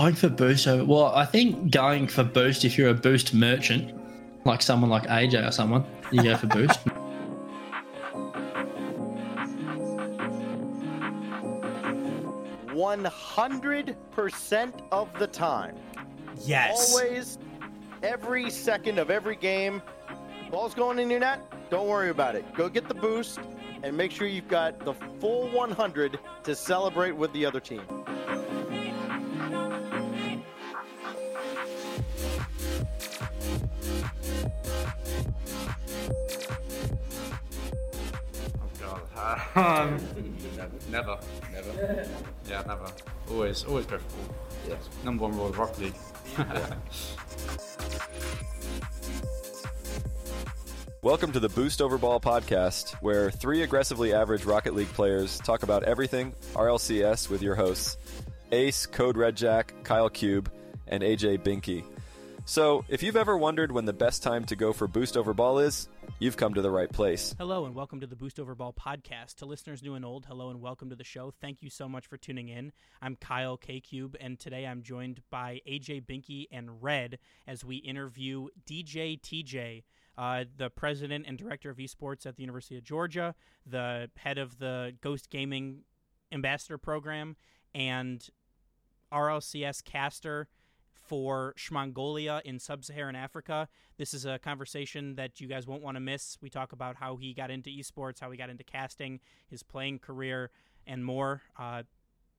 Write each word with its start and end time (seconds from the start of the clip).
Going 0.00 0.14
for 0.14 0.30
boost 0.30 0.66
over. 0.66 0.82
Well, 0.82 1.12
I 1.14 1.26
think 1.26 1.70
going 1.70 2.08
for 2.08 2.24
boost 2.24 2.64
if 2.64 2.78
you're 2.78 2.88
a 2.88 2.94
boost 2.94 3.34
merchant, 3.34 3.94
like 4.46 4.62
someone 4.62 4.88
like 4.88 5.02
AJ 5.02 5.46
or 5.46 5.52
someone, 5.52 5.84
you 6.10 6.22
go 6.22 6.38
for 6.38 6.46
boost. 6.46 6.80
One 12.72 13.04
hundred 13.04 13.94
percent 14.12 14.74
of 14.90 15.12
the 15.18 15.26
time. 15.26 15.76
Yes. 16.46 16.94
Always, 16.94 17.38
every 18.02 18.48
second 18.48 18.98
of 18.98 19.10
every 19.10 19.36
game. 19.36 19.82
Ball's 20.50 20.72
going 20.72 20.98
in 20.98 21.10
your 21.10 21.20
net. 21.20 21.42
Don't 21.68 21.88
worry 21.88 22.08
about 22.08 22.36
it. 22.36 22.54
Go 22.54 22.70
get 22.70 22.88
the 22.88 22.94
boost 22.94 23.38
and 23.82 23.94
make 23.94 24.12
sure 24.12 24.26
you've 24.26 24.48
got 24.48 24.82
the 24.82 24.94
full 25.20 25.50
100 25.50 26.18
to 26.44 26.54
celebrate 26.54 27.12
with 27.12 27.30
the 27.34 27.44
other 27.44 27.60
team. 27.60 27.82
Um, 39.56 39.98
never, 40.90 41.18
never. 41.52 42.28
Yeah, 42.48 42.62
never. 42.68 42.86
Always, 43.28 43.64
always 43.64 43.84
go 43.86 43.98
for 43.98 44.16
ball. 44.16 44.36
Yes. 44.68 44.88
Number 45.04 45.24
one 45.24 45.32
rule 45.36 45.46
of 45.48 45.58
Rocket 45.58 45.78
League. 45.80 45.94
Welcome 51.02 51.32
to 51.32 51.40
the 51.40 51.48
Boost 51.48 51.82
Over 51.82 51.98
Ball 51.98 52.20
podcast, 52.20 52.92
where 53.02 53.32
three 53.32 53.62
aggressively 53.62 54.14
average 54.14 54.44
Rocket 54.44 54.74
League 54.74 54.92
players 54.92 55.38
talk 55.38 55.64
about 55.64 55.82
everything 55.82 56.32
RLCS 56.54 57.28
with 57.28 57.42
your 57.42 57.56
hosts 57.56 57.96
Ace, 58.52 58.86
Code 58.86 59.16
Red 59.16 59.36
Jack, 59.36 59.74
Kyle 59.82 60.08
Cube, 60.10 60.48
and 60.86 61.02
AJ 61.02 61.38
Binky. 61.38 61.84
So, 62.50 62.84
if 62.88 63.04
you've 63.04 63.14
ever 63.14 63.38
wondered 63.38 63.70
when 63.70 63.84
the 63.84 63.92
best 63.92 64.24
time 64.24 64.44
to 64.46 64.56
go 64.56 64.72
for 64.72 64.88
Boost 64.88 65.16
Over 65.16 65.32
Ball 65.32 65.60
is, 65.60 65.88
you've 66.18 66.36
come 66.36 66.52
to 66.54 66.60
the 66.60 66.70
right 66.72 66.90
place. 66.90 67.32
Hello 67.38 67.64
and 67.64 67.76
welcome 67.76 68.00
to 68.00 68.08
the 68.08 68.16
Boost 68.16 68.40
Over 68.40 68.56
Ball 68.56 68.72
podcast. 68.72 69.36
To 69.36 69.46
listeners 69.46 69.84
new 69.84 69.94
and 69.94 70.04
old, 70.04 70.26
hello 70.26 70.50
and 70.50 70.60
welcome 70.60 70.90
to 70.90 70.96
the 70.96 71.04
show. 71.04 71.32
Thank 71.40 71.62
you 71.62 71.70
so 71.70 71.88
much 71.88 72.08
for 72.08 72.16
tuning 72.16 72.48
in. 72.48 72.72
I'm 73.00 73.14
Kyle 73.14 73.56
K 73.56 73.78
Cube, 73.78 74.16
and 74.20 74.36
today 74.36 74.66
I'm 74.66 74.82
joined 74.82 75.22
by 75.30 75.60
AJ 75.64 76.06
Binky 76.06 76.48
and 76.50 76.82
Red 76.82 77.20
as 77.46 77.64
we 77.64 77.76
interview 77.76 78.48
DJ 78.68 79.20
TJ, 79.20 79.84
uh, 80.18 80.42
the 80.56 80.70
president 80.70 81.26
and 81.28 81.38
director 81.38 81.70
of 81.70 81.76
esports 81.76 82.26
at 82.26 82.34
the 82.34 82.42
University 82.42 82.76
of 82.76 82.82
Georgia, 82.82 83.36
the 83.64 84.10
head 84.16 84.38
of 84.38 84.58
the 84.58 84.92
Ghost 85.00 85.30
Gaming 85.30 85.82
Ambassador 86.32 86.78
Program, 86.78 87.36
and 87.76 88.28
RLCS 89.12 89.84
caster 89.84 90.48
for 91.10 91.52
Shmongolia 91.58 92.40
in 92.42 92.60
sub-Saharan 92.60 93.16
Africa. 93.16 93.66
This 93.98 94.14
is 94.14 94.26
a 94.26 94.38
conversation 94.38 95.16
that 95.16 95.40
you 95.40 95.48
guys 95.48 95.66
won't 95.66 95.82
want 95.82 95.96
to 95.96 96.00
miss. 96.00 96.38
We 96.40 96.48
talk 96.50 96.70
about 96.72 96.94
how 96.94 97.16
he 97.16 97.34
got 97.34 97.50
into 97.50 97.68
esports, 97.68 98.20
how 98.20 98.30
he 98.30 98.38
got 98.38 98.48
into 98.48 98.62
casting, 98.62 99.18
his 99.48 99.64
playing 99.64 99.98
career, 99.98 100.52
and 100.86 101.04
more. 101.04 101.42
Uh, 101.58 101.82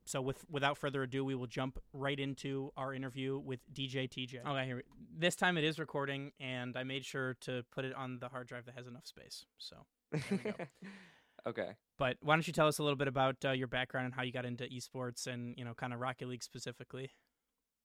so, 0.06 0.22
with 0.22 0.46
without 0.50 0.78
further 0.78 1.04
ado, 1.04 1.26
we 1.26 1.36
will 1.36 1.48
jump 1.48 1.80
right 1.92 2.18
into 2.18 2.72
our 2.78 2.94
interview 2.94 3.38
with 3.38 3.60
DJ 3.74 4.08
TJ. 4.10 4.40
Okay, 4.48 4.66
here. 4.66 4.78
we- 4.78 4.84
This 5.20 5.36
time 5.36 5.58
it 5.58 5.66
is 5.66 5.78
recording, 5.78 6.32
and 6.40 6.78
I 6.78 6.84
made 6.84 7.04
sure 7.04 7.34
to 7.42 7.64
put 7.72 7.84
it 7.84 7.94
on 7.94 8.20
the 8.20 8.30
hard 8.30 8.48
drive 8.48 8.66
that 8.68 8.76
has 8.76 8.88
enough 8.88 9.06
space. 9.06 9.46
So, 9.58 9.76
there 10.14 10.24
we 10.32 10.38
go. 10.38 10.54
okay. 11.46 11.72
but 11.98 12.16
why 12.22 12.36
don't 12.36 12.48
you 12.48 12.54
tell 12.54 12.68
us 12.70 12.80
a 12.80 12.84
little 12.84 12.96
bit 12.98 13.10
about 13.10 13.36
uh, 13.44 13.52
your 13.52 13.68
background 13.68 14.06
and 14.06 14.14
how 14.16 14.22
you 14.24 14.32
got 14.32 14.46
into 14.46 14.64
esports 14.64 15.28
and 15.28 15.56
you 15.58 15.66
know, 15.66 15.74
kind 15.74 15.94
of 15.94 16.00
Rocket 16.00 16.30
League 16.30 16.44
specifically? 16.44 17.12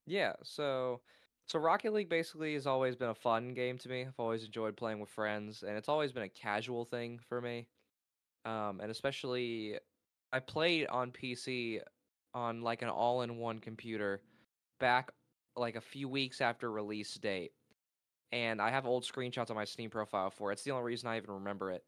Yeah, 0.06 0.34
so 0.42 1.02
so 1.46 1.58
Rocket 1.58 1.92
League 1.92 2.08
basically 2.08 2.54
has 2.54 2.66
always 2.66 2.96
been 2.96 3.10
a 3.10 3.14
fun 3.14 3.54
game 3.54 3.78
to 3.78 3.88
me. 3.88 4.02
I've 4.06 4.18
always 4.18 4.44
enjoyed 4.44 4.76
playing 4.76 5.00
with 5.00 5.10
friends, 5.10 5.62
and 5.62 5.76
it's 5.76 5.88
always 5.88 6.12
been 6.12 6.22
a 6.22 6.28
casual 6.28 6.84
thing 6.84 7.18
for 7.18 7.40
me. 7.40 7.68
Um, 8.44 8.80
and 8.80 8.90
especially, 8.90 9.78
I 10.32 10.40
played 10.40 10.86
on 10.88 11.12
PC 11.12 11.80
on 12.34 12.62
like 12.62 12.82
an 12.82 12.88
all-in-one 12.88 13.60
computer 13.60 14.22
back 14.80 15.12
like 15.56 15.76
a 15.76 15.80
few 15.80 16.08
weeks 16.08 16.40
after 16.40 16.70
release 16.70 17.14
date, 17.14 17.52
and 18.32 18.60
I 18.60 18.70
have 18.70 18.86
old 18.86 19.04
screenshots 19.04 19.50
on 19.50 19.56
my 19.56 19.64
Steam 19.64 19.90
profile 19.90 20.30
for 20.30 20.50
it. 20.50 20.54
It's 20.54 20.64
the 20.64 20.72
only 20.72 20.84
reason 20.84 21.08
I 21.08 21.16
even 21.18 21.32
remember 21.32 21.72
it. 21.72 21.84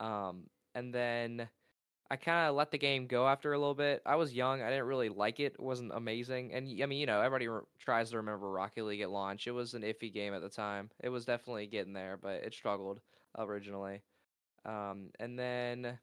Um, 0.00 0.50
and 0.74 0.94
then 0.94 1.48
I 2.10 2.16
kind 2.16 2.48
of 2.48 2.54
let 2.54 2.70
the 2.70 2.78
game 2.78 3.06
go 3.06 3.26
after 3.26 3.52
a 3.52 3.58
little 3.58 3.74
bit. 3.74 4.02
I 4.04 4.16
was 4.16 4.34
young. 4.34 4.60
I 4.60 4.68
didn't 4.68 4.84
really 4.84 5.08
like 5.08 5.40
it. 5.40 5.54
It 5.54 5.60
wasn't 5.60 5.92
amazing. 5.94 6.52
And 6.52 6.68
I 6.82 6.86
mean, 6.86 7.00
you 7.00 7.06
know, 7.06 7.20
everybody 7.20 7.48
re- 7.48 7.62
tries 7.78 8.10
to 8.10 8.18
remember 8.18 8.50
Rocket 8.50 8.84
League 8.84 9.00
at 9.00 9.10
launch. 9.10 9.46
It 9.46 9.52
was 9.52 9.74
an 9.74 9.82
iffy 9.82 10.12
game 10.12 10.34
at 10.34 10.42
the 10.42 10.50
time. 10.50 10.90
It 11.02 11.08
was 11.08 11.24
definitely 11.24 11.66
getting 11.66 11.94
there, 11.94 12.18
but 12.20 12.42
it 12.44 12.52
struggled 12.52 13.00
originally. 13.38 14.02
Um, 14.66 15.10
and 15.18 15.38
then 15.38 15.98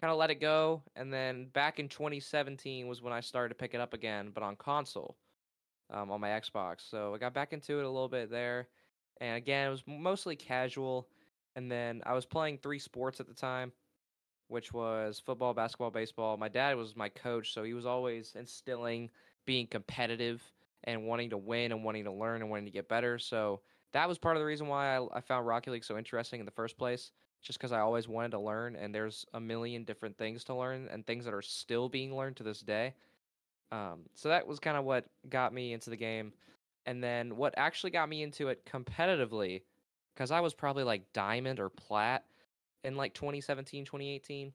kind 0.00 0.10
of 0.10 0.16
let 0.16 0.30
it 0.30 0.40
go. 0.40 0.82
And 0.96 1.12
then 1.12 1.46
back 1.52 1.78
in 1.78 1.88
2017 1.88 2.88
was 2.88 3.02
when 3.02 3.12
I 3.12 3.20
started 3.20 3.50
to 3.50 3.54
pick 3.54 3.74
it 3.74 3.80
up 3.80 3.92
again, 3.92 4.30
but 4.32 4.42
on 4.42 4.56
console, 4.56 5.16
um, 5.90 6.10
on 6.10 6.20
my 6.20 6.30
Xbox. 6.30 6.88
So 6.88 7.14
I 7.14 7.18
got 7.18 7.34
back 7.34 7.52
into 7.52 7.78
it 7.78 7.84
a 7.84 7.90
little 7.90 8.08
bit 8.08 8.30
there. 8.30 8.68
And 9.20 9.36
again, 9.36 9.66
it 9.68 9.70
was 9.70 9.84
mostly 9.86 10.36
casual. 10.36 11.08
And 11.54 11.70
then 11.70 12.00
I 12.06 12.14
was 12.14 12.24
playing 12.24 12.58
three 12.58 12.78
sports 12.78 13.20
at 13.20 13.28
the 13.28 13.34
time 13.34 13.72
which 14.48 14.72
was 14.72 15.22
football, 15.24 15.54
basketball, 15.54 15.90
baseball. 15.90 16.36
My 16.36 16.48
dad 16.48 16.76
was 16.76 16.96
my 16.96 17.08
coach, 17.08 17.54
so 17.54 17.62
he 17.62 17.74
was 17.74 17.86
always 17.86 18.34
instilling 18.38 19.10
being 19.46 19.66
competitive 19.66 20.42
and 20.84 21.06
wanting 21.06 21.30
to 21.30 21.38
win 21.38 21.72
and 21.72 21.84
wanting 21.84 22.04
to 22.04 22.12
learn 22.12 22.40
and 22.40 22.50
wanting 22.50 22.66
to 22.66 22.70
get 22.70 22.88
better. 22.88 23.18
So 23.18 23.60
that 23.92 24.08
was 24.08 24.18
part 24.18 24.36
of 24.36 24.40
the 24.40 24.46
reason 24.46 24.66
why 24.66 24.96
I, 24.96 25.06
I 25.14 25.20
found 25.20 25.46
Rocket 25.46 25.70
League 25.70 25.84
so 25.84 25.96
interesting 25.96 26.40
in 26.40 26.46
the 26.46 26.52
first 26.52 26.76
place, 26.76 27.12
just 27.42 27.58
because 27.58 27.72
I 27.72 27.80
always 27.80 28.08
wanted 28.08 28.32
to 28.32 28.40
learn, 28.40 28.76
and 28.76 28.94
there's 28.94 29.24
a 29.34 29.40
million 29.40 29.84
different 29.84 30.18
things 30.18 30.44
to 30.44 30.54
learn 30.54 30.88
and 30.90 31.06
things 31.06 31.24
that 31.24 31.34
are 31.34 31.42
still 31.42 31.88
being 31.88 32.16
learned 32.16 32.36
to 32.36 32.42
this 32.42 32.60
day. 32.60 32.94
Um, 33.70 34.00
so 34.14 34.28
that 34.28 34.46
was 34.46 34.58
kind 34.58 34.76
of 34.76 34.84
what 34.84 35.06
got 35.28 35.52
me 35.52 35.72
into 35.72 35.90
the 35.90 35.96
game. 35.96 36.32
And 36.86 37.04
then 37.04 37.36
what 37.36 37.54
actually 37.56 37.90
got 37.90 38.08
me 38.08 38.22
into 38.22 38.48
it 38.48 38.64
competitively, 38.64 39.62
because 40.14 40.30
I 40.30 40.40
was 40.40 40.54
probably 40.54 40.84
like 40.84 41.12
diamond 41.12 41.60
or 41.60 41.68
plat 41.68 42.24
in 42.84 42.96
like 42.96 43.14
2017 43.14 43.84
2018 43.84 44.52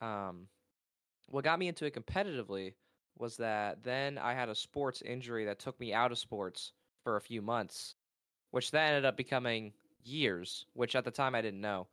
um 0.00 0.48
what 1.28 1.44
got 1.44 1.58
me 1.58 1.68
into 1.68 1.84
it 1.84 1.94
competitively 1.94 2.74
was 3.18 3.36
that 3.36 3.82
then 3.82 4.18
i 4.18 4.32
had 4.34 4.48
a 4.48 4.54
sports 4.54 5.02
injury 5.02 5.44
that 5.44 5.58
took 5.58 5.78
me 5.78 5.92
out 5.92 6.12
of 6.12 6.18
sports 6.18 6.72
for 7.02 7.16
a 7.16 7.20
few 7.20 7.42
months 7.42 7.94
which 8.50 8.70
then 8.70 8.88
ended 8.88 9.04
up 9.04 9.16
becoming 9.16 9.72
years 10.04 10.66
which 10.74 10.96
at 10.96 11.04
the 11.04 11.10
time 11.10 11.34
i 11.34 11.40
didn't 11.40 11.60
know. 11.60 11.86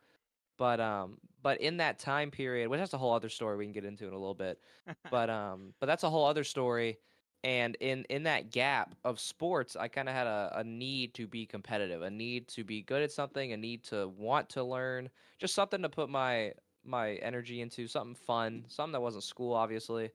But 0.58 0.80
um 0.80 1.18
but 1.42 1.60
in 1.60 1.78
that 1.78 1.98
time 1.98 2.30
period 2.30 2.70
which 2.70 2.80
that's 2.80 2.94
a 2.94 2.98
whole 2.98 3.14
other 3.14 3.30
story 3.30 3.58
we 3.58 3.66
can 3.66 3.72
get 3.72 3.84
into 3.84 4.08
in 4.08 4.14
a 4.14 4.18
little 4.18 4.36
bit 4.36 4.60
but 5.10 5.28
um 5.30 5.74
but 5.80 5.88
that's 5.88 6.04
a 6.04 6.10
whole 6.10 6.26
other 6.26 6.44
story 6.44 7.00
and 7.44 7.76
in 7.80 8.06
in 8.10 8.24
that 8.24 8.52
gap 8.52 8.94
of 9.04 9.20
sports 9.20 9.76
i 9.76 9.88
kind 9.88 10.08
of 10.08 10.14
had 10.16 10.28
a, 10.28 10.52
a 10.58 10.64
need 10.64 11.14
to 11.14 11.26
be 11.26 11.46
competitive 11.46 12.02
a 12.04 12.10
need 12.10 12.48
to 12.48 12.64
be 12.64 12.82
good 12.82 13.02
at 13.02 13.12
something 13.12 13.54
a 13.54 13.58
need 13.58 13.84
to 13.84 14.10
want 14.18 14.48
to 14.50 14.64
learn 14.64 15.10
just 15.40 15.56
something 15.56 15.82
to 15.82 15.90
put 15.90 16.10
my 16.10 16.52
my 16.84 17.14
energy 17.16 17.62
into 17.62 17.88
something 17.88 18.16
fun 18.16 18.64
something 18.68 18.94
that 18.94 19.02
wasn't 19.02 19.24
school 19.24 19.54
obviously. 19.54 20.12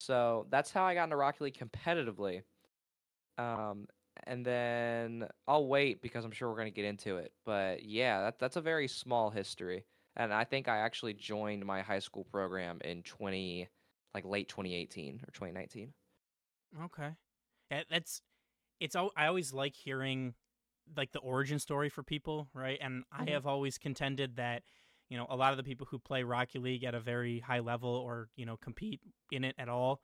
So 0.00 0.46
that's 0.50 0.70
how 0.70 0.84
i 0.84 0.94
got 0.94 1.04
into 1.04 1.16
rocket 1.16 1.42
league 1.42 1.58
competitively 1.58 2.42
um 3.36 3.86
and 4.24 4.44
then 4.44 5.26
i'll 5.46 5.66
wait 5.66 6.02
because 6.02 6.24
i'm 6.24 6.30
sure 6.30 6.48
we're 6.48 6.56
going 6.56 6.66
to 6.66 6.74
get 6.74 6.84
into 6.84 7.16
it 7.16 7.32
but 7.44 7.84
yeah 7.84 8.20
that, 8.22 8.38
that's 8.38 8.56
a 8.56 8.60
very 8.60 8.88
small 8.88 9.30
history 9.30 9.84
and 10.16 10.32
i 10.32 10.44
think 10.44 10.68
i 10.68 10.78
actually 10.78 11.14
joined 11.14 11.64
my 11.64 11.80
high 11.80 11.98
school 11.98 12.24
program 12.24 12.78
in 12.84 13.02
20 13.02 13.68
like 14.14 14.24
late 14.24 14.48
2018 14.48 15.16
or 15.16 15.30
2019 15.32 15.92
Okay, 16.84 17.10
Yeah, 17.70 17.82
that's 17.90 18.22
it's. 18.80 18.96
al- 18.96 19.12
I 19.16 19.26
always 19.26 19.52
like 19.52 19.74
hearing 19.76 20.34
like 20.96 21.12
the 21.12 21.18
origin 21.20 21.58
story 21.58 21.88
for 21.88 22.02
people, 22.02 22.48
right? 22.54 22.78
And 22.80 23.04
I 23.12 23.24
Mhm. 23.24 23.30
have 23.32 23.46
always 23.46 23.78
contended 23.78 24.36
that 24.36 24.62
you 25.08 25.16
know 25.16 25.26
a 25.28 25.36
lot 25.36 25.52
of 25.52 25.56
the 25.56 25.64
people 25.64 25.86
who 25.90 25.98
play 25.98 26.22
Rocket 26.22 26.62
League 26.62 26.84
at 26.84 26.94
a 26.94 27.00
very 27.00 27.40
high 27.40 27.60
level 27.60 27.90
or 27.90 28.28
you 28.36 28.46
know 28.46 28.56
compete 28.56 29.00
in 29.30 29.44
it 29.44 29.54
at 29.58 29.68
all 29.68 30.00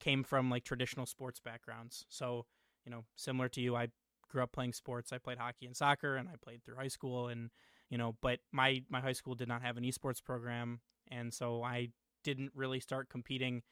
came 0.00 0.24
from 0.24 0.50
like 0.50 0.64
traditional 0.64 1.06
sports 1.06 1.40
backgrounds. 1.40 2.04
So 2.08 2.46
you 2.84 2.90
know, 2.90 3.04
similar 3.16 3.48
to 3.50 3.60
you, 3.60 3.76
I 3.76 3.88
grew 4.28 4.42
up 4.42 4.52
playing 4.52 4.72
sports. 4.72 5.12
I 5.12 5.18
played 5.18 5.38
hockey 5.38 5.66
and 5.66 5.76
soccer, 5.76 6.16
and 6.16 6.28
I 6.28 6.34
played 6.42 6.64
through 6.64 6.76
high 6.76 6.88
school, 6.88 7.28
and 7.28 7.50
you 7.90 7.98
know, 7.98 8.16
but 8.22 8.40
my 8.52 8.82
my 8.88 9.00
high 9.00 9.12
school 9.12 9.34
did 9.34 9.48
not 9.48 9.62
have 9.62 9.76
an 9.76 9.84
esports 9.84 10.22
program, 10.22 10.80
and 11.10 11.32
so 11.32 11.62
I 11.62 11.90
didn't 12.24 12.52
really 12.54 12.80
start 12.80 13.08
competing 13.08 13.62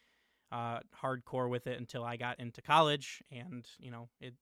uh, 0.52 0.80
hardcore 1.02 1.48
with 1.48 1.66
it 1.66 1.78
until 1.78 2.04
I 2.04 2.16
got 2.16 2.40
into 2.40 2.62
college, 2.62 3.22
and 3.30 3.66
you 3.78 3.90
know, 3.90 4.08
it 4.20 4.34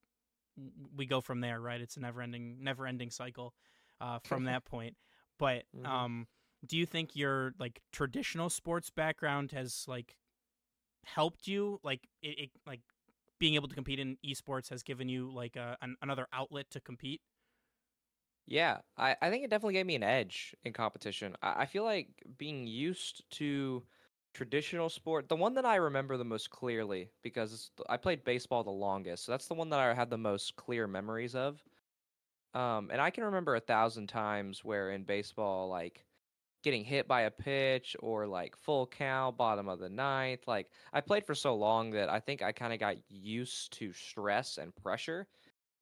we 0.96 1.06
go 1.06 1.20
from 1.20 1.40
there, 1.40 1.60
right? 1.60 1.80
It's 1.80 1.96
a 1.96 2.00
never 2.00 2.20
ending 2.22 2.58
never 2.62 2.86
ending 2.86 3.10
cycle 3.10 3.54
uh, 4.00 4.18
from 4.18 4.44
that 4.44 4.64
point. 4.64 4.96
But 5.38 5.64
Mhm. 5.72 5.88
um, 5.88 6.26
do 6.66 6.76
you 6.76 6.86
think 6.86 7.14
your 7.14 7.54
like 7.58 7.80
traditional 7.92 8.50
sports 8.50 8.90
background 8.90 9.52
has 9.52 9.84
like 9.86 10.16
helped 11.04 11.46
you, 11.48 11.80
like 11.82 12.08
it, 12.22 12.38
it 12.40 12.50
like 12.66 12.80
being 13.38 13.54
able 13.54 13.68
to 13.68 13.74
compete 13.74 14.00
in 14.00 14.18
esports 14.26 14.70
has 14.70 14.82
given 14.82 15.08
you 15.08 15.30
like 15.32 15.56
a, 15.56 15.76
an, 15.82 15.96
another 16.02 16.26
outlet 16.32 16.70
to 16.72 16.80
compete? 16.80 17.22
Yeah, 18.46 18.78
I, 18.96 19.16
I 19.20 19.30
think 19.30 19.44
it 19.44 19.50
definitely 19.50 19.74
gave 19.74 19.86
me 19.86 19.94
an 19.94 20.02
edge 20.02 20.54
in 20.64 20.72
competition. 20.72 21.36
I, 21.42 21.62
I 21.62 21.66
feel 21.66 21.84
like 21.84 22.08
being 22.38 22.66
used 22.66 23.22
to 23.32 23.84
traditional 24.34 24.88
sport, 24.88 25.28
the 25.28 25.36
one 25.36 25.54
that 25.54 25.64
I 25.64 25.76
remember 25.76 26.16
the 26.16 26.24
most 26.24 26.50
clearly, 26.50 27.10
because 27.22 27.70
I 27.88 27.96
played 27.96 28.24
baseball 28.24 28.64
the 28.64 28.70
longest, 28.70 29.24
so 29.24 29.32
that's 29.32 29.48
the 29.48 29.54
one 29.54 29.70
that 29.70 29.80
I 29.80 29.94
had 29.94 30.10
the 30.10 30.18
most 30.18 30.56
clear 30.56 30.86
memories 30.86 31.34
of. 31.34 31.62
Um, 32.54 32.90
and 32.90 33.00
I 33.00 33.10
can 33.10 33.24
remember 33.24 33.54
a 33.54 33.60
thousand 33.60 34.08
times 34.08 34.64
where 34.64 34.90
in 34.90 35.04
baseball, 35.04 35.68
like 35.68 36.04
getting 36.62 36.84
hit 36.84 37.06
by 37.06 37.22
a 37.22 37.30
pitch 37.30 37.96
or 38.00 38.26
like 38.26 38.56
full 38.56 38.86
count, 38.86 39.36
bottom 39.36 39.68
of 39.68 39.78
the 39.78 39.88
ninth. 39.88 40.46
Like 40.46 40.68
I 40.92 41.00
played 41.00 41.24
for 41.24 41.34
so 41.34 41.54
long 41.54 41.90
that 41.92 42.08
I 42.08 42.20
think 42.20 42.42
I 42.42 42.52
kind 42.52 42.72
of 42.72 42.80
got 42.80 42.96
used 43.08 43.72
to 43.74 43.92
stress 43.92 44.58
and 44.58 44.74
pressure. 44.74 45.28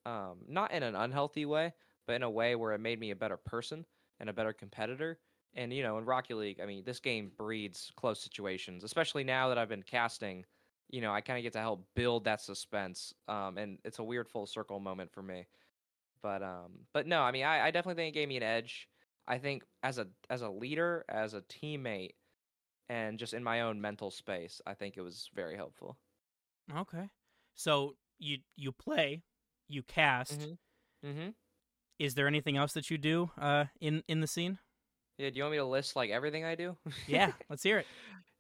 Um, 0.05 0.45
not 0.47 0.73
in 0.73 0.83
an 0.83 0.95
unhealthy 0.95 1.47
way, 1.47 1.73
but 2.07 2.15
in 2.15 2.23
a 2.23 2.31
way 2.31 2.55
where 2.55 2.73
it 2.73 2.81
made 2.81 3.01
me 3.01 3.11
a 3.11 3.17
better 3.17 3.37
person 3.37 3.85
and 4.21 4.29
a 4.29 4.33
better 4.33 4.53
competitor. 4.53 5.19
And 5.55 5.73
you 5.73 5.83
know, 5.83 5.99
in 5.99 6.05
Rocket 6.05 6.37
League, 6.37 6.61
I 6.63 6.67
mean, 6.67 6.83
this 6.85 7.01
game 7.01 7.31
breeds 7.37 7.91
close 7.97 8.21
situations, 8.21 8.85
especially 8.85 9.25
now 9.25 9.49
that 9.49 9.59
I've 9.59 9.69
been 9.69 9.83
casting. 9.83 10.45
You 10.89 11.01
know, 11.01 11.13
I 11.13 11.21
kind 11.21 11.39
of 11.39 11.43
get 11.43 11.53
to 11.55 11.59
help 11.59 11.85
build 11.97 12.25
that 12.25 12.41
suspense, 12.41 13.13
um, 13.27 13.59
and 13.59 13.79
it's 13.85 13.99
a 13.99 14.05
weird 14.05 14.29
full 14.29 14.47
circle 14.47 14.79
moment 14.79 15.11
for 15.13 15.23
me. 15.23 15.47
But 16.23 16.43
um, 16.43 16.87
but 16.93 17.07
no, 17.07 17.23
I 17.23 17.33
mean, 17.33 17.45
I, 17.45 17.67
I 17.67 17.71
definitely 17.71 18.01
think 18.01 18.15
it 18.15 18.19
gave 18.19 18.29
me 18.29 18.37
an 18.37 18.43
edge. 18.43 18.89
I 19.27 19.39
think 19.39 19.65
as 19.83 19.99
a 19.99 20.07
as 20.31 20.43
a 20.43 20.49
leader, 20.49 21.05
as 21.09 21.35
a 21.35 21.41
teammate, 21.43 22.15
and 22.89 23.19
just 23.19 23.35
in 23.35 23.43
my 23.43 23.63
own 23.63 23.81
mental 23.81 24.11
space, 24.11 24.61
I 24.67 24.75
think 24.75 24.97
it 24.97 25.03
was 25.03 25.29
very 25.35 25.57
helpful. 25.57 25.97
Okay. 26.75 27.09
So 27.55 27.97
you 28.19 28.39
you 28.57 28.73
play, 28.73 29.23
you 29.69 29.83
cast. 29.83 30.41
Mm-hmm. 30.41 31.09
mm-hmm. 31.09 31.29
Is 31.99 32.15
there 32.15 32.27
anything 32.27 32.59
else 32.59 32.75
that 32.75 32.91
you 32.91 32.99
do 32.99 33.31
uh, 33.41 33.65
in 33.81 34.03
in 34.07 34.21
the 34.21 34.27
scene? 34.27 34.59
Yeah. 35.19 35.31
Do 35.31 35.37
you 35.37 35.43
want 35.45 35.53
me 35.53 35.59
to 35.59 35.65
list 35.65 35.97
like 35.97 36.11
everything 36.11 36.45
I 36.45 36.55
do? 36.55 36.77
yeah. 37.07 37.33
Let's 37.49 37.63
hear 37.63 37.79
it. 37.79 37.87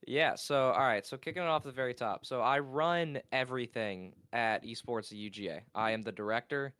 Yeah. 0.06 0.34
So 0.34 0.70
all 0.70 0.86
right. 0.86 1.06
So 1.06 1.16
kicking 1.16 1.42
it 1.42 1.46
off 1.46 1.62
at 1.62 1.70
the 1.70 1.72
very 1.72 1.94
top. 1.94 2.26
So 2.26 2.40
I 2.40 2.58
run 2.58 3.20
everything 3.32 4.12
at 4.32 4.64
Esports 4.64 5.12
UGA. 5.12 5.60
I 5.74 5.92
am 5.92 6.02
the 6.02 6.12
director. 6.12 6.74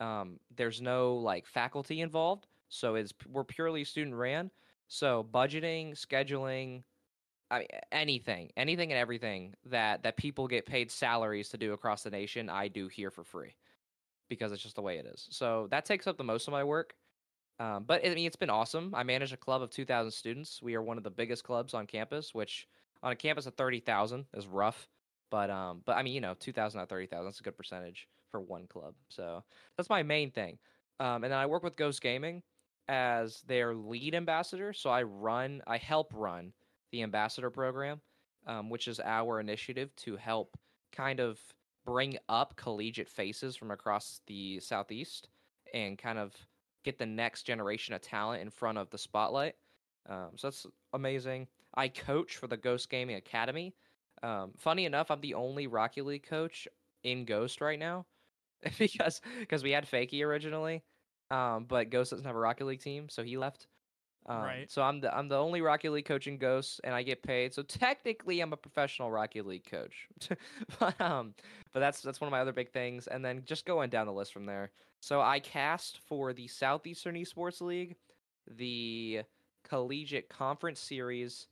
Um, 0.00 0.40
there's 0.56 0.80
no 0.80 1.16
like 1.16 1.46
faculty 1.46 2.00
involved. 2.00 2.46
So 2.68 2.94
it's 2.94 3.12
we're 3.28 3.44
purely 3.44 3.84
student 3.84 4.16
ran. 4.16 4.50
So 4.88 5.26
budgeting, 5.32 5.92
scheduling, 5.92 6.82
I 7.50 7.58
mean 7.60 7.68
anything, 7.92 8.50
anything 8.56 8.92
and 8.92 8.98
everything 8.98 9.54
that 9.66 10.02
that 10.02 10.16
people 10.16 10.46
get 10.48 10.66
paid 10.66 10.90
salaries 10.90 11.48
to 11.50 11.58
do 11.58 11.72
across 11.72 12.02
the 12.02 12.10
nation, 12.10 12.48
I 12.48 12.68
do 12.68 12.88
here 12.88 13.10
for 13.10 13.24
free 13.24 13.54
because 14.28 14.52
it's 14.52 14.62
just 14.62 14.76
the 14.76 14.82
way 14.82 14.98
it 14.98 15.06
is. 15.06 15.26
So 15.30 15.66
that 15.70 15.84
takes 15.84 16.06
up 16.06 16.16
the 16.16 16.24
most 16.24 16.48
of 16.48 16.52
my 16.52 16.64
work. 16.64 16.94
Um, 17.60 17.84
but 17.84 18.04
I 18.04 18.14
mean, 18.14 18.26
it's 18.26 18.36
been 18.36 18.50
awesome. 18.50 18.94
I 18.94 19.02
manage 19.02 19.34
a 19.34 19.36
club 19.36 19.60
of 19.60 19.70
2,000 19.70 20.10
students. 20.10 20.60
We 20.62 20.74
are 20.74 20.82
one 20.82 20.96
of 20.96 21.04
the 21.04 21.10
biggest 21.10 21.44
clubs 21.44 21.74
on 21.74 21.86
campus, 21.86 22.34
which 22.34 22.66
on 23.02 23.12
a 23.12 23.16
campus 23.16 23.44
of 23.46 23.54
30,000 23.54 24.24
is 24.34 24.46
rough. 24.46 24.88
But 25.30 25.50
um, 25.50 25.82
but 25.84 25.96
I 25.96 26.02
mean, 26.02 26.14
you 26.14 26.20
know, 26.20 26.34
2,000 26.40 26.80
out 26.80 26.84
of 26.84 26.88
30,000, 26.88 27.24
that's 27.26 27.38
a 27.38 27.42
good 27.42 27.56
percentage 27.56 28.08
for 28.30 28.40
one 28.40 28.66
club. 28.66 28.94
So 29.10 29.44
that's 29.76 29.90
my 29.90 30.02
main 30.02 30.30
thing. 30.30 30.58
Um, 30.98 31.22
and 31.22 31.32
then 31.32 31.38
I 31.38 31.46
work 31.46 31.62
with 31.62 31.76
Ghost 31.76 32.00
Gaming 32.02 32.42
as 32.88 33.42
their 33.42 33.74
lead 33.74 34.14
ambassador. 34.14 34.72
So 34.72 34.90
I 34.90 35.02
run, 35.02 35.62
I 35.66 35.76
help 35.76 36.12
run 36.14 36.52
the 36.90 37.02
ambassador 37.02 37.50
program, 37.50 38.00
um, 38.46 38.70
which 38.70 38.88
is 38.88 39.00
our 39.00 39.38
initiative 39.38 39.94
to 39.96 40.16
help 40.16 40.56
kind 40.92 41.20
of 41.20 41.38
bring 41.86 42.18
up 42.28 42.56
collegiate 42.56 43.08
faces 43.08 43.54
from 43.54 43.70
across 43.70 44.20
the 44.26 44.58
southeast 44.60 45.28
and 45.72 45.96
kind 45.96 46.18
of 46.18 46.34
get 46.84 46.98
the 46.98 47.06
next 47.06 47.42
generation 47.42 47.94
of 47.94 48.00
talent 48.00 48.42
in 48.42 48.50
front 48.50 48.78
of 48.78 48.90
the 48.90 48.98
spotlight. 48.98 49.54
Um, 50.08 50.30
so 50.36 50.48
that's 50.48 50.66
amazing. 50.92 51.46
I 51.74 51.88
coach 51.88 52.36
for 52.36 52.46
the 52.46 52.56
Ghost 52.56 52.90
Gaming 52.90 53.16
Academy. 53.16 53.74
Um, 54.22 54.52
funny 54.56 54.84
enough, 54.84 55.10
I'm 55.10 55.20
the 55.20 55.34
only 55.34 55.66
Rocket 55.66 56.04
League 56.04 56.26
coach 56.26 56.66
in 57.04 57.24
Ghost 57.24 57.60
right 57.60 57.78
now 57.78 58.06
because 58.78 59.20
because 59.38 59.62
we 59.62 59.70
had 59.70 59.88
Fakey 59.88 60.22
originally, 60.22 60.82
um, 61.30 61.64
but 61.64 61.90
Ghost 61.90 62.10
doesn't 62.10 62.26
have 62.26 62.36
a 62.36 62.40
Rocket 62.40 62.66
League 62.66 62.82
team, 62.82 63.08
so 63.08 63.22
he 63.22 63.38
left. 63.38 63.66
Um, 64.26 64.42
right. 64.42 64.70
So 64.70 64.82
I'm 64.82 65.00
the 65.00 65.16
I'm 65.16 65.28
the 65.28 65.36
only 65.36 65.62
Rocket 65.62 65.92
League 65.92 66.04
coach 66.04 66.26
in 66.26 66.36
Ghosts, 66.36 66.80
and 66.84 66.94
I 66.94 67.02
get 67.02 67.22
paid. 67.22 67.54
So 67.54 67.62
technically, 67.62 68.40
I'm 68.40 68.52
a 68.52 68.56
professional 68.56 69.10
Rocket 69.10 69.46
League 69.46 69.68
coach. 69.68 70.08
but 70.78 71.00
um, 71.00 71.34
but 71.72 71.80
that's 71.80 72.02
that's 72.02 72.20
one 72.20 72.28
of 72.28 72.32
my 72.32 72.40
other 72.40 72.52
big 72.52 72.70
things. 72.72 73.06
And 73.06 73.24
then 73.24 73.42
just 73.44 73.64
going 73.64 73.90
down 73.90 74.06
the 74.06 74.12
list 74.12 74.32
from 74.32 74.44
there. 74.44 74.72
So 75.00 75.20
I 75.20 75.40
cast 75.40 75.98
for 76.06 76.32
the 76.32 76.46
Southeastern 76.46 77.14
Esports 77.16 77.60
League, 77.60 77.96
the 78.46 79.22
Collegiate 79.68 80.28
Conference 80.28 80.80
Series, 80.80 81.46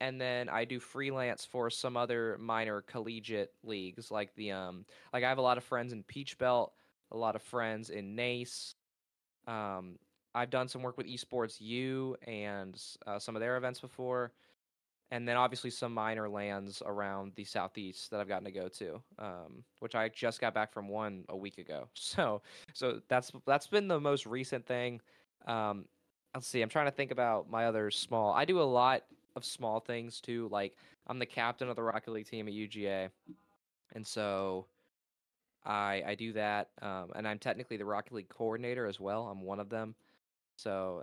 and 0.00 0.20
then 0.20 0.48
I 0.48 0.64
do 0.64 0.78
freelance 0.78 1.44
for 1.44 1.70
some 1.70 1.96
other 1.96 2.36
minor 2.40 2.82
collegiate 2.82 3.52
leagues, 3.64 4.10
like 4.10 4.34
the 4.34 4.52
um, 4.52 4.84
like 5.12 5.24
I 5.24 5.28
have 5.28 5.38
a 5.38 5.42
lot 5.42 5.58
of 5.58 5.64
friends 5.64 5.92
in 5.92 6.02
Peach 6.04 6.38
Belt, 6.38 6.72
a 7.10 7.16
lot 7.16 7.36
of 7.36 7.42
friends 7.42 7.90
in 7.90 8.14
NACE, 8.14 8.74
um, 9.48 9.98
I've 10.34 10.50
done 10.50 10.68
some 10.68 10.82
work 10.82 10.96
with 10.96 11.06
Esports 11.06 11.60
U 11.60 12.16
and 12.26 12.80
uh, 13.06 13.18
some 13.18 13.34
of 13.34 13.40
their 13.40 13.56
events 13.56 13.80
before, 13.80 14.32
and 15.10 15.26
then 15.26 15.36
obviously 15.36 15.70
some 15.70 15.94
minor 15.94 16.28
LANs 16.28 16.82
around 16.84 17.32
the 17.34 17.44
southeast 17.44 18.10
that 18.10 18.20
I've 18.20 18.28
gotten 18.28 18.44
to 18.44 18.52
go 18.52 18.68
to, 18.68 19.02
um, 19.18 19.64
which 19.80 19.94
I 19.94 20.08
just 20.08 20.40
got 20.40 20.52
back 20.54 20.72
from 20.72 20.88
one 20.88 21.24
a 21.28 21.36
week 21.36 21.58
ago. 21.58 21.88
So, 21.94 22.42
so 22.72 23.00
that's 23.08 23.32
that's 23.46 23.66
been 23.66 23.88
the 23.88 24.00
most 24.00 24.26
recent 24.26 24.66
thing. 24.66 25.00
Um, 25.46 25.84
let's 26.34 26.46
see. 26.46 26.62
I'm 26.62 26.68
trying 26.68 26.86
to 26.86 26.92
think 26.92 27.10
about 27.10 27.50
my 27.50 27.66
other 27.66 27.90
small. 27.90 28.32
I 28.32 28.44
do 28.44 28.60
a 28.60 28.62
lot 28.62 29.02
of 29.36 29.44
small 29.44 29.80
things 29.80 30.20
too. 30.20 30.48
Like 30.50 30.74
I'm 31.06 31.18
the 31.18 31.26
captain 31.26 31.68
of 31.68 31.76
the 31.76 31.82
Rocket 31.82 32.10
League 32.10 32.28
team 32.28 32.48
at 32.48 32.54
UGA, 32.54 33.10
and 33.94 34.06
so 34.06 34.66
I 35.64 36.02
I 36.06 36.14
do 36.14 36.32
that, 36.34 36.70
um, 36.82 37.12
and 37.14 37.26
I'm 37.26 37.38
technically 37.38 37.76
the 37.76 37.84
Rocket 37.84 38.12
League 38.12 38.28
coordinator 38.28 38.86
as 38.86 38.98
well. 39.00 39.26
I'm 39.28 39.42
one 39.42 39.60
of 39.60 39.68
them. 39.68 39.94
So, 40.56 41.02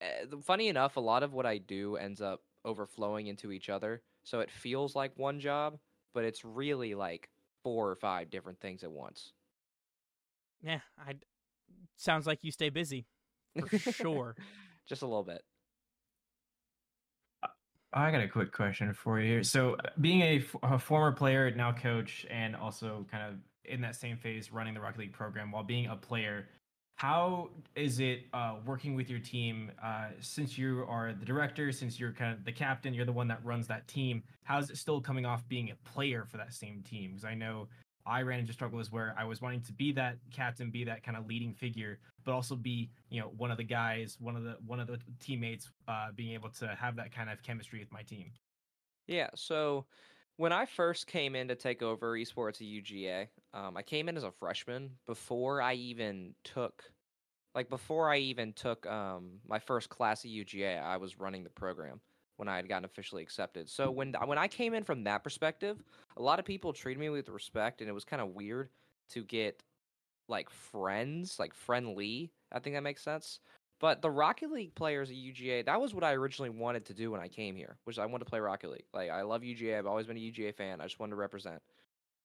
uh, 0.00 0.36
funny 0.42 0.68
enough, 0.68 0.96
a 0.96 1.00
lot 1.00 1.22
of 1.22 1.32
what 1.34 1.46
I 1.46 1.58
do 1.58 1.96
ends 1.96 2.20
up 2.22 2.40
overflowing 2.64 3.26
into 3.26 3.52
each 3.52 3.68
other. 3.68 4.02
So 4.24 4.40
it 4.40 4.50
feels 4.50 4.94
like 4.94 5.12
one 5.16 5.40
job, 5.40 5.78
but 6.12 6.24
it's 6.24 6.44
really 6.44 6.94
like 6.94 7.28
four 7.62 7.90
or 7.90 7.96
five 7.96 8.30
different 8.30 8.60
things 8.60 8.82
at 8.84 8.90
once. 8.90 9.32
Yeah, 10.62 10.80
I. 10.98 11.14
Sounds 11.96 12.26
like 12.26 12.40
you 12.42 12.50
stay 12.50 12.70
busy, 12.70 13.06
for 13.68 13.78
sure. 13.78 14.36
Just 14.88 15.02
a 15.02 15.06
little 15.06 15.22
bit. 15.22 15.42
Uh, 17.42 17.48
I 17.92 18.10
got 18.10 18.20
a 18.20 18.28
quick 18.28 18.52
question 18.52 18.92
for 18.92 19.20
you 19.20 19.28
here. 19.28 19.42
So, 19.42 19.74
uh, 19.74 19.90
being 20.00 20.22
a 20.62 20.78
former 20.78 21.12
player, 21.12 21.50
now 21.54 21.72
coach, 21.72 22.26
and 22.30 22.56
also 22.56 23.06
kind 23.10 23.22
of 23.22 23.38
in 23.64 23.80
that 23.82 23.96
same 23.96 24.16
phase 24.16 24.52
running 24.52 24.74
the 24.74 24.80
Rocket 24.80 24.98
League 24.98 25.12
program 25.12 25.52
while 25.52 25.62
being 25.62 25.86
a 25.86 25.96
player, 25.96 26.48
how 26.96 27.50
is 27.74 27.98
it 27.98 28.26
uh, 28.32 28.56
working 28.64 28.94
with 28.94 29.10
your 29.10 29.18
team 29.18 29.72
uh, 29.82 30.08
since 30.20 30.56
you 30.56 30.84
are 30.88 31.12
the 31.12 31.24
director, 31.24 31.72
since 31.72 31.98
you're 31.98 32.12
kind 32.12 32.32
of 32.32 32.44
the 32.44 32.52
captain, 32.52 32.94
you're 32.94 33.04
the 33.04 33.12
one 33.12 33.28
that 33.28 33.44
runs 33.44 33.66
that 33.66 33.86
team? 33.88 34.22
How's 34.44 34.70
it 34.70 34.76
still 34.76 35.00
coming 35.00 35.26
off 35.26 35.46
being 35.48 35.70
a 35.70 35.88
player 35.88 36.24
for 36.24 36.36
that 36.36 36.52
same 36.52 36.82
team? 36.82 37.10
Because 37.10 37.24
I 37.24 37.34
know 37.34 37.68
I 38.06 38.22
ran 38.22 38.38
into 38.38 38.52
struggles 38.52 38.92
where 38.92 39.14
I 39.18 39.24
was 39.24 39.40
wanting 39.40 39.62
to 39.62 39.72
be 39.72 39.90
that 39.92 40.18
captain, 40.32 40.70
be 40.70 40.84
that 40.84 41.02
kind 41.02 41.16
of 41.16 41.26
leading 41.26 41.52
figure, 41.52 41.98
but 42.24 42.32
also 42.32 42.54
be, 42.54 42.90
you 43.10 43.20
know, 43.20 43.32
one 43.36 43.50
of 43.50 43.56
the 43.56 43.64
guys, 43.64 44.16
one 44.20 44.36
of 44.36 44.44
the 44.44 44.56
one 44.64 44.78
of 44.78 44.86
the 44.86 44.98
teammates, 45.20 45.70
uh, 45.88 46.08
being 46.14 46.32
able 46.32 46.50
to 46.50 46.68
have 46.78 46.96
that 46.96 47.12
kind 47.12 47.28
of 47.28 47.42
chemistry 47.42 47.80
with 47.80 47.90
my 47.90 48.02
team. 48.02 48.30
Yeah. 49.06 49.30
So 49.34 49.86
when 50.36 50.52
I 50.52 50.66
first 50.66 51.06
came 51.06 51.36
in 51.36 51.48
to 51.48 51.54
take 51.54 51.82
over 51.82 52.16
esports 52.18 52.60
at 52.60 52.62
UGA, 52.62 53.28
um, 53.52 53.76
I 53.76 53.82
came 53.82 54.08
in 54.08 54.16
as 54.16 54.24
a 54.24 54.32
freshman 54.32 54.90
before 55.06 55.62
I 55.62 55.74
even 55.74 56.34
took, 56.42 56.84
like 57.54 57.68
before 57.68 58.10
I 58.10 58.18
even 58.18 58.52
took 58.52 58.86
um, 58.86 59.40
my 59.46 59.58
first 59.58 59.88
class 59.88 60.24
at 60.24 60.30
UGA. 60.30 60.82
I 60.82 60.96
was 60.96 61.18
running 61.18 61.44
the 61.44 61.50
program 61.50 62.00
when 62.36 62.48
I 62.48 62.56
had 62.56 62.68
gotten 62.68 62.84
officially 62.84 63.22
accepted. 63.22 63.68
So 63.68 63.90
when 63.90 64.14
when 64.26 64.38
I 64.38 64.48
came 64.48 64.74
in 64.74 64.82
from 64.82 65.04
that 65.04 65.22
perspective, 65.22 65.82
a 66.16 66.22
lot 66.22 66.38
of 66.38 66.44
people 66.44 66.72
treated 66.72 67.00
me 67.00 67.10
with 67.10 67.28
respect, 67.28 67.80
and 67.80 67.88
it 67.88 67.92
was 67.92 68.04
kind 68.04 68.20
of 68.20 68.30
weird 68.30 68.70
to 69.10 69.22
get 69.22 69.62
like 70.28 70.50
friends, 70.50 71.38
like 71.38 71.54
friendly. 71.54 72.32
I 72.50 72.58
think 72.58 72.74
that 72.74 72.82
makes 72.82 73.02
sense. 73.02 73.40
But 73.80 74.02
the 74.02 74.10
Rocket 74.10 74.50
League 74.50 74.74
players 74.74 75.10
at 75.10 75.16
UGA, 75.16 75.66
that 75.66 75.80
was 75.80 75.94
what 75.94 76.04
I 76.04 76.12
originally 76.12 76.50
wanted 76.50 76.86
to 76.86 76.94
do 76.94 77.10
when 77.10 77.20
I 77.20 77.28
came 77.28 77.56
here, 77.56 77.76
which 77.84 77.98
I 77.98 78.06
wanted 78.06 78.24
to 78.24 78.30
play 78.30 78.40
Rocket 78.40 78.70
League. 78.70 78.86
Like 78.92 79.10
I 79.10 79.22
love 79.22 79.42
UGA. 79.42 79.78
I've 79.78 79.86
always 79.86 80.06
been 80.06 80.16
a 80.16 80.20
UGA 80.20 80.54
fan. 80.54 80.80
I 80.80 80.84
just 80.84 81.00
wanted 81.00 81.10
to 81.10 81.16
represent. 81.16 81.60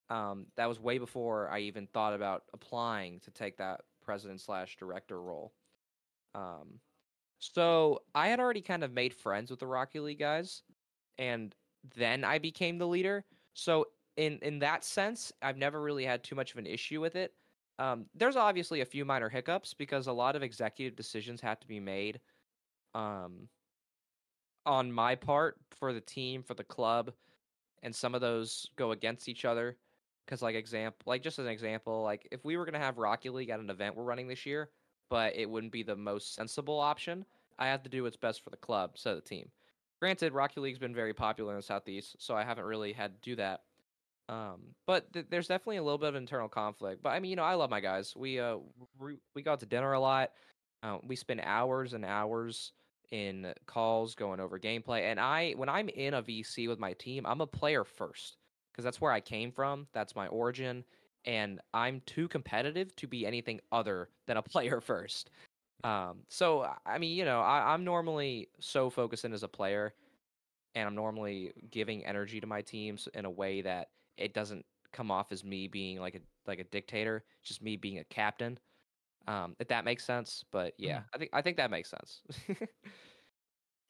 Um, 0.09 0.47
that 0.57 0.67
was 0.67 0.79
way 0.79 0.97
before 0.97 1.49
I 1.49 1.59
even 1.59 1.87
thought 1.87 2.13
about 2.13 2.43
applying 2.53 3.19
to 3.21 3.31
take 3.31 3.57
that 3.57 3.81
president 4.03 4.41
slash 4.41 4.75
director 4.77 5.21
role. 5.21 5.53
Um, 6.33 6.79
so 7.39 8.01
I 8.13 8.27
had 8.27 8.39
already 8.39 8.61
kind 8.61 8.83
of 8.83 8.91
made 8.91 9.13
friends 9.13 9.49
with 9.49 9.59
the 9.59 9.67
Rocket 9.67 10.01
League 10.01 10.19
guys, 10.19 10.63
and 11.17 11.55
then 11.95 12.23
I 12.23 12.39
became 12.39 12.77
the 12.77 12.87
leader. 12.87 13.25
So 13.53 13.85
in 14.17 14.39
in 14.41 14.59
that 14.59 14.83
sense, 14.83 15.31
I've 15.41 15.57
never 15.57 15.81
really 15.81 16.05
had 16.05 16.23
too 16.23 16.35
much 16.35 16.51
of 16.51 16.57
an 16.57 16.65
issue 16.65 17.01
with 17.01 17.15
it. 17.15 17.33
Um, 17.79 18.05
there's 18.13 18.35
obviously 18.35 18.81
a 18.81 18.85
few 18.85 19.05
minor 19.05 19.29
hiccups 19.29 19.73
because 19.73 20.07
a 20.07 20.13
lot 20.13 20.35
of 20.35 20.43
executive 20.43 20.97
decisions 20.97 21.39
have 21.39 21.61
to 21.61 21.67
be 21.67 21.79
made 21.79 22.19
um, 22.93 23.47
on 24.65 24.91
my 24.91 25.15
part 25.15 25.57
for 25.71 25.93
the 25.93 26.01
team, 26.01 26.43
for 26.43 26.53
the 26.53 26.63
club, 26.63 27.13
and 27.81 27.95
some 27.95 28.13
of 28.13 28.21
those 28.21 28.69
go 28.75 28.91
against 28.91 29.29
each 29.29 29.45
other. 29.45 29.77
Because, 30.25 30.41
like 30.41 30.55
example, 30.55 30.99
like 31.05 31.23
just 31.23 31.39
as 31.39 31.45
an 31.45 31.51
example, 31.51 32.03
like 32.03 32.27
if 32.31 32.43
we 32.43 32.57
were 32.57 32.65
gonna 32.65 32.77
have 32.77 32.97
Rocket 32.97 33.33
League 33.33 33.49
at 33.49 33.61
an 33.61 33.69
event 33.69 33.95
we're 33.95 34.03
running 34.03 34.27
this 34.27 34.45
year, 34.45 34.69
but 35.09 35.35
it 35.35 35.49
wouldn't 35.49 35.71
be 35.71 35.81
the 35.81 35.95
most 35.95 36.35
sensible 36.35 36.79
option, 36.79 37.25
I 37.57 37.67
have 37.67 37.81
to 37.83 37.89
do 37.89 38.03
what's 38.03 38.17
best 38.17 38.43
for 38.43 38.49
the 38.51 38.57
club, 38.57 38.91
so 38.95 39.15
the 39.15 39.21
team. 39.21 39.49
Granted, 40.01 40.33
Rocket 40.33 40.59
League's 40.61 40.79
been 40.79 40.93
very 40.93 41.13
popular 41.13 41.53
in 41.53 41.57
the 41.57 41.63
southeast, 41.63 42.17
so 42.19 42.35
I 42.35 42.43
haven't 42.43 42.65
really 42.65 42.93
had 42.93 43.15
to 43.15 43.29
do 43.29 43.35
that. 43.37 43.61
Um, 44.29 44.61
but 44.85 45.11
th- 45.11 45.25
there's 45.29 45.47
definitely 45.47 45.77
a 45.77 45.83
little 45.83 45.97
bit 45.97 46.09
of 46.09 46.15
internal 46.15 46.47
conflict. 46.47 47.01
But 47.01 47.09
I 47.09 47.19
mean, 47.19 47.31
you 47.31 47.35
know, 47.35 47.43
I 47.43 47.55
love 47.55 47.71
my 47.71 47.81
guys. 47.81 48.13
We 48.15 48.39
uh 48.39 48.57
we, 48.99 49.17
we 49.35 49.41
go 49.41 49.53
out 49.53 49.59
to 49.61 49.65
dinner 49.65 49.93
a 49.93 49.99
lot. 49.99 50.31
Uh, 50.83 50.99
we 51.03 51.15
spend 51.15 51.41
hours 51.43 51.93
and 51.93 52.05
hours 52.05 52.71
in 53.11 53.53
calls 53.65 54.15
going 54.15 54.39
over 54.39 54.59
gameplay. 54.59 55.01
And 55.01 55.19
I, 55.19 55.53
when 55.53 55.69
I'm 55.69 55.89
in 55.89 56.13
a 56.13 56.23
VC 56.23 56.67
with 56.67 56.79
my 56.79 56.93
team, 56.93 57.25
I'm 57.25 57.41
a 57.41 57.47
player 57.47 57.83
first 57.83 58.37
because 58.71 58.83
that's 58.83 59.01
where 59.01 59.11
I 59.11 59.19
came 59.19 59.51
from. 59.51 59.87
That's 59.93 60.15
my 60.15 60.27
origin, 60.27 60.85
and 61.25 61.59
I'm 61.73 62.01
too 62.05 62.27
competitive 62.27 62.95
to 62.97 63.07
be 63.07 63.25
anything 63.25 63.59
other 63.71 64.09
than 64.27 64.37
a 64.37 64.41
player 64.43 64.79
first. 64.79 65.31
Um, 65.83 66.19
so 66.27 66.69
I 66.85 66.97
mean, 66.97 67.17
you 67.17 67.25
know, 67.25 67.39
I, 67.39 67.73
I'm 67.73 67.83
normally 67.83 68.49
so 68.59 68.89
focused 68.89 69.25
in 69.25 69.33
as 69.33 69.43
a 69.43 69.47
player, 69.47 69.93
and 70.75 70.87
I'm 70.87 70.95
normally 70.95 71.51
giving 71.71 72.05
energy 72.05 72.39
to 72.39 72.47
my 72.47 72.61
teams 72.61 73.07
in 73.13 73.25
a 73.25 73.29
way 73.29 73.61
that 73.61 73.89
it 74.19 74.33
doesn't 74.33 74.65
come 74.93 75.09
off 75.11 75.31
as 75.31 75.43
me 75.43 75.67
being 75.67 75.99
like 75.99 76.15
a 76.15 76.19
like 76.47 76.59
a 76.59 76.63
dictator, 76.65 77.23
just 77.43 77.61
me 77.61 77.75
being 77.77 77.99
a 77.99 78.03
captain. 78.05 78.59
Um, 79.27 79.55
if 79.59 79.67
that 79.67 79.85
makes 79.85 80.03
sense. 80.05 80.43
But 80.51 80.73
yeah, 80.77 81.01
I 81.13 81.17
think 81.17 81.29
I 81.33 81.41
think 81.41 81.57
that 81.57 81.71
makes 81.71 81.89
sense. 81.89 82.21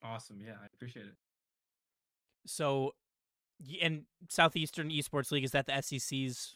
Awesome. 0.04 0.40
Yeah, 0.40 0.54
I 0.62 0.66
appreciate 0.74 1.06
it. 1.08 1.16
So, 2.46 2.94
y- 3.68 3.80
and 3.82 4.04
Southeastern 4.30 4.90
Esports 4.90 5.32
League 5.32 5.44
is 5.44 5.52
that 5.52 5.66
the 5.66 5.82
SEC's 5.82 6.56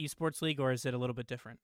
esports 0.00 0.40
league, 0.42 0.60
or 0.60 0.70
is 0.72 0.84
it 0.86 0.94
a 0.94 0.98
little 0.98 1.14
bit 1.14 1.26
different? 1.26 1.58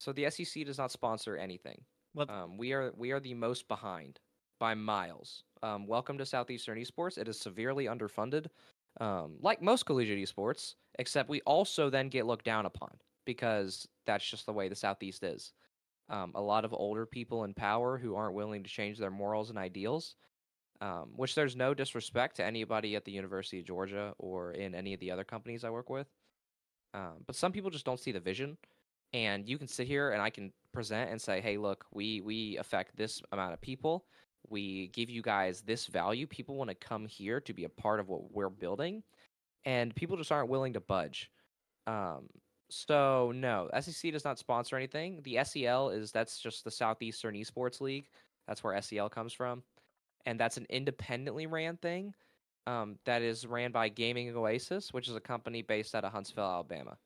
so 0.00 0.12
the 0.12 0.28
SEC 0.28 0.66
does 0.66 0.76
not 0.78 0.90
sponsor 0.90 1.36
anything. 1.36 1.80
Well, 2.14 2.28
Um, 2.30 2.58
we 2.58 2.72
are 2.72 2.92
we 2.96 3.12
are 3.12 3.20
the 3.20 3.34
most 3.34 3.68
behind 3.68 4.18
by 4.58 4.74
miles. 4.74 5.44
Um, 5.62 5.86
welcome 5.86 6.18
to 6.18 6.26
Southeastern 6.26 6.76
Esports. 6.78 7.16
It 7.16 7.28
is 7.28 7.38
severely 7.40 7.84
underfunded, 7.86 8.46
um, 9.00 9.36
like 9.40 9.62
most 9.62 9.86
collegiate 9.86 10.18
esports, 10.18 10.74
except 10.98 11.28
we 11.28 11.40
also 11.42 11.90
then 11.90 12.08
get 12.08 12.26
looked 12.26 12.44
down 12.44 12.66
upon 12.66 12.90
because 13.24 13.88
that's 14.06 14.28
just 14.28 14.46
the 14.46 14.52
way 14.52 14.68
the 14.68 14.76
Southeast 14.76 15.22
is. 15.22 15.52
Um, 16.10 16.32
a 16.34 16.40
lot 16.40 16.64
of 16.64 16.74
older 16.74 17.06
people 17.06 17.44
in 17.44 17.54
power 17.54 17.96
who 17.96 18.14
aren't 18.14 18.34
willing 18.34 18.62
to 18.62 18.70
change 18.70 18.98
their 18.98 19.10
morals 19.10 19.48
and 19.48 19.58
ideals, 19.58 20.16
um, 20.80 21.12
which 21.16 21.34
there's 21.34 21.56
no 21.56 21.72
disrespect 21.72 22.36
to 22.36 22.44
anybody 22.44 22.94
at 22.94 23.04
the 23.04 23.12
University 23.12 23.58
of 23.60 23.64
Georgia 23.64 24.12
or 24.18 24.52
in 24.52 24.74
any 24.74 24.92
of 24.92 25.00
the 25.00 25.10
other 25.10 25.24
companies 25.24 25.64
I 25.64 25.70
work 25.70 25.88
with. 25.88 26.06
Um, 26.92 27.24
but 27.26 27.36
some 27.36 27.52
people 27.52 27.70
just 27.70 27.86
don't 27.86 27.98
see 27.98 28.12
the 28.12 28.20
vision 28.20 28.58
and 29.14 29.48
you 29.48 29.56
can 29.56 29.68
sit 29.68 29.86
here 29.86 30.10
and 30.10 30.20
I 30.20 30.28
can 30.28 30.52
present 30.72 31.10
and 31.10 31.22
say, 31.22 31.40
"Hey, 31.40 31.56
look, 31.56 31.86
we 31.92 32.20
we 32.20 32.58
affect 32.58 32.96
this 32.96 33.22
amount 33.32 33.54
of 33.54 33.60
people. 33.60 34.04
We 34.48 34.88
give 34.88 35.10
you 35.10 35.22
guys 35.22 35.62
this 35.62 35.86
value. 35.86 36.26
People 36.26 36.56
want 36.56 36.70
to 36.70 36.74
come 36.74 37.06
here 37.06 37.40
to 37.40 37.52
be 37.52 37.64
a 37.64 37.68
part 37.68 38.00
of 38.00 38.08
what 38.08 38.32
we're 38.32 38.50
building, 38.50 39.02
and 39.64 39.94
people 39.94 40.16
just 40.16 40.32
aren't 40.32 40.48
willing 40.48 40.74
to 40.74 40.80
budge." 40.80 41.30
Um, 41.86 42.28
so 42.70 43.32
no, 43.34 43.70
SEC 43.80 44.12
does 44.12 44.24
not 44.24 44.38
sponsor 44.38 44.76
anything. 44.76 45.20
The 45.22 45.38
SEL 45.44 45.90
is 45.90 46.12
that's 46.12 46.38
just 46.38 46.64
the 46.64 46.70
Southeastern 46.70 47.34
Esports 47.34 47.80
League. 47.80 48.08
That's 48.46 48.62
where 48.62 48.80
SEL 48.80 49.08
comes 49.08 49.32
from, 49.32 49.62
and 50.26 50.38
that's 50.38 50.56
an 50.56 50.66
independently 50.68 51.46
ran 51.46 51.76
thing. 51.76 52.14
Um, 52.66 52.98
that 53.04 53.20
is 53.20 53.46
ran 53.46 53.72
by 53.72 53.90
Gaming 53.90 54.34
Oasis, 54.34 54.92
which 54.92 55.08
is 55.08 55.16
a 55.16 55.20
company 55.20 55.60
based 55.62 55.94
out 55.94 56.04
of 56.04 56.12
Huntsville, 56.12 56.44
Alabama. 56.44 56.96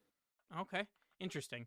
Okay, 0.60 0.84
interesting. 1.20 1.66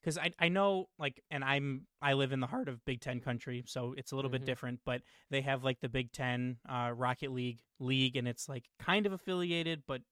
Because 0.00 0.16
I 0.18 0.32
I 0.38 0.48
know 0.48 0.86
like, 0.98 1.22
and 1.30 1.44
I'm 1.44 1.86
I 2.00 2.14
live 2.14 2.32
in 2.32 2.40
the 2.40 2.46
heart 2.46 2.68
of 2.68 2.84
Big 2.84 3.00
Ten 3.00 3.20
country, 3.20 3.62
so 3.66 3.94
it's 3.96 4.12
a 4.12 4.16
little 4.16 4.30
bit 4.30 4.42
Mhm. 4.42 4.46
different. 4.46 4.80
But 4.84 5.02
they 5.30 5.40
have 5.42 5.62
like 5.64 5.80
the 5.80 5.88
Big 5.88 6.12
Ten 6.12 6.58
uh, 6.68 6.92
Rocket 6.94 7.32
League 7.32 7.60
league, 7.78 8.16
and 8.16 8.26
it's 8.26 8.48
like 8.48 8.64
kind 8.78 9.06
of 9.06 9.12
affiliated, 9.12 9.82
but 9.86 10.02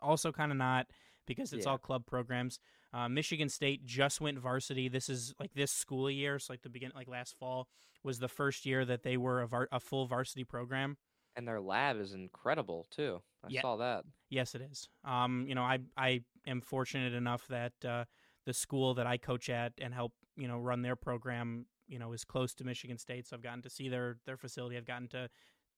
also 0.00 0.32
kind 0.32 0.50
of 0.52 0.58
not 0.58 0.86
because 1.26 1.52
it's 1.52 1.64
Yeah. 1.66 1.72
all 1.72 1.78
club 1.78 2.06
programs. 2.06 2.58
Uh, 2.92 3.08
Michigan 3.08 3.48
State 3.48 3.84
just 3.84 4.20
went 4.20 4.38
varsity. 4.38 4.88
This 4.88 5.08
is 5.08 5.34
like 5.38 5.52
this 5.54 5.72
school 5.72 6.10
year, 6.10 6.38
so 6.38 6.52
like 6.52 6.62
the 6.62 6.68
beginning, 6.70 6.96
like 6.96 7.08
last 7.08 7.36
fall 7.38 7.68
was 8.02 8.18
the 8.18 8.28
first 8.28 8.64
year 8.66 8.84
that 8.84 9.02
they 9.02 9.16
were 9.16 9.42
a, 9.42 9.48
var- 9.48 9.68
a 9.72 9.80
full 9.80 10.06
varsity 10.06 10.44
program. 10.44 10.96
And 11.34 11.46
their 11.46 11.60
lab 11.60 11.98
is 11.98 12.14
incredible 12.14 12.86
too. 12.90 13.22
I 13.44 13.48
Yeah. 13.50 13.60
saw 13.62 13.76
that. 13.76 14.04
Yes, 14.30 14.54
it 14.54 14.62
is. 14.62 14.88
Um, 15.04 15.46
you 15.48 15.54
know, 15.54 15.62
I 15.62 15.80
I 15.96 16.24
am 16.46 16.60
fortunate 16.62 17.12
enough 17.12 17.46
that 17.48 17.84
uh, 17.84 18.04
the 18.46 18.54
school 18.54 18.94
that 18.94 19.06
I 19.06 19.18
coach 19.18 19.50
at 19.50 19.72
and 19.78 19.92
help 19.92 20.12
you 20.36 20.48
know 20.48 20.58
run 20.58 20.82
their 20.82 20.96
program, 20.96 21.66
you 21.88 21.98
know, 21.98 22.12
is 22.12 22.24
close 22.24 22.54
to 22.54 22.64
Michigan 22.64 22.98
State. 22.98 23.26
So 23.26 23.36
I've 23.36 23.42
gotten 23.42 23.62
to 23.62 23.70
see 23.70 23.88
their 23.88 24.16
their 24.24 24.36
facility. 24.36 24.76
I've 24.76 24.86
gotten 24.86 25.08
to 25.08 25.28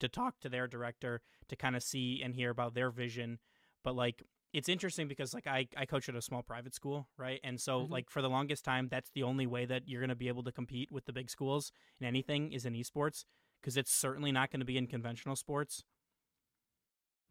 to 0.00 0.08
talk 0.08 0.38
to 0.40 0.48
their 0.48 0.68
director 0.68 1.20
to 1.48 1.56
kind 1.56 1.74
of 1.74 1.82
see 1.82 2.22
and 2.22 2.34
hear 2.34 2.50
about 2.50 2.74
their 2.74 2.90
vision. 2.90 3.38
But 3.82 3.96
like, 3.96 4.22
it's 4.52 4.68
interesting 4.68 5.08
because 5.08 5.34
like 5.34 5.46
I 5.46 5.66
I 5.76 5.86
coach 5.86 6.08
at 6.08 6.14
a 6.14 6.22
small 6.22 6.42
private 6.42 6.74
school, 6.74 7.08
right? 7.16 7.40
And 7.42 7.60
so 7.60 7.86
Mhm. 7.86 7.90
like 7.90 8.10
for 8.10 8.22
the 8.22 8.30
longest 8.30 8.64
time, 8.64 8.88
that's 8.88 9.10
the 9.10 9.22
only 9.24 9.46
way 9.46 9.64
that 9.66 9.88
you're 9.88 10.00
going 10.00 10.08
to 10.10 10.14
be 10.16 10.28
able 10.28 10.44
to 10.44 10.52
compete 10.52 10.92
with 10.92 11.06
the 11.06 11.12
big 11.12 11.30
schools 11.30 11.72
in 12.00 12.06
anything 12.06 12.52
is 12.52 12.64
in 12.64 12.74
esports 12.74 13.24
because 13.60 13.76
it's 13.76 13.92
certainly 13.92 14.30
not 14.32 14.50
going 14.50 14.60
to 14.60 14.66
be 14.66 14.78
in 14.78 14.86
conventional 14.86 15.36
sports 15.36 15.84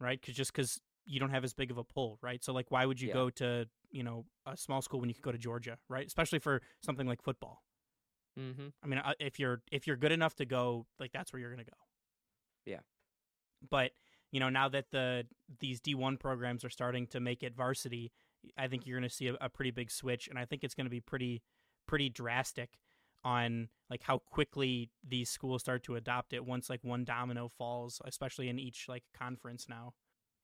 right? 0.00 0.20
Cause 0.24 0.34
just 0.34 0.52
because 0.52 0.80
you 1.08 1.18
don't 1.18 1.30
have 1.30 1.42
as 1.42 1.54
big 1.54 1.70
of 1.70 1.78
a 1.78 1.84
pull, 1.84 2.18
right? 2.22 2.44
So 2.44 2.52
like, 2.52 2.70
why 2.70 2.84
would 2.86 3.00
you 3.00 3.08
Yeah. 3.08 3.14
go 3.14 3.30
to 3.30 3.68
you 3.90 4.02
know 4.02 4.26
a 4.46 4.56
small 4.56 4.82
school 4.82 5.00
when 5.00 5.08
you 5.08 5.14
could 5.14 5.24
go 5.24 5.32
to 5.32 5.38
Georgia, 5.38 5.78
right? 5.88 6.06
Especially 6.06 6.38
for 6.38 6.60
something 6.84 7.06
like 7.06 7.22
football. 7.22 7.62
Mm-hmm. 8.38 8.68
I 8.82 8.86
mean, 8.86 8.98
uh, 9.00 9.14
if 9.18 9.38
you're 9.40 9.62
if 9.72 9.86
you're 9.86 9.96
good 9.96 10.12
enough 10.12 10.34
to 10.36 10.44
go, 10.44 10.86
like 11.00 11.10
that's 11.12 11.32
where 11.32 11.40
you're 11.40 11.50
gonna 11.50 11.64
go. 11.64 11.72
Yeah. 12.66 12.80
But 13.68 13.92
you 14.30 14.40
know, 14.40 14.50
now 14.50 14.68
that 14.68 14.90
the 14.90 15.26
these 15.60 15.80
D 15.80 15.94
one 15.94 16.18
programs 16.18 16.64
are 16.64 16.70
starting 16.70 17.06
to 17.08 17.20
make 17.20 17.42
it 17.42 17.56
varsity, 17.56 18.12
I 18.56 18.68
think 18.68 18.86
you're 18.86 18.98
gonna 18.98 19.08
see 19.10 19.28
a, 19.28 19.34
a 19.40 19.48
pretty 19.48 19.70
big 19.70 19.90
switch, 19.90 20.28
and 20.28 20.38
I 20.38 20.44
think 20.44 20.62
it's 20.62 20.74
gonna 20.74 20.90
be 20.90 21.00
pretty 21.00 21.42
pretty 21.86 22.10
drastic 22.10 22.78
on 23.24 23.68
like 23.90 24.02
how 24.02 24.18
quickly 24.18 24.90
these 25.02 25.28
schools 25.30 25.62
start 25.62 25.82
to 25.84 25.96
adopt 25.96 26.32
it 26.32 26.44
once 26.44 26.68
like 26.70 26.84
one 26.84 27.04
domino 27.04 27.48
falls, 27.48 28.00
especially 28.04 28.48
in 28.48 28.58
each 28.58 28.84
like 28.88 29.02
conference 29.16 29.66
now. 29.68 29.94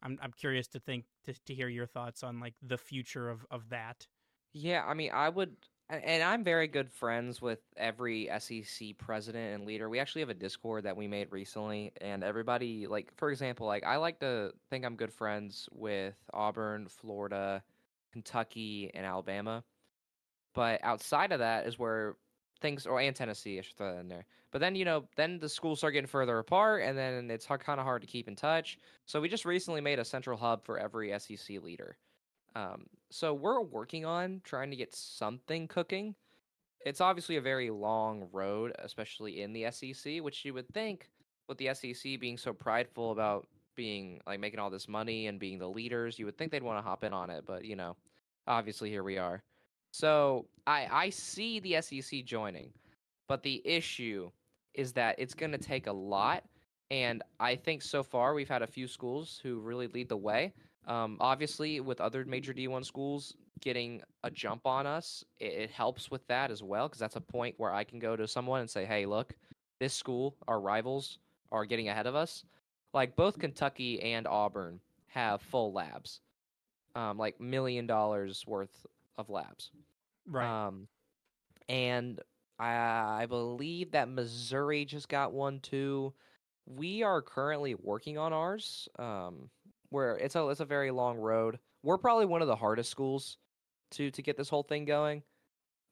I'm 0.04 0.18
I'm 0.23 0.32
curious 0.32 0.68
to 0.68 0.80
think 0.80 1.06
to, 1.25 1.34
to 1.46 1.54
hear 1.54 1.68
your 1.68 1.87
thoughts 1.87 2.23
on 2.23 2.40
like 2.40 2.54
the 2.62 2.78
future 2.78 3.28
of 3.30 3.46
of 3.50 3.68
that. 3.70 4.06
Yeah, 4.52 4.84
I 4.87 4.94
mean, 4.94 5.11
I 5.12 5.28
would, 5.28 5.56
and 5.90 6.23
I'm 6.23 6.44
very 6.44 6.68
good 6.68 6.88
friends 6.90 7.42
with 7.42 7.58
every 7.76 8.30
SEC 8.38 8.96
president 8.99 9.54
and 9.54 9.66
leader. 9.66 9.88
We 9.88 9.99
actually 9.99 10.23
have 10.23 10.28
a 10.30 10.34
Discord 10.34 10.84
that 10.84 10.96
we 10.96 11.08
made 11.08 11.32
recently, 11.32 11.92
and 12.00 12.23
everybody, 12.23 12.87
like, 12.87 13.12
for 13.16 13.30
example, 13.30 13.66
like, 13.66 13.84
I 13.84 13.96
like 13.96 14.20
to 14.20 14.52
think 14.70 14.84
I'm 14.84 14.94
good 14.94 15.12
friends 15.12 15.68
with 15.73 16.14
Auburn, 16.32 16.87
Florida, 16.88 17.64
Kentucky, 18.12 18.92
and 18.94 19.04
Alabama. 19.04 19.64
But 20.54 20.80
outside 20.84 21.32
of 21.32 21.40
that 21.40 21.66
is 21.66 21.78
where 21.78 22.16
things, 22.64 22.87
or 22.87 22.99
and 22.99 23.14
Tennessee, 23.14 23.59
I 23.59 23.61
should 23.61 23.76
throw 23.76 23.92
that 23.92 24.00
in 24.00 24.09
there. 24.09 24.25
But 24.50 24.62
then, 24.62 24.75
you 24.75 24.87
know, 24.87 25.04
then 25.16 25.38
the 25.38 25.50
schools 25.50 25.78
start 25.78 25.92
getting 25.92 26.09
further 26.09 26.38
apart, 26.38 26.83
and 26.83 26.97
then 26.97 27.30
it's 27.30 27.44
kind 27.47 27.78
of 27.78 27.85
hard 27.85 28.00
to 28.00 28.09
keep 28.09 28.26
in 28.26 28.35
touch. 28.35 28.78
So 29.04 29.21
we 29.21 29.28
just 29.28 29.44
recently 29.44 29.83
made 29.83 29.99
a 29.99 30.04
central 30.04 30.38
hub 30.38 30.64
for 30.64 30.78
every 30.78 31.12
SEC 31.18 31.62
leader. 31.62 31.99
Um, 32.56 32.87
so 33.11 33.35
we're 33.35 33.61
working 33.61 34.06
on 34.06 34.40
trying 34.44 34.71
to 34.71 34.76
get 34.76 34.94
something 34.94 35.68
cooking. 35.68 36.14
It's 36.87 37.02
obviously 37.02 37.37
a 37.37 37.42
very 37.42 37.68
long 37.68 38.28
road, 38.33 38.73
especially 38.78 39.42
in 39.42 39.52
the 39.52 39.71
SEC, 39.71 40.23
which 40.23 40.44
you 40.44 40.54
would 40.54 40.68
think 40.73 41.11
with 41.49 41.59
the 41.59 41.75
SEC 41.75 42.18
being 42.18 42.38
so 42.38 42.54
prideful 42.54 43.11
about 43.12 43.47
being 43.76 44.21
like 44.26 44.40
making 44.40 44.61
all 44.61 44.71
this 44.71 44.88
money 44.88 45.26
and 45.26 45.38
being 45.38 45.59
the 45.59 45.68
leaders, 45.68 46.18
you 46.18 46.25
would 46.25 46.38
think 46.38 46.50
they'd 46.50 46.62
want 46.62 46.78
to 46.78 46.88
hop 46.88 47.04
in 47.04 47.12
on 47.12 47.28
it, 47.28 47.44
but 47.47 47.64
you 47.64 47.76
know, 47.76 47.97
obviously 48.47 48.88
here 48.88 49.02
we 49.02 49.18
are. 49.18 49.42
So 49.94 50.46
I 50.66 50.88
I 50.90 51.10
see 51.10 51.60
the 51.60 51.80
SEC 51.80 52.24
joining, 52.24 52.72
but 53.28 53.42
the 53.44 53.62
issue 53.64 54.30
is 54.74 54.92
that 54.94 55.14
it's 55.18 55.34
going 55.34 55.52
to 55.52 55.58
take 55.58 55.86
a 55.86 55.92
lot, 55.92 56.44
and 56.90 57.22
I 57.38 57.54
think 57.56 57.82
so 57.82 58.02
far 58.02 58.34
we've 58.34 58.48
had 58.48 58.62
a 58.62 58.66
few 58.66 58.88
schools 58.88 59.40
who 59.42 59.60
really 59.60 59.86
lead 59.86 60.08
the 60.08 60.16
way. 60.16 60.52
Um, 60.86 61.16
obviously, 61.20 61.80
with 61.80 62.00
other 62.00 62.24
major 62.24 62.52
D1 62.52 62.84
schools 62.84 63.36
getting 63.60 64.02
a 64.24 64.30
jump 64.30 64.66
on 64.66 64.86
us, 64.86 65.24
it, 65.38 65.52
it 65.54 65.70
helps 65.70 66.10
with 66.10 66.26
that 66.26 66.50
as 66.50 66.62
well 66.62 66.88
because 66.88 67.00
that's 67.00 67.16
a 67.16 67.20
point 67.20 67.54
where 67.58 67.72
I 67.72 67.84
can 67.84 68.00
go 68.00 68.16
to 68.16 68.26
someone 68.26 68.60
and 68.62 68.70
say, 68.70 68.84
"Hey, 68.86 69.06
look, 69.06 69.34
this 69.80 69.94
school, 69.94 70.36
our 70.48 70.60
rivals, 70.60 71.18
are 71.52 71.64
getting 71.66 71.88
ahead 71.88 72.06
of 72.08 72.16
us." 72.16 72.44
Like 72.94 73.16
both 73.16 73.38
Kentucky 73.38 74.02
and 74.02 74.26
Auburn 74.26 74.80
have 75.08 75.42
full 75.42 75.72
labs. 75.72 76.20
um, 76.96 77.18
like 77.18 77.40
million 77.40 77.86
dollars 77.86 78.44
worth 78.46 78.86
of 79.18 79.30
labs. 79.30 79.71
Right. 80.26 80.66
Um, 80.66 80.88
and 81.68 82.21
I, 82.59 83.23
I 83.23 83.26
believe 83.28 83.92
that 83.92 84.09
Missouri 84.09 84.85
just 84.85 85.09
got 85.09 85.33
one 85.33 85.61
too. 85.61 86.14
We 86.66 87.02
are 87.02 87.21
currently 87.21 87.75
working 87.75 88.18
on 88.18 88.33
ours. 88.33 88.88
Um, 88.99 89.50
where 89.94 90.16
it's 90.16 90.35
a 90.35 90.49
it's 90.49 90.61
a 90.61 90.64
very 90.64 90.90
long 90.90 91.18
road. 91.18 91.59
We're 91.83 91.99
probably 91.99 92.26
one 92.26 92.42
of 92.42 92.49
the 92.49 92.56
hardest 92.56 92.90
schools 92.90 93.38
to 93.92 94.11
to 94.11 94.23
get 94.23 94.37
this 94.37 94.49
whole 94.49 94.64
thing 94.64 94.85
going. 94.85 95.23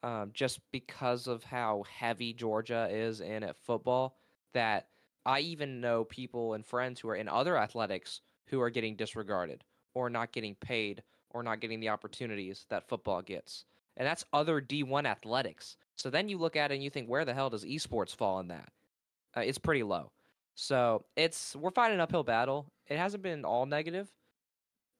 Um, 0.02 0.30
just 0.34 0.58
because 0.72 1.28
of 1.28 1.44
how 1.44 1.84
heavy 1.88 2.32
Georgia 2.32 2.88
is 2.90 3.20
in 3.20 3.44
at 3.44 3.56
football, 3.64 4.16
that 4.52 4.88
I 5.24 5.40
even 5.40 5.80
know 5.80 6.02
people 6.02 6.54
and 6.54 6.66
friends 6.66 6.98
who 6.98 7.08
are 7.08 7.14
in 7.14 7.28
other 7.28 7.56
athletics 7.56 8.20
who 8.48 8.60
are 8.60 8.70
getting 8.70 8.96
disregarded 8.96 9.62
or 9.94 10.10
not 10.10 10.32
getting 10.32 10.56
paid 10.56 11.04
or 11.34 11.42
not 11.42 11.60
getting 11.60 11.80
the 11.80 11.88
opportunities 11.88 12.66
that 12.68 12.88
football 12.88 13.22
gets. 13.22 13.64
And 13.96 14.06
that's 14.06 14.24
other 14.32 14.60
D1 14.60 15.06
athletics. 15.06 15.76
So 15.96 16.10
then 16.10 16.28
you 16.28 16.38
look 16.38 16.56
at 16.56 16.70
it 16.70 16.74
and 16.74 16.82
you 16.82 16.90
think, 16.90 17.08
where 17.08 17.24
the 17.24 17.34
hell 17.34 17.50
does 17.50 17.64
esports 17.64 18.14
fall 18.14 18.40
in 18.40 18.48
that? 18.48 18.72
Uh, 19.36 19.40
it's 19.40 19.58
pretty 19.58 19.82
low. 19.82 20.10
So 20.54 21.04
it's 21.16 21.56
we're 21.56 21.70
fighting 21.70 21.94
an 21.94 22.00
uphill 22.00 22.24
battle. 22.24 22.66
It 22.88 22.98
hasn't 22.98 23.22
been 23.22 23.44
all 23.44 23.66
negative, 23.66 24.10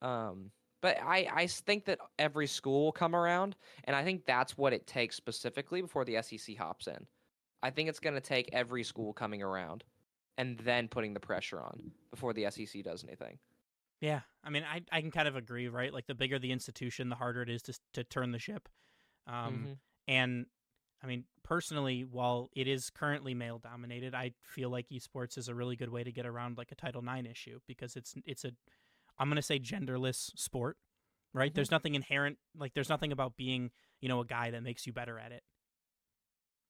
um, 0.00 0.50
but 0.80 0.98
I 1.02 1.28
I 1.32 1.46
think 1.46 1.84
that 1.86 1.98
every 2.18 2.46
school 2.46 2.84
will 2.84 2.92
come 2.92 3.14
around, 3.14 3.56
and 3.84 3.94
I 3.94 4.02
think 4.02 4.24
that's 4.24 4.56
what 4.56 4.72
it 4.72 4.86
takes 4.86 5.16
specifically 5.16 5.82
before 5.82 6.04
the 6.04 6.22
SEC 6.22 6.56
hops 6.56 6.86
in. 6.86 7.06
I 7.62 7.70
think 7.70 7.88
it's 7.88 8.00
going 8.00 8.14
to 8.14 8.20
take 8.20 8.48
every 8.52 8.82
school 8.82 9.12
coming 9.12 9.42
around, 9.42 9.84
and 10.38 10.58
then 10.60 10.88
putting 10.88 11.12
the 11.12 11.20
pressure 11.20 11.60
on 11.60 11.92
before 12.10 12.32
the 12.32 12.50
SEC 12.50 12.82
does 12.82 13.04
anything. 13.04 13.38
Yeah, 14.02 14.20
I 14.44 14.50
mean, 14.50 14.64
I 14.64 14.82
I 14.90 15.00
can 15.00 15.12
kind 15.12 15.28
of 15.28 15.36
agree, 15.36 15.68
right? 15.68 15.92
Like 15.94 16.06
the 16.06 16.14
bigger 16.14 16.38
the 16.38 16.52
institution, 16.52 17.08
the 17.08 17.14
harder 17.16 17.42
it 17.42 17.48
is 17.48 17.62
to 17.62 17.78
to 17.94 18.04
turn 18.04 18.32
the 18.32 18.38
ship. 18.40 18.68
Um, 19.28 19.68
Mhm. 19.68 19.78
and 20.08 20.46
I 21.02 21.06
mean, 21.06 21.24
personally, 21.44 22.02
while 22.04 22.50
it 22.54 22.66
is 22.68 22.90
currently 22.90 23.34
male 23.34 23.58
dominated, 23.58 24.14
I 24.14 24.32
feel 24.42 24.70
like 24.70 24.88
esports 24.90 25.38
is 25.38 25.48
a 25.48 25.54
really 25.54 25.76
good 25.76 25.90
way 25.90 26.04
to 26.04 26.12
get 26.12 26.26
around 26.26 26.58
like 26.58 26.72
a 26.72 26.76
Title 26.76 27.02
IX 27.02 27.26
issue 27.30 27.60
because 27.68 27.96
it's 27.96 28.14
it's 28.26 28.44
a 28.44 28.52
I'm 29.18 29.28
gonna 29.28 29.42
say 29.42 29.60
genderless 29.60 30.36
sport, 30.36 30.78
right? 31.32 31.54
There's 31.54 31.70
nothing 31.70 31.94
inherent 31.94 32.38
like 32.56 32.74
there's 32.74 32.88
nothing 32.90 33.12
about 33.12 33.36
being 33.36 33.70
you 34.00 34.08
know 34.08 34.20
a 34.20 34.26
guy 34.26 34.50
that 34.50 34.64
makes 34.64 34.86
you 34.86 34.92
better 34.92 35.18
at 35.18 35.32
it. 35.32 35.44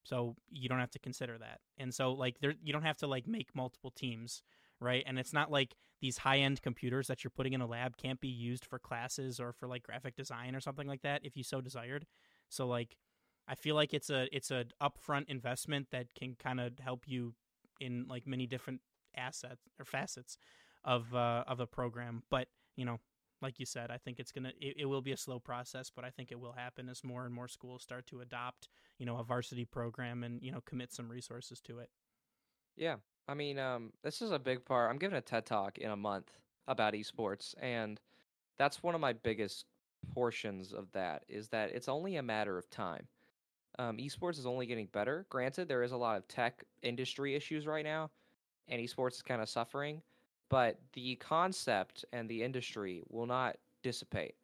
So 0.05 0.35
you 0.49 0.67
don't 0.67 0.79
have 0.79 0.91
to 0.91 0.99
consider 0.99 1.37
that, 1.37 1.61
and 1.77 1.93
so 1.93 2.11
like 2.13 2.39
there 2.41 2.53
you 2.61 2.73
don't 2.73 2.83
have 2.83 2.97
to 2.97 3.07
like 3.07 3.25
make 3.25 3.55
multiple 3.55 3.91
teams, 3.91 4.43
right? 4.83 5.03
And 5.05 5.17
it's 5.17 5.33
not 5.33 5.51
like 5.51 5.75
these 6.01 6.17
high 6.17 6.39
end 6.39 6.61
computers 6.61 7.07
that 7.07 7.23
you're 7.23 7.31
putting 7.31 7.53
in 7.53 7.61
a 7.61 7.65
lab 7.65 7.97
can't 7.97 8.19
be 8.19 8.27
used 8.27 8.65
for 8.65 8.77
classes 8.77 9.39
or 9.39 9.53
for 9.53 9.67
like 9.67 9.83
graphic 9.83 10.15
design 10.15 10.55
or 10.55 10.59
something 10.59 10.87
like 10.87 11.01
that 11.01 11.21
if 11.23 11.37
you 11.37 11.43
so 11.43 11.61
desired. 11.61 12.05
So 12.49 12.67
like 12.67 12.97
I 13.47 13.55
feel 13.55 13.75
like 13.75 13.93
it's 13.93 14.09
a 14.09 14.27
it's 14.35 14.51
a 14.51 14.65
upfront 14.81 15.29
investment 15.29 15.87
that 15.91 16.13
can 16.13 16.35
kind 16.35 16.59
of 16.59 16.79
help 16.79 17.03
you 17.07 17.33
in 17.79 18.05
like 18.07 18.27
many 18.27 18.47
different 18.47 18.81
assets 19.15 19.61
or 19.79 19.85
facets 19.85 20.37
of 20.83 21.13
uh, 21.13 21.43
of 21.47 21.59
a 21.59 21.67
program. 21.67 22.23
But 22.29 22.47
you 22.75 22.85
know, 22.85 22.99
like 23.41 23.59
you 23.59 23.65
said, 23.65 23.91
I 23.91 23.97
think 23.97 24.19
it's 24.19 24.31
gonna 24.31 24.51
it, 24.59 24.75
it 24.79 24.85
will 24.85 25.01
be 25.01 25.11
a 25.11 25.17
slow 25.17 25.39
process, 25.39 25.91
but 25.93 26.05
I 26.05 26.09
think 26.09 26.31
it 26.31 26.39
will 26.39 26.53
happen 26.53 26.89
as 26.89 27.03
more 27.03 27.25
and 27.25 27.33
more 27.33 27.47
schools 27.47 27.81
start 27.83 28.07
to 28.07 28.21
adopt 28.21 28.69
you 28.97 29.05
know 29.05 29.17
a 29.17 29.23
varsity 29.23 29.65
program 29.65 30.23
and 30.23 30.41
you 30.41 30.51
know 30.51 30.61
commit 30.65 30.93
some 30.93 31.09
resources 31.09 31.59
to 31.61 31.79
it. 31.79 31.89
Yeah. 32.75 32.97
I 33.27 33.33
mean, 33.33 33.57
um, 33.57 33.91
this 34.03 34.21
is 34.21 34.31
a 34.31 34.39
big 34.39 34.65
part. 34.65 34.89
I'm 34.89 34.97
giving 34.97 35.17
a 35.17 35.21
TED 35.21 35.45
talk 35.45 35.77
in 35.77 35.91
a 35.91 35.95
month 35.95 36.31
about 36.67 36.93
esports, 36.93 37.55
and 37.61 37.99
that's 38.57 38.83
one 38.83 38.95
of 38.95 39.01
my 39.01 39.13
biggest 39.13 39.65
portions 40.13 40.73
of 40.73 40.91
that 40.91 41.23
is 41.29 41.47
that 41.49 41.71
it's 41.71 41.87
only 41.87 42.17
a 42.17 42.23
matter 42.23 42.57
of 42.57 42.69
time. 42.69 43.07
Um, 43.79 43.97
esports 43.97 44.37
is 44.37 44.45
only 44.45 44.65
getting 44.65 44.87
better. 44.87 45.25
Granted, 45.29 45.67
there 45.67 45.83
is 45.83 45.93
a 45.93 45.97
lot 45.97 46.17
of 46.17 46.27
tech 46.27 46.63
industry 46.81 47.33
issues 47.33 47.65
right 47.65 47.85
now, 47.85 48.11
and 48.67 48.81
esports 48.81 49.15
is 49.15 49.21
kind 49.21 49.41
of 49.41 49.49
suffering, 49.49 50.01
but 50.49 50.79
the 50.91 51.15
concept 51.15 52.05
and 52.11 52.29
the 52.29 52.43
industry 52.43 53.03
will 53.09 53.25
not 53.25 53.55
dissipate. 53.81 54.35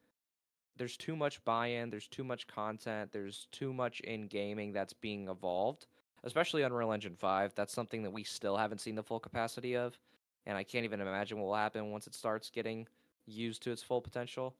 There's 0.78 0.96
too 0.96 1.18
much 1.18 1.44
buy-in, 1.44 1.90
there's 1.90 2.08
too 2.08 2.24
much 2.24 2.48
content, 2.48 3.12
there's 3.12 3.48
too 3.52 3.74
much 3.74 4.00
in 4.00 4.28
gaming 4.28 4.72
that's 4.72 4.94
being 4.94 5.28
evolved 5.28 5.86
especially 6.24 6.64
Unreal 6.64 6.92
Engine 6.92 7.16
5. 7.16 7.54
That's 7.56 7.74
something 7.74 8.04
that 8.04 8.12
we 8.12 8.24
still 8.24 8.58
haven't 8.58 8.82
seen 8.82 8.96
the 8.96 9.04
full 9.04 9.20
capacity 9.20 9.76
of, 9.76 9.98
and 10.46 10.58
I 10.58 10.64
can't 10.64 10.86
even 10.86 11.02
imagine 11.02 11.40
what 11.40 11.48
will 11.48 11.56
happen 11.56 11.92
once 11.92 12.08
it 12.08 12.16
starts 12.16 12.50
getting 12.50 12.88
used 13.26 13.64
to 13.64 13.72
its 13.72 13.84
full 13.84 14.02
potential. 14.02 14.56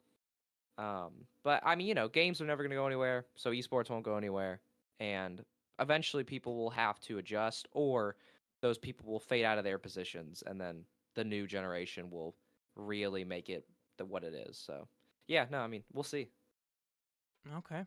Um, 0.78 1.26
but 1.44 1.62
I 1.66 1.76
mean, 1.76 1.88
you 1.88 1.94
know, 1.94 2.08
games 2.08 2.42
are 2.42 2.46
never 2.46 2.64
going 2.64 2.72
to 2.72 2.78
go 2.78 2.88
anywhere, 2.88 3.26
so 3.36 3.52
esports 3.52 3.90
won't 3.90 4.06
go 4.06 4.16
anywhere, 4.16 4.62
and 5.00 5.44
eventually 5.80 6.24
people 6.24 6.56
will 6.56 6.70
have 6.70 7.00
to 7.02 7.18
adjust, 7.18 7.68
or 7.74 8.16
those 8.62 8.78
people 8.78 9.12
will 9.12 9.20
fade 9.20 9.46
out 9.46 9.58
of 9.58 9.64
their 9.64 9.78
positions, 9.78 10.44
and 10.48 10.60
then 10.60 10.86
the 11.16 11.24
new 11.24 11.48
generation 11.48 12.10
will 12.10 12.36
really 12.76 13.26
make 13.26 13.50
it 13.50 13.66
the 13.98 14.06
what 14.06 14.24
it 14.24 14.34
is. 14.34 14.58
So, 14.58 14.88
yeah, 15.28 15.46
no, 15.52 15.60
I 15.60 15.68
mean, 15.68 15.84
we'll 15.94 16.04
see. 16.04 16.30
Okay. 17.58 17.84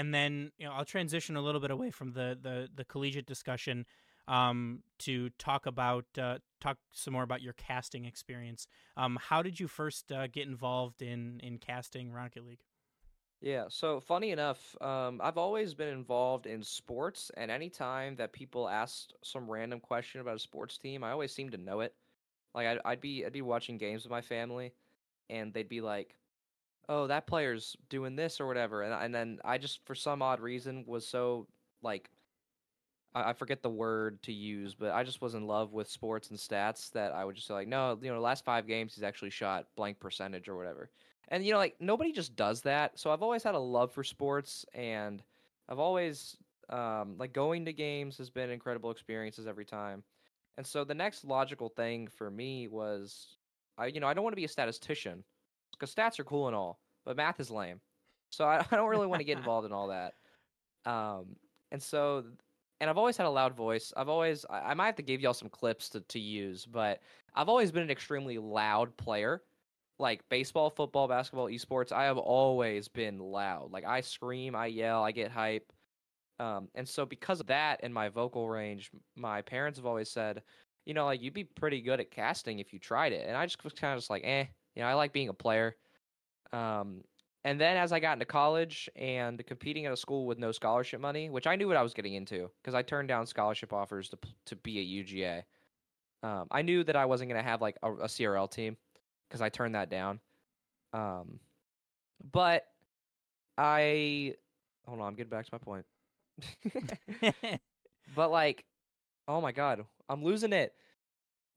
And 0.00 0.14
then 0.14 0.50
you 0.56 0.66
know 0.66 0.72
I'll 0.72 0.86
transition 0.86 1.36
a 1.36 1.42
little 1.42 1.60
bit 1.60 1.70
away 1.70 1.90
from 1.90 2.12
the 2.12 2.38
the, 2.40 2.70
the 2.74 2.86
collegiate 2.86 3.26
discussion 3.26 3.84
um, 4.26 4.82
to 5.00 5.28
talk 5.38 5.66
about 5.66 6.06
uh, 6.18 6.38
talk 6.58 6.78
some 6.90 7.12
more 7.12 7.22
about 7.22 7.42
your 7.42 7.52
casting 7.52 8.06
experience. 8.06 8.66
Um, 8.96 9.18
how 9.20 9.42
did 9.42 9.60
you 9.60 9.68
first 9.68 10.10
uh, 10.10 10.26
get 10.26 10.48
involved 10.48 11.02
in 11.02 11.38
in 11.42 11.58
casting 11.58 12.10
Rocket 12.12 12.46
League? 12.46 12.64
Yeah, 13.42 13.66
so 13.68 14.00
funny 14.00 14.30
enough, 14.32 14.80
um, 14.82 15.20
I've 15.22 15.38
always 15.38 15.74
been 15.74 15.88
involved 15.88 16.46
in 16.46 16.62
sports, 16.62 17.30
and 17.36 17.50
anytime 17.50 18.16
that 18.16 18.32
people 18.32 18.68
asked 18.68 19.14
some 19.22 19.50
random 19.50 19.80
question 19.80 20.22
about 20.22 20.36
a 20.36 20.38
sports 20.38 20.78
team, 20.78 21.04
I 21.04 21.10
always 21.10 21.34
seem 21.34 21.50
to 21.50 21.58
know 21.58 21.80
it. 21.80 21.94
Like 22.54 22.66
I'd, 22.66 22.80
I'd 22.86 23.00
be 23.00 23.26
I'd 23.26 23.32
be 23.32 23.42
watching 23.42 23.78
games 23.78 24.04
with 24.04 24.10
my 24.10 24.22
family, 24.22 24.74
and 25.30 25.52
they'd 25.54 25.68
be 25.68 25.80
like, 25.82 26.16
"Oh, 26.90 27.06
that 27.06 27.26
player's 27.26 27.76
doing 27.88 28.16
this 28.16 28.40
or 28.40 28.46
whatever," 28.46 28.82
and 28.82 28.92
and 28.92 29.14
then 29.14 29.40
I 29.44 29.58
just 29.58 29.84
for 29.86 29.94
some 29.94 30.22
odd 30.22 30.40
reason 30.40 30.84
was 30.86 31.08
so 31.08 31.46
like 31.82 32.10
I, 33.14 33.30
I 33.30 33.32
forget 33.32 33.62
the 33.62 33.70
word 33.70 34.22
to 34.24 34.32
use, 34.32 34.74
but 34.74 34.92
I 34.92 35.04
just 35.04 35.20
was 35.20 35.34
in 35.34 35.46
love 35.46 35.72
with 35.72 35.88
sports 35.88 36.30
and 36.30 36.38
stats 36.38 36.90
that 36.92 37.12
I 37.12 37.24
would 37.24 37.36
just 37.36 37.46
say 37.46 37.54
like, 37.54 37.68
"No, 37.68 37.98
you 38.00 38.12
know, 38.12 38.20
last 38.20 38.44
five 38.44 38.66
games 38.66 38.94
he's 38.94 39.04
actually 39.04 39.30
shot 39.30 39.66
blank 39.76 40.00
percentage 40.00 40.48
or 40.48 40.56
whatever." 40.56 40.90
And 41.28 41.44
you 41.44 41.52
know, 41.52 41.58
like 41.58 41.76
nobody 41.80 42.12
just 42.12 42.36
does 42.36 42.62
that. 42.62 42.98
So 42.98 43.10
I've 43.12 43.22
always 43.22 43.42
had 43.42 43.54
a 43.54 43.58
love 43.58 43.92
for 43.92 44.04
sports, 44.04 44.64
and 44.74 45.22
I've 45.68 45.78
always 45.78 46.36
um, 46.68 47.16
like 47.18 47.32
going 47.32 47.64
to 47.66 47.72
games 47.72 48.18
has 48.18 48.30
been 48.30 48.50
incredible 48.50 48.90
experiences 48.90 49.46
every 49.46 49.64
time. 49.64 50.02
And 50.56 50.66
so 50.66 50.84
the 50.84 50.94
next 50.94 51.24
logical 51.24 51.68
thing 51.70 52.08
for 52.08 52.30
me 52.30 52.68
was, 52.68 53.38
I 53.78 53.86
you 53.86 54.00
know 54.00 54.08
I 54.08 54.14
don't 54.14 54.24
want 54.24 54.32
to 54.32 54.36
be 54.36 54.44
a 54.44 54.48
statistician 54.48 55.24
because 55.80 55.94
stats 55.94 56.20
are 56.20 56.24
cool 56.24 56.46
and 56.46 56.54
all, 56.54 56.78
but 57.04 57.16
math 57.16 57.40
is 57.40 57.50
lame. 57.50 57.80
So 58.30 58.44
I, 58.44 58.58
I 58.70 58.76
don't 58.76 58.88
really 58.88 59.06
want 59.06 59.20
to 59.20 59.24
get 59.24 59.38
involved 59.38 59.66
in 59.66 59.72
all 59.72 59.88
that. 59.88 60.14
Um, 60.84 61.36
and 61.72 61.82
so 61.82 62.24
and 62.80 62.88
I've 62.88 62.98
always 62.98 63.16
had 63.16 63.26
a 63.26 63.30
loud 63.30 63.54
voice. 63.54 63.92
I've 63.96 64.08
always 64.08 64.44
I, 64.48 64.60
I 64.60 64.74
might 64.74 64.86
have 64.86 64.96
to 64.96 65.02
give 65.02 65.20
y'all 65.20 65.34
some 65.34 65.48
clips 65.48 65.88
to, 65.90 66.00
to 66.00 66.18
use, 66.18 66.66
but 66.66 67.00
I've 67.34 67.48
always 67.48 67.72
been 67.72 67.82
an 67.82 67.90
extremely 67.90 68.38
loud 68.38 68.96
player 68.96 69.42
like 70.00 70.26
baseball, 70.30 70.70
football, 70.70 71.06
basketball, 71.06 71.46
esports, 71.46 71.92
I 71.92 72.04
have 72.04 72.18
always 72.18 72.88
been 72.88 73.18
loud. 73.18 73.70
Like 73.70 73.84
I 73.84 74.00
scream, 74.00 74.56
I 74.56 74.66
yell, 74.66 75.04
I 75.04 75.12
get 75.12 75.30
hype. 75.30 75.70
Um, 76.40 76.68
and 76.74 76.88
so 76.88 77.04
because 77.04 77.38
of 77.38 77.46
that 77.48 77.80
and 77.82 77.92
my 77.92 78.08
vocal 78.08 78.48
range, 78.48 78.90
my 79.14 79.42
parents 79.42 79.78
have 79.78 79.86
always 79.86 80.10
said, 80.10 80.42
you 80.86 80.94
know, 80.94 81.04
like 81.04 81.20
you'd 81.20 81.34
be 81.34 81.44
pretty 81.44 81.82
good 81.82 82.00
at 82.00 82.10
casting 82.10 82.58
if 82.58 82.72
you 82.72 82.78
tried 82.78 83.12
it. 83.12 83.26
And 83.28 83.36
I 83.36 83.44
just 83.44 83.62
was 83.62 83.74
kind 83.74 83.92
of 83.92 83.98
just 83.98 84.10
like, 84.10 84.22
eh, 84.24 84.46
you 84.80 84.86
know, 84.86 84.90
I 84.90 84.94
like 84.94 85.12
being 85.12 85.28
a 85.28 85.34
player. 85.34 85.76
Um, 86.54 87.04
and 87.44 87.60
then 87.60 87.76
as 87.76 87.92
I 87.92 88.00
got 88.00 88.14
into 88.14 88.24
college 88.24 88.88
and 88.96 89.44
competing 89.46 89.84
at 89.84 89.92
a 89.92 89.96
school 89.96 90.26
with 90.26 90.38
no 90.38 90.52
scholarship 90.52 91.02
money, 91.02 91.28
which 91.28 91.46
I 91.46 91.54
knew 91.54 91.68
what 91.68 91.76
I 91.76 91.82
was 91.82 91.92
getting 91.92 92.14
into 92.14 92.50
because 92.62 92.74
I 92.74 92.80
turned 92.80 93.08
down 93.08 93.26
scholarship 93.26 93.74
offers 93.74 94.08
to 94.08 94.18
to 94.46 94.56
be 94.56 94.80
at 94.80 95.06
UGA. 95.06 95.42
Um, 96.22 96.48
I 96.50 96.62
knew 96.62 96.82
that 96.84 96.96
I 96.96 97.04
wasn't 97.04 97.30
going 97.30 97.42
to 97.42 97.48
have 97.48 97.60
like 97.60 97.76
a, 97.82 97.92
a 97.92 98.06
CRL 98.06 98.50
team 98.50 98.78
because 99.28 99.42
I 99.42 99.50
turned 99.50 99.74
that 99.74 99.90
down. 99.90 100.18
Um, 100.94 101.40
but 102.32 102.66
I 103.58 104.34
hold 104.86 105.00
on, 105.00 105.08
I'm 105.08 105.14
getting 105.14 105.30
back 105.30 105.44
to 105.44 105.52
my 105.52 105.58
point. 105.58 105.84
but 108.14 108.30
like, 108.30 108.64
oh 109.28 109.42
my 109.42 109.52
god, 109.52 109.84
I'm 110.08 110.24
losing 110.24 110.54
it. 110.54 110.72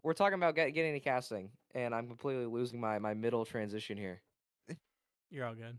We're 0.03 0.13
talking 0.13 0.36
about 0.36 0.55
get, 0.55 0.73
getting 0.73 0.93
into 0.93 1.03
casting, 1.03 1.51
and 1.73 1.93
I'm 1.93 2.07
completely 2.07 2.45
losing 2.45 2.79
my 2.79 2.99
my 2.99 3.13
middle 3.13 3.45
transition 3.45 3.97
here. 3.97 4.21
You're 5.29 5.45
all 5.45 5.55
good. 5.55 5.77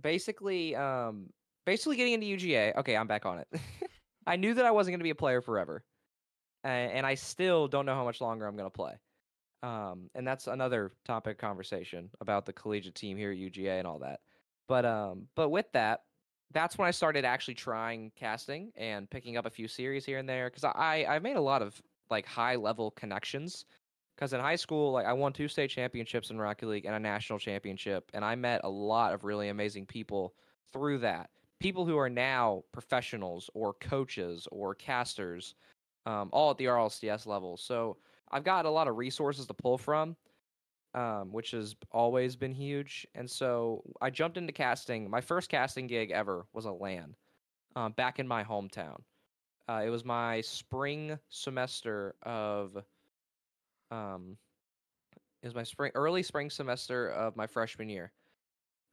Basically, 0.00 0.74
um, 0.74 1.30
basically 1.64 1.96
getting 1.96 2.14
into 2.14 2.26
UGA. 2.26 2.76
Okay, 2.76 2.96
I'm 2.96 3.06
back 3.06 3.26
on 3.26 3.38
it. 3.38 3.48
I 4.26 4.36
knew 4.36 4.54
that 4.54 4.64
I 4.64 4.70
wasn't 4.70 4.92
going 4.92 5.00
to 5.00 5.04
be 5.04 5.10
a 5.10 5.14
player 5.14 5.40
forever, 5.40 5.84
and, 6.64 6.92
and 6.92 7.06
I 7.06 7.14
still 7.14 7.68
don't 7.68 7.86
know 7.86 7.94
how 7.94 8.04
much 8.04 8.20
longer 8.20 8.46
I'm 8.46 8.56
going 8.56 8.70
to 8.70 8.70
play. 8.70 8.94
Um, 9.62 10.10
and 10.14 10.26
that's 10.26 10.46
another 10.46 10.92
topic 11.04 11.38
conversation 11.38 12.10
about 12.20 12.46
the 12.46 12.52
collegiate 12.52 12.94
team 12.94 13.16
here 13.16 13.32
at 13.32 13.38
UGA 13.38 13.78
and 13.78 13.86
all 13.86 13.98
that. 14.00 14.20
But 14.68 14.84
um, 14.84 15.28
but 15.34 15.50
with 15.50 15.66
that, 15.72 16.02
that's 16.52 16.78
when 16.78 16.88
I 16.88 16.90
started 16.90 17.24
actually 17.24 17.54
trying 17.54 18.12
casting 18.16 18.72
and 18.76 19.08
picking 19.08 19.36
up 19.36 19.46
a 19.46 19.50
few 19.50 19.68
series 19.68 20.04
here 20.04 20.18
and 20.18 20.28
there 20.28 20.48
because 20.50 20.64
I 20.64 21.06
I 21.08 21.18
made 21.18 21.36
a 21.36 21.40
lot 21.40 21.62
of 21.62 21.80
like 22.10 22.26
high 22.26 22.56
level 22.56 22.90
connections. 22.92 23.64
Because 24.16 24.32
in 24.32 24.40
high 24.40 24.56
school, 24.56 24.92
like 24.92 25.04
I 25.04 25.12
won 25.12 25.32
two 25.32 25.46
state 25.46 25.68
championships 25.68 26.30
in 26.30 26.38
Rocket 26.38 26.68
League 26.68 26.86
and 26.86 26.94
a 26.94 27.00
national 27.00 27.38
championship, 27.38 28.10
and 28.14 28.24
I 28.24 28.34
met 28.34 28.62
a 28.64 28.68
lot 28.68 29.12
of 29.12 29.24
really 29.24 29.50
amazing 29.50 29.86
people 29.86 30.34
through 30.72 30.98
that. 30.98 31.28
People 31.60 31.84
who 31.84 31.98
are 31.98 32.08
now 32.08 32.64
professionals 32.72 33.50
or 33.52 33.74
coaches 33.74 34.48
or 34.50 34.74
casters, 34.74 35.54
um, 36.06 36.30
all 36.32 36.50
at 36.50 36.56
the 36.56 36.66
RLCS 36.66 37.26
level. 37.26 37.56
So 37.56 37.98
I've 38.30 38.44
got 38.44 38.64
a 38.64 38.70
lot 38.70 38.88
of 38.88 38.96
resources 38.96 39.46
to 39.46 39.54
pull 39.54 39.76
from, 39.76 40.16
um, 40.94 41.32
which 41.32 41.50
has 41.50 41.76
always 41.92 42.36
been 42.36 42.54
huge. 42.54 43.06
And 43.14 43.30
so 43.30 43.82
I 44.00 44.10
jumped 44.10 44.38
into 44.38 44.52
casting. 44.52 45.10
My 45.10 45.20
first 45.20 45.50
casting 45.50 45.86
gig 45.86 46.10
ever 46.10 46.46
was 46.52 46.64
a 46.64 46.72
LAN 46.72 47.14
um, 47.74 47.92
back 47.92 48.18
in 48.18 48.26
my 48.26 48.42
hometown. 48.44 48.98
Uh, 49.68 49.82
it 49.84 49.90
was 49.90 50.04
my 50.04 50.40
spring 50.40 51.18
semester 51.28 52.14
of, 52.22 52.76
um, 53.90 54.36
it 55.42 55.46
was 55.46 55.54
my 55.54 55.62
spring 55.62 55.92
early 55.94 56.22
spring 56.22 56.50
semester 56.50 57.08
of 57.08 57.36
my 57.36 57.46
freshman 57.46 57.88
year. 57.88 58.12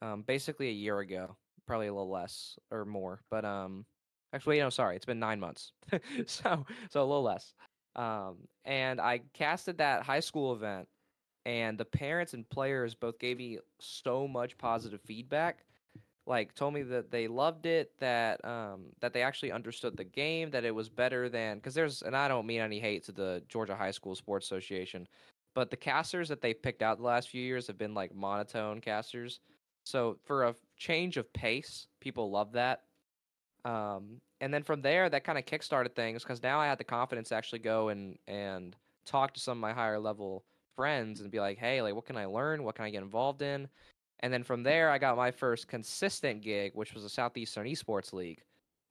Um, 0.02 0.22
basically 0.22 0.68
a 0.68 0.74
year 0.74 1.00
ago, 1.00 1.38
probably 1.66 1.88
a 1.88 1.94
little 1.94 2.12
less 2.12 2.58
or 2.72 2.84
more, 2.84 3.22
but 3.32 3.46
um, 3.46 3.86
actually, 4.34 4.60
no, 4.60 4.70
sorry, 4.70 4.98
it's 4.98 5.06
been 5.06 5.20
nine 5.20 5.40
months, 5.40 5.72
so 6.26 6.66
so 6.90 7.02
a 7.02 7.06
little 7.06 7.24
less. 7.24 7.54
Um, 7.96 8.40
and 8.66 9.00
I 9.00 9.22
casted 9.34 9.78
that 9.78 10.04
high 10.04 10.20
school 10.20 10.54
event, 10.54 10.88
and 11.46 11.78
the 11.78 11.86
parents 11.86 12.34
and 12.34 12.48
players 12.50 12.96
both 12.96 13.18
gave 13.20 13.38
me 13.38 13.60
so 13.80 14.28
much 14.28 14.58
positive 14.58 15.00
feedback. 15.06 15.64
Like 16.26 16.56
told 16.56 16.74
me 16.74 16.84
that 16.84 17.12
they 17.12 17.28
loved 17.28 17.66
it, 17.66 17.92
that 18.00 18.44
um, 18.46 18.86
that 19.02 19.14
they 19.14 19.22
actually 19.22 19.52
understood 19.52 19.98
the 19.98 20.06
game, 20.06 20.52
that 20.52 20.64
it 20.64 20.74
was 20.74 20.88
better 20.88 21.28
than 21.28 21.58
because 21.58 21.74
there's 21.74 22.02
and 22.02 22.16
I 22.16 22.30
don't 22.30 22.46
mean 22.46 22.62
any 22.62 22.80
hate 22.80 23.04
to 23.06 23.12
the 23.12 23.44
Georgia 23.50 23.76
High 23.76 23.92
School 23.92 24.16
Sports 24.16 24.46
Association, 24.46 25.08
but 25.54 25.70
the 25.70 25.78
casters 25.78 26.30
that 26.30 26.42
they've 26.42 26.62
picked 26.62 26.82
out 26.82 26.98
the 26.98 27.04
last 27.04 27.30
few 27.30 27.42
years 27.42 27.68
have 27.68 27.78
been 27.78 27.94
like 27.94 28.16
monotone 28.16 28.80
casters. 28.80 29.42
So 29.86 30.18
for 30.24 30.46
a 30.46 30.56
change 30.78 31.18
of 31.18 31.32
pace, 31.34 31.88
people 32.00 32.32
love 32.32 32.54
that. 32.54 32.84
Um, 33.66 34.22
and 34.40 34.54
then 34.54 34.64
from 34.64 34.82
there, 34.82 35.10
that 35.10 35.24
kind 35.24 35.38
of 35.38 35.46
kickstarted 35.46 35.96
things 35.96 36.24
because 36.24 36.42
now 36.42 36.60
I 36.60 36.68
had 36.68 36.78
the 36.78 36.84
confidence 36.84 37.30
to 37.30 37.36
actually 37.36 37.60
go 37.60 37.90
and 37.90 38.18
and 38.28 38.76
talk 39.06 39.34
to 39.34 39.40
some 39.40 39.58
of 39.58 39.62
my 39.62 39.74
higher 39.74 40.00
level 40.00 40.46
friends 40.76 41.22
and 41.22 41.32
be 41.32 41.40
like, 41.40 41.58
hey, 41.58 41.82
like 41.82 41.96
what 41.96 42.06
can 42.06 42.18
I 42.18 42.26
learn? 42.26 42.64
What 42.64 42.76
can 42.76 42.86
I 42.86 42.90
get 42.90 43.04
involved 43.04 43.42
in? 43.42 43.68
And 44.24 44.32
then 44.32 44.44
from 44.44 44.64
there, 44.64 44.90
I 44.90 44.98
got 45.00 45.18
my 45.18 45.32
first 45.32 45.68
consistent 45.68 46.42
gig, 46.42 46.72
which 46.76 46.94
was 46.94 47.04
a 47.04 47.10
Southeastern 47.10 47.68
Esports 47.68 48.14
League. 48.14 48.42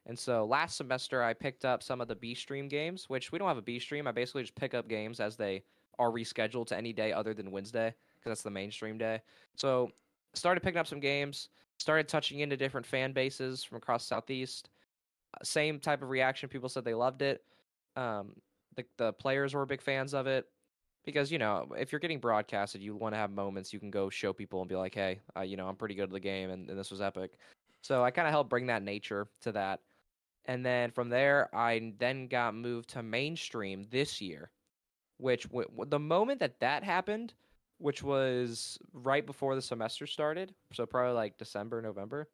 And 0.05 0.19
so 0.19 0.45
last 0.45 0.77
semester, 0.77 1.23
I 1.23 1.33
picked 1.33 1.65
up 1.65 1.83
some 1.83 2.03
of 2.03 2.09
the 2.09 2.15
B 2.15 2.35
Stream 2.35 2.69
games, 2.69 3.09
which 3.09 3.33
we 3.33 3.39
don't 3.39 3.49
have 3.49 3.57
a 3.57 3.63
B 3.63 3.79
Stream. 3.79 4.07
I 4.07 4.13
basically 4.13 4.43
just 4.43 4.55
pick 4.55 4.75
up 4.75 4.89
games 4.89 5.21
as 5.21 5.37
they 5.37 5.65
are 5.99 6.11
rescheduled 6.11 6.67
to 6.67 6.77
any 6.77 6.93
day 6.93 7.15
other 7.15 7.33
than 7.33 7.51
Wednesday 7.51 7.95
because 8.19 8.31
that's 8.31 8.43
the 8.43 8.51
mainstream 8.51 8.99
day. 8.99 9.23
So 9.57 9.91
started 10.35 10.63
picking 10.63 10.79
up 10.79 10.87
some 10.87 11.01
games, 11.01 11.49
started 11.79 12.09
touching 12.09 12.41
into 12.41 12.59
different 12.59 12.87
fan 12.87 13.13
bases 13.13 13.65
from 13.65 13.79
across 13.79 14.05
Southeast. 14.05 14.69
Same 15.43 15.81
type 15.81 16.03
of 16.03 16.11
reaction. 16.11 16.51
People 16.51 16.69
said 16.69 16.85
they 16.85 16.93
loved 16.93 17.23
it. 17.23 17.43
Um, 17.97 18.35
the 18.77 18.85
the 18.99 19.15
players 19.15 19.55
were 19.55 19.65
big 19.65 19.81
fans 19.81 20.13
of 20.13 20.27
it 20.27 20.47
because 21.05 21.33
you 21.33 21.39
know 21.39 21.73
if 21.77 21.93
you're 21.93 21.99
getting 21.99 22.21
broadcasted, 22.21 22.83
you 22.83 22.95
want 22.95 23.15
to 23.15 23.19
have 23.19 23.31
moments 23.31 23.73
you 23.73 23.81
can 23.81 23.91
go 23.91 24.11
show 24.11 24.33
people 24.33 24.61
and 24.61 24.69
be 24.69 24.77
like, 24.77 24.95
hey, 24.95 25.21
uh, 25.37 25.41
you 25.41 25.57
know, 25.57 25.69
I'm 25.69 25.77
pretty 25.77 25.95
good 25.95 26.05
at 26.05 26.11
the 26.11 26.21
game, 26.21 26.51
and, 26.51 26.69
and 26.69 26.79
this 26.79 26.91
was 26.91 27.01
epic. 27.01 27.33
So 27.83 28.05
I 28.05 28.11
kind 28.11 28.29
of 28.29 28.33
helped 28.33 28.51
bring 28.51 28.67
that 28.67 28.83
nature 28.83 29.27
to 29.43 29.53
that. 29.53 29.81
And 30.45 30.65
then 30.65 30.91
from 30.91 31.09
there, 31.09 31.55
I 31.55 31.95
then 31.99 32.27
got 32.27 32.55
moved 32.55 32.91
to 32.91 33.03
mainstream 33.03 33.87
this 33.91 34.21
year, 34.21 34.51
which 35.19 35.45
w- 35.45 35.69
w- 35.69 35.89
the 35.89 35.99
moment 35.99 36.41
that 36.41 36.61
that 36.61 36.83
happened, 36.83 37.35
which 37.79 38.03
was 38.03 38.79
right 38.93 39.25
before 39.25 39.55
the 39.55 39.63
semester 39.63 40.07
started, 40.07 40.55
so 40.73 40.87
probably 40.87 41.15
like 41.15 41.39
December, 41.39 41.81
November. 41.83 42.29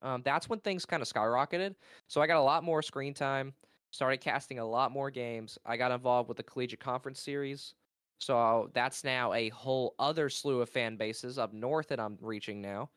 Um, 0.00 0.22
that's 0.22 0.48
when 0.48 0.60
things 0.60 0.86
kind 0.86 1.02
of 1.02 1.08
skyrocketed. 1.08 1.74
So 2.06 2.20
I 2.20 2.26
got 2.26 2.38
a 2.38 2.42
lot 2.42 2.62
more 2.64 2.82
screen 2.82 3.14
time, 3.14 3.52
started 3.90 4.20
casting 4.20 4.58
a 4.58 4.66
lot 4.66 4.92
more 4.92 5.10
games. 5.10 5.58
I 5.64 5.76
got 5.76 5.92
involved 5.92 6.28
with 6.28 6.36
the 6.36 6.42
collegiate 6.42 6.80
conference 6.80 7.20
series. 7.20 7.74
So 8.18 8.70
that's 8.74 9.04
now 9.04 9.32
a 9.32 9.48
whole 9.50 9.94
other 9.98 10.28
slew 10.28 10.60
of 10.60 10.68
fan 10.68 10.96
bases 10.96 11.38
up 11.38 11.52
north 11.52 11.88
that 11.88 12.00
I'm 12.00 12.18
reaching 12.20 12.60
now, 12.60 12.90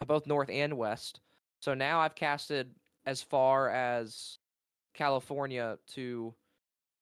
uh, 0.00 0.04
both 0.04 0.26
north 0.26 0.48
and 0.50 0.76
west. 0.78 1.20
So 1.60 1.74
now 1.74 2.00
I've 2.00 2.14
casted 2.14 2.74
as 3.04 3.22
far 3.22 3.70
as 3.70 4.38
California 4.94 5.78
to 5.94 6.34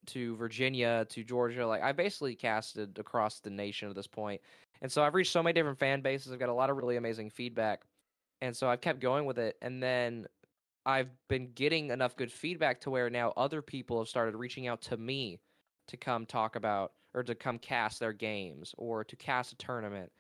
to 0.07 0.35
Virginia 0.37 1.07
to 1.11 1.23
Georgia. 1.23 1.67
Like 1.67 1.83
I 1.83 1.93
basically 1.93 2.35
casted 2.35 2.99
across 2.99 3.41
the 3.41 3.51
nation 3.51 3.91
at 3.91 3.95
this 3.95 4.07
point. 4.07 4.41
And 4.81 4.91
so 4.91 5.03
I've 5.03 5.15
reached 5.15 5.33
so 5.33 5.43
many 5.43 5.53
different 5.53 5.79
fan 5.79 6.01
bases. 6.01 6.33
I've 6.33 6.39
got 6.39 6.49
a 6.49 6.55
lot 6.55 6.71
of 6.71 6.77
really 6.79 6.97
amazing 6.97 7.29
feedback. 7.29 7.83
And 8.41 8.57
so 8.57 8.69
I've 8.69 8.81
kept 8.81 9.01
going 9.01 9.27
with 9.27 9.39
it. 9.39 9.57
And 9.61 9.83
then 9.83 10.27
I've 10.87 11.11
been 11.29 11.53
getting 11.55 11.91
enough 11.91 12.17
good 12.17 12.33
feedback 12.33 12.81
to 12.83 12.91
where 12.91 13.11
now 13.11 13.33
other 13.37 13.63
people 13.63 13.99
have 13.99 14.09
started 14.09 14.37
reaching 14.37 14.67
out 14.67 14.81
to 14.83 14.97
me 14.97 15.41
to 15.89 15.97
come 15.97 16.27
talk 16.27 16.57
about 16.57 16.93
or 17.15 17.23
to 17.23 17.35
come 17.35 17.59
cast 17.59 18.01
their 18.01 18.13
games 18.13 18.75
or 18.79 19.05
to 19.05 19.17
cast 19.17 19.53
a 19.53 19.57
tournament. 19.57 20.11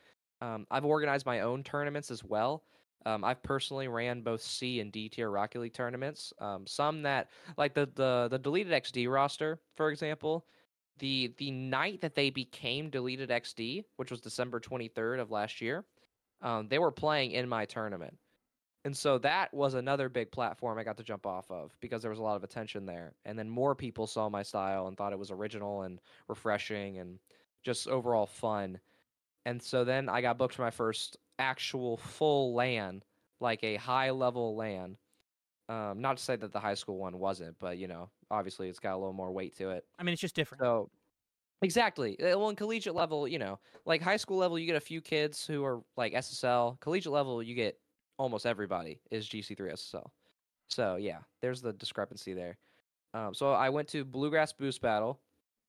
Um, 0.41 0.67
I've 0.71 0.85
organized 0.85 1.27
my 1.27 1.41
own 1.41 1.63
tournaments 1.63 2.11
as 2.11 2.25
well. 2.25 2.65
Um, 3.07 3.25
I've 3.25 3.43
personally 3.43 3.89
ran 3.89 4.21
both 4.21 4.43
C 4.43 4.81
and 4.81 4.93
D 4.93 5.09
tier 5.09 5.31
Rocket 5.31 5.61
League 5.61 5.73
tournaments. 5.73 6.33
Um, 6.39 6.67
some 6.67 7.03
that, 7.03 7.29
like 7.57 7.75
the, 7.75 7.89
the 7.95 8.29
the 8.31 8.39
deleted 8.39 8.73
XD 8.73 9.11
roster, 9.11 9.59
for 9.77 9.91
example, 9.91 10.45
the 10.99 11.33
the 11.39 11.51
night 11.51 12.03
that 12.03 12.15
they 12.15 12.29
became 12.29 12.91
deleted 12.91 13.31
XD, 13.31 13.85
which 13.97 14.11
was 14.11 14.21
December 14.21 14.61
23rd 14.61 15.21
of 15.21 15.31
last 15.31 15.63
year, 15.63 15.85
um, 16.43 16.69
they 16.69 16.79
were 16.79 16.91
playing 16.91 17.31
in 17.33 17.49
my 17.49 17.65
tournament, 17.65 18.17
and 18.85 18.97
so 18.97 19.19
that 19.19 19.53
was 19.53 19.75
another 19.75 20.09
big 20.09 20.33
platform 20.33 20.79
I 20.79 20.85
got 20.85 20.97
to 20.99 21.03
jump 21.05 21.27
off 21.27 21.51
of 21.51 21.77
because 21.81 22.03
there 22.03 22.11
was 22.11 22.19
a 22.19 22.23
lot 22.23 22.37
of 22.37 22.45
attention 22.45 22.87
there, 22.87 23.17
and 23.25 23.39
then 23.39 23.51
more 23.51 23.75
people 23.75 24.07
saw 24.07 24.29
my 24.29 24.43
style 24.43 24.87
and 24.87 24.97
thought 24.97 25.13
it 25.13 25.19
was 25.19 25.31
original 25.31 25.83
and 25.83 26.01
refreshing 26.29 26.99
and 26.99 27.21
just 27.63 27.89
overall 27.89 28.27
fun. 28.27 28.81
And 29.47 29.63
so 29.63 29.85
then 29.85 30.09
I 30.09 30.21
got 30.23 30.39
booked 30.39 30.55
for 30.55 30.63
my 30.63 30.71
first 30.71 31.17
actual 31.39 31.97
full 31.97 32.55
LAN, 32.55 33.03
like 33.41 33.65
a 33.65 33.77
high 33.77 34.11
level 34.11 34.57
LAN. 34.57 34.99
Um, 35.69 36.01
not 36.01 36.17
to 36.17 36.23
say 36.23 36.37
that 36.37 36.53
the 36.53 36.61
high 36.61 36.75
school 36.75 36.99
one 36.99 37.19
wasn't, 37.19 37.59
but 37.59 37.79
you 37.79 37.87
know, 37.89 38.11
obviously 38.31 38.69
it's 38.69 38.81
got 38.81 38.95
a 38.95 38.99
little 38.99 39.13
more 39.13 39.33
weight 39.33 39.57
to 39.57 39.71
it. 39.71 39.87
I 39.99 40.03
mean, 40.03 40.13
it's 40.13 40.21
just 40.21 40.35
different. 40.35 40.65
So, 40.65 40.91
exactly. 41.63 42.19
Uh, 42.21 42.39
Well, 42.39 42.51
in 42.51 42.57
collegiate 42.57 42.95
level, 42.95 43.29
you 43.29 43.39
know, 43.39 43.61
like 43.85 44.03
high 44.03 44.17
school 44.17 44.39
level, 44.39 44.59
you 44.59 44.67
get 44.67 44.77
a 44.77 44.81
few 44.81 45.01
kids 45.01 45.47
who 45.47 45.65
are 45.65 45.85
like 45.97 46.13
SSL. 46.15 46.77
Collegiate 46.81 47.13
level, 47.13 47.43
you 47.43 47.55
get 47.55 47.81
almost 48.21 48.45
everybody 48.45 49.01
is 49.11 49.27
GC3 49.27 49.73
SSL. 49.73 50.11
So 50.69 50.97
yeah, 50.97 51.21
there's 51.41 51.63
the 51.63 51.73
discrepancy 51.73 52.35
there. 52.35 52.59
Um, 53.15 53.33
so 53.33 53.53
I 53.53 53.71
went 53.71 53.89
to 53.89 54.05
Bluegrass 54.05 54.53
Boost 54.53 54.83
Battle, 54.83 55.19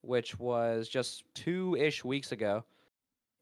which 0.02 0.38
was 0.38 0.90
just 0.90 1.24
two 1.34 1.78
ish 1.80 2.04
weeks 2.04 2.34
ago, 2.34 2.66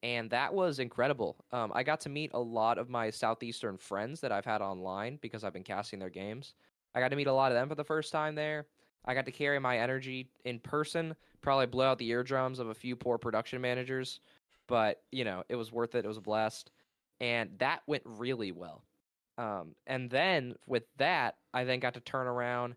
and 0.03 0.29
that 0.29 0.53
was 0.53 0.77
incredible. 0.77 1.35
Um, 1.51 1.71
I 1.73 1.81
got 1.81 1.99
to 2.01 2.09
meet 2.09 2.31
a 2.35 2.39
lot 2.39 2.77
of 2.77 2.87
my 2.87 3.09
southeastern 3.09 3.77
friends 3.77 4.21
that 4.21 4.31
I've 4.31 4.45
had 4.45 4.61
online 4.61 5.17
because 5.21 5.43
I've 5.43 5.53
been 5.53 5.63
casting 5.63 5.97
their 5.97 6.11
games. 6.11 6.53
I 6.93 6.99
got 6.99 7.09
to 7.09 7.15
meet 7.15 7.27
a 7.27 7.33
lot 7.33 7.51
of 7.51 7.55
them 7.55 7.67
for 7.67 7.75
the 7.75 7.83
first 7.83 8.11
time 8.11 8.35
there. 8.35 8.67
I 9.05 9.15
got 9.15 9.25
to 9.25 9.31
carry 9.31 9.59
my 9.59 9.79
energy 9.79 10.29
in 10.45 10.59
person, 10.59 11.15
probably 11.41 11.65
blow 11.65 11.87
out 11.87 11.97
the 11.97 12.09
eardrums 12.09 12.59
of 12.59 12.69
a 12.69 12.75
few 12.75 12.95
poor 12.95 13.17
production 13.17 13.59
managers, 13.59 14.19
but 14.67 15.01
you 15.11 15.23
know 15.23 15.43
it 15.49 15.55
was 15.55 15.71
worth 15.71 15.95
it. 15.95 16.05
It 16.05 16.07
was 16.07 16.17
a 16.17 16.21
blast, 16.21 16.69
and 17.19 17.49
that 17.57 17.81
went 17.87 18.03
really 18.05 18.51
well. 18.51 18.83
Um, 19.39 19.73
and 19.87 20.09
then 20.09 20.55
with 20.67 20.83
that, 20.97 21.37
I 21.53 21.63
then 21.63 21.79
got 21.79 21.93
to 21.93 22.01
turn 22.01 22.27
around, 22.27 22.75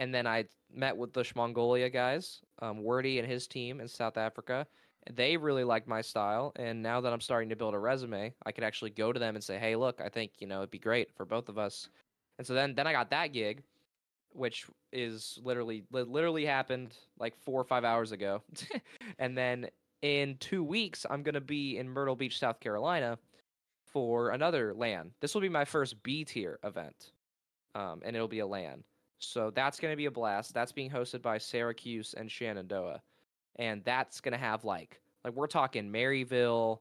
and 0.00 0.12
then 0.12 0.26
I 0.26 0.46
met 0.74 0.96
with 0.96 1.12
the 1.12 1.24
Mongolia 1.36 1.88
guys, 1.88 2.40
um, 2.60 2.82
Wordy 2.82 3.20
and 3.20 3.30
his 3.30 3.46
team 3.46 3.80
in 3.80 3.86
South 3.86 4.16
Africa. 4.16 4.66
They 5.12 5.36
really 5.36 5.62
liked 5.62 5.86
my 5.86 6.00
style, 6.00 6.52
and 6.56 6.82
now 6.82 7.00
that 7.00 7.12
I'm 7.12 7.20
starting 7.20 7.48
to 7.50 7.56
build 7.56 7.74
a 7.74 7.78
resume, 7.78 8.34
I 8.44 8.50
could 8.50 8.64
actually 8.64 8.90
go 8.90 9.12
to 9.12 9.20
them 9.20 9.36
and 9.36 9.44
say, 9.44 9.58
"Hey, 9.60 9.76
look, 9.76 10.00
I 10.00 10.08
think 10.08 10.32
you 10.40 10.48
know 10.48 10.58
it'd 10.58 10.72
be 10.72 10.78
great 10.78 11.12
for 11.14 11.24
both 11.24 11.48
of 11.48 11.56
us." 11.56 11.88
And 12.38 12.46
so 12.46 12.52
then, 12.52 12.74
then 12.74 12.88
I 12.88 12.92
got 12.92 13.10
that 13.10 13.32
gig, 13.32 13.62
which 14.32 14.66
is 14.92 15.38
literally 15.44 15.84
li- 15.92 16.02
literally 16.02 16.44
happened 16.44 16.96
like 17.18 17.36
four 17.36 17.60
or 17.60 17.64
five 17.64 17.84
hours 17.84 18.10
ago, 18.10 18.42
and 19.20 19.38
then 19.38 19.68
in 20.02 20.36
two 20.38 20.64
weeks, 20.64 21.06
I'm 21.08 21.22
gonna 21.22 21.40
be 21.40 21.78
in 21.78 21.88
Myrtle 21.88 22.16
Beach, 22.16 22.40
South 22.40 22.58
Carolina, 22.58 23.18
for 23.92 24.30
another 24.30 24.74
LAN. 24.74 25.12
This 25.20 25.34
will 25.34 25.40
be 25.40 25.48
my 25.48 25.64
first 25.64 26.02
B 26.02 26.24
tier 26.24 26.58
event, 26.64 27.12
um, 27.74 28.02
and 28.04 28.16
it'll 28.16 28.28
be 28.28 28.40
a 28.40 28.46
LAN. 28.46 28.84
So 29.18 29.50
that's 29.50 29.78
going 29.78 29.92
to 29.92 29.96
be 29.96 30.06
a 30.06 30.10
blast. 30.10 30.52
That's 30.54 30.72
being 30.72 30.90
hosted 30.90 31.22
by 31.22 31.38
Syracuse 31.38 32.14
and 32.14 32.30
Shenandoah, 32.30 33.02
and 33.56 33.84
that's 33.84 34.20
going 34.20 34.32
to 34.32 34.38
have 34.38 34.64
like 34.64 35.00
Like 35.24 35.34
we're 35.34 35.46
talking 35.46 35.92
Maryville, 35.92 36.78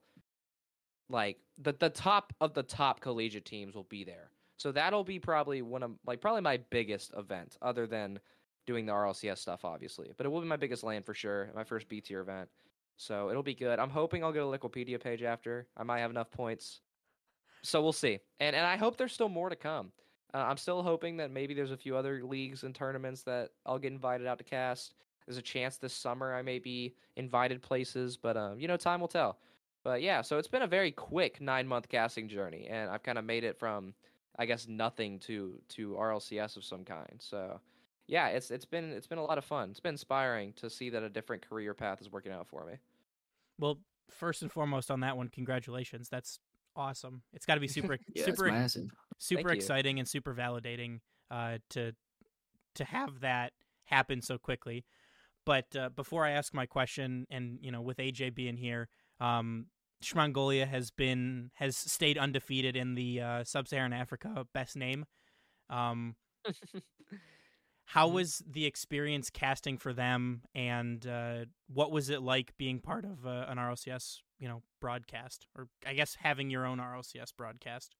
like 1.09 1.37
the 1.57 1.73
the 1.73 1.89
top 1.89 2.33
of 2.41 2.53
the 2.53 2.63
top 2.63 2.99
collegiate 3.01 3.45
teams 3.45 3.75
will 3.75 3.83
be 3.83 4.03
there. 4.03 4.31
So 4.57 4.71
that'll 4.71 5.03
be 5.03 5.19
probably 5.19 5.61
one 5.61 5.83
of 5.83 5.91
like 6.05 6.21
probably 6.21 6.41
my 6.41 6.57
biggest 6.69 7.13
event, 7.17 7.57
other 7.61 7.87
than 7.87 8.19
doing 8.67 8.85
the 8.85 8.93
RLCS 8.93 9.39
stuff, 9.39 9.65
obviously. 9.65 10.11
But 10.17 10.25
it 10.25 10.29
will 10.29 10.41
be 10.41 10.47
my 10.47 10.57
biggest 10.57 10.83
LAN 10.83 11.03
for 11.03 11.13
sure, 11.13 11.51
my 11.55 11.63
first 11.63 11.89
B 11.89 12.01
tier 12.01 12.21
event. 12.21 12.49
So 12.97 13.29
it'll 13.31 13.43
be 13.43 13.55
good. 13.55 13.79
I'm 13.79 13.89
hoping 13.89 14.23
I'll 14.23 14.31
get 14.31 14.43
a 14.43 14.45
Liquipedia 14.45 15.01
page 15.01 15.23
after. 15.23 15.67
I 15.75 15.83
might 15.83 15.99
have 15.99 16.11
enough 16.11 16.29
points. 16.29 16.81
So 17.63 17.81
we'll 17.81 17.93
see. 17.93 18.19
And 18.39 18.55
and 18.55 18.65
I 18.65 18.77
hope 18.77 18.97
there's 18.97 19.13
still 19.13 19.29
more 19.29 19.49
to 19.49 19.55
come. 19.55 19.91
Uh, 20.33 20.37
I'm 20.37 20.57
still 20.57 20.81
hoping 20.81 21.17
that 21.17 21.31
maybe 21.31 21.53
there's 21.53 21.71
a 21.71 21.77
few 21.77 21.95
other 21.97 22.23
leagues 22.23 22.63
and 22.63 22.73
tournaments 22.73 23.23
that 23.23 23.49
I'll 23.65 23.79
get 23.79 23.91
invited 23.91 24.27
out 24.27 24.37
to 24.37 24.43
cast. 24.43 24.93
There's 25.25 25.37
a 25.37 25.41
chance 25.41 25.77
this 25.77 25.93
summer 25.93 26.33
I 26.33 26.41
may 26.41 26.59
be 26.59 26.95
invited 27.15 27.61
places, 27.61 28.17
but 28.17 28.37
um, 28.37 28.59
you 28.59 28.67
know, 28.67 28.77
time 28.77 29.01
will 29.01 29.07
tell. 29.07 29.37
But 29.83 30.01
yeah, 30.01 30.21
so 30.21 30.37
it's 30.37 30.47
been 30.47 30.61
a 30.61 30.67
very 30.67 30.91
quick 30.91 31.41
nine 31.41 31.67
month 31.67 31.89
casting 31.89 32.27
journey, 32.27 32.67
and 32.69 32.89
I've 32.89 33.03
kind 33.03 33.17
of 33.17 33.25
made 33.25 33.43
it 33.43 33.57
from, 33.57 33.93
I 34.37 34.45
guess, 34.45 34.67
nothing 34.67 35.19
to 35.19 35.59
to 35.69 35.91
RLCS 35.91 36.57
of 36.57 36.63
some 36.63 36.85
kind. 36.85 37.19
So 37.19 37.59
yeah, 38.07 38.27
it's 38.27 38.51
it's 38.51 38.65
been 38.65 38.91
it's 38.91 39.07
been 39.07 39.17
a 39.17 39.23
lot 39.23 39.37
of 39.37 39.45
fun. 39.45 39.71
It's 39.71 39.79
been 39.79 39.93
inspiring 39.95 40.53
to 40.57 40.69
see 40.69 40.89
that 40.91 41.03
a 41.03 41.09
different 41.09 41.47
career 41.47 41.73
path 41.73 42.01
is 42.01 42.11
working 42.11 42.31
out 42.31 42.47
for 42.47 42.65
me. 42.65 42.73
Well, 43.59 43.79
first 44.09 44.41
and 44.41 44.51
foremost 44.51 44.91
on 44.91 44.99
that 45.01 45.17
one, 45.17 45.29
congratulations. 45.29 46.09
That's 46.09 46.39
awesome. 46.75 47.21
It's 47.33 47.45
got 47.45 47.55
to 47.55 47.61
be 47.61 47.67
super 47.73 47.97
Yeah, 48.13 48.25
super 48.25 48.67
super 49.19 49.49
you. 49.51 49.53
exciting 49.53 49.99
and 49.99 50.07
super 50.07 50.33
validating 50.33 50.99
uh, 51.29 51.57
to 51.71 51.93
to 52.75 52.85
have 52.85 53.19
that 53.21 53.53
happen 53.85 54.21
so 54.21 54.37
quickly. 54.37 54.85
But 55.45 55.75
uh, 55.75 55.89
before 55.89 56.25
I 56.25 56.31
ask 56.31 56.53
my 56.53 56.65
question, 56.65 57.25
and 57.29 57.57
you 57.61 57.71
know, 57.71 57.81
with 57.81 57.97
AJ 57.99 58.29
being 58.29 58.57
here, 58.57 58.89
um, 59.19 59.67
Shmongolia 60.03 60.67
has 60.67 60.91
been 60.91 61.51
has 61.55 61.77
stayed 61.77 62.17
undefeated 62.17 62.75
in 62.75 62.95
the 62.95 63.21
uh, 63.21 63.43
Sub-Saharan 63.43 63.93
Africa 63.93 64.45
best 64.53 64.75
name. 64.75 65.05
Um, 65.69 66.15
how 67.85 68.07
Mhm. 68.07 68.13
was 68.13 68.41
the 68.49 68.65
experience 68.65 69.29
casting 69.29 69.77
for 69.77 69.93
them, 69.93 70.43
and 70.53 71.05
uh, 71.07 71.45
what 71.67 71.91
was 71.91 72.09
it 72.09 72.21
like 72.21 72.53
being 72.57 72.79
part 72.79 73.05
of 73.05 73.25
uh, 73.25 73.45
an 73.47 73.57
RLCS, 73.57 74.21
you 74.41 74.47
know, 74.47 74.61
broadcast, 74.81 75.45
or 75.55 75.67
I 75.85 75.93
guess 75.93 76.17
having 76.19 76.49
your 76.49 76.65
own 76.65 76.79
RLCS 76.79 77.31
broadcast? 77.37 77.95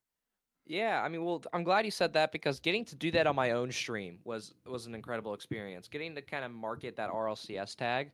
Yeah, 0.65 1.01
I 1.03 1.07
mean, 1.07 1.23
well, 1.23 1.43
I'm 1.53 1.63
glad 1.63 1.85
you 1.85 1.91
said 1.91 2.13
that 2.13 2.31
because 2.31 2.59
getting 2.59 2.83
to 2.85 2.95
do 2.95 3.11
that 3.11 3.27
on 3.27 3.35
my 3.35 3.51
own 3.51 3.71
stream 3.71 4.19
was 4.25 4.53
was 4.65 4.87
an 4.87 4.95
incredible 4.95 5.33
experience. 5.33 5.87
Getting 5.87 6.15
to 6.15 6.21
kind 6.21 6.43
of 6.43 6.51
market 6.51 6.95
that 6.97 7.09
RLCS 7.09 7.75
tag 7.75 8.11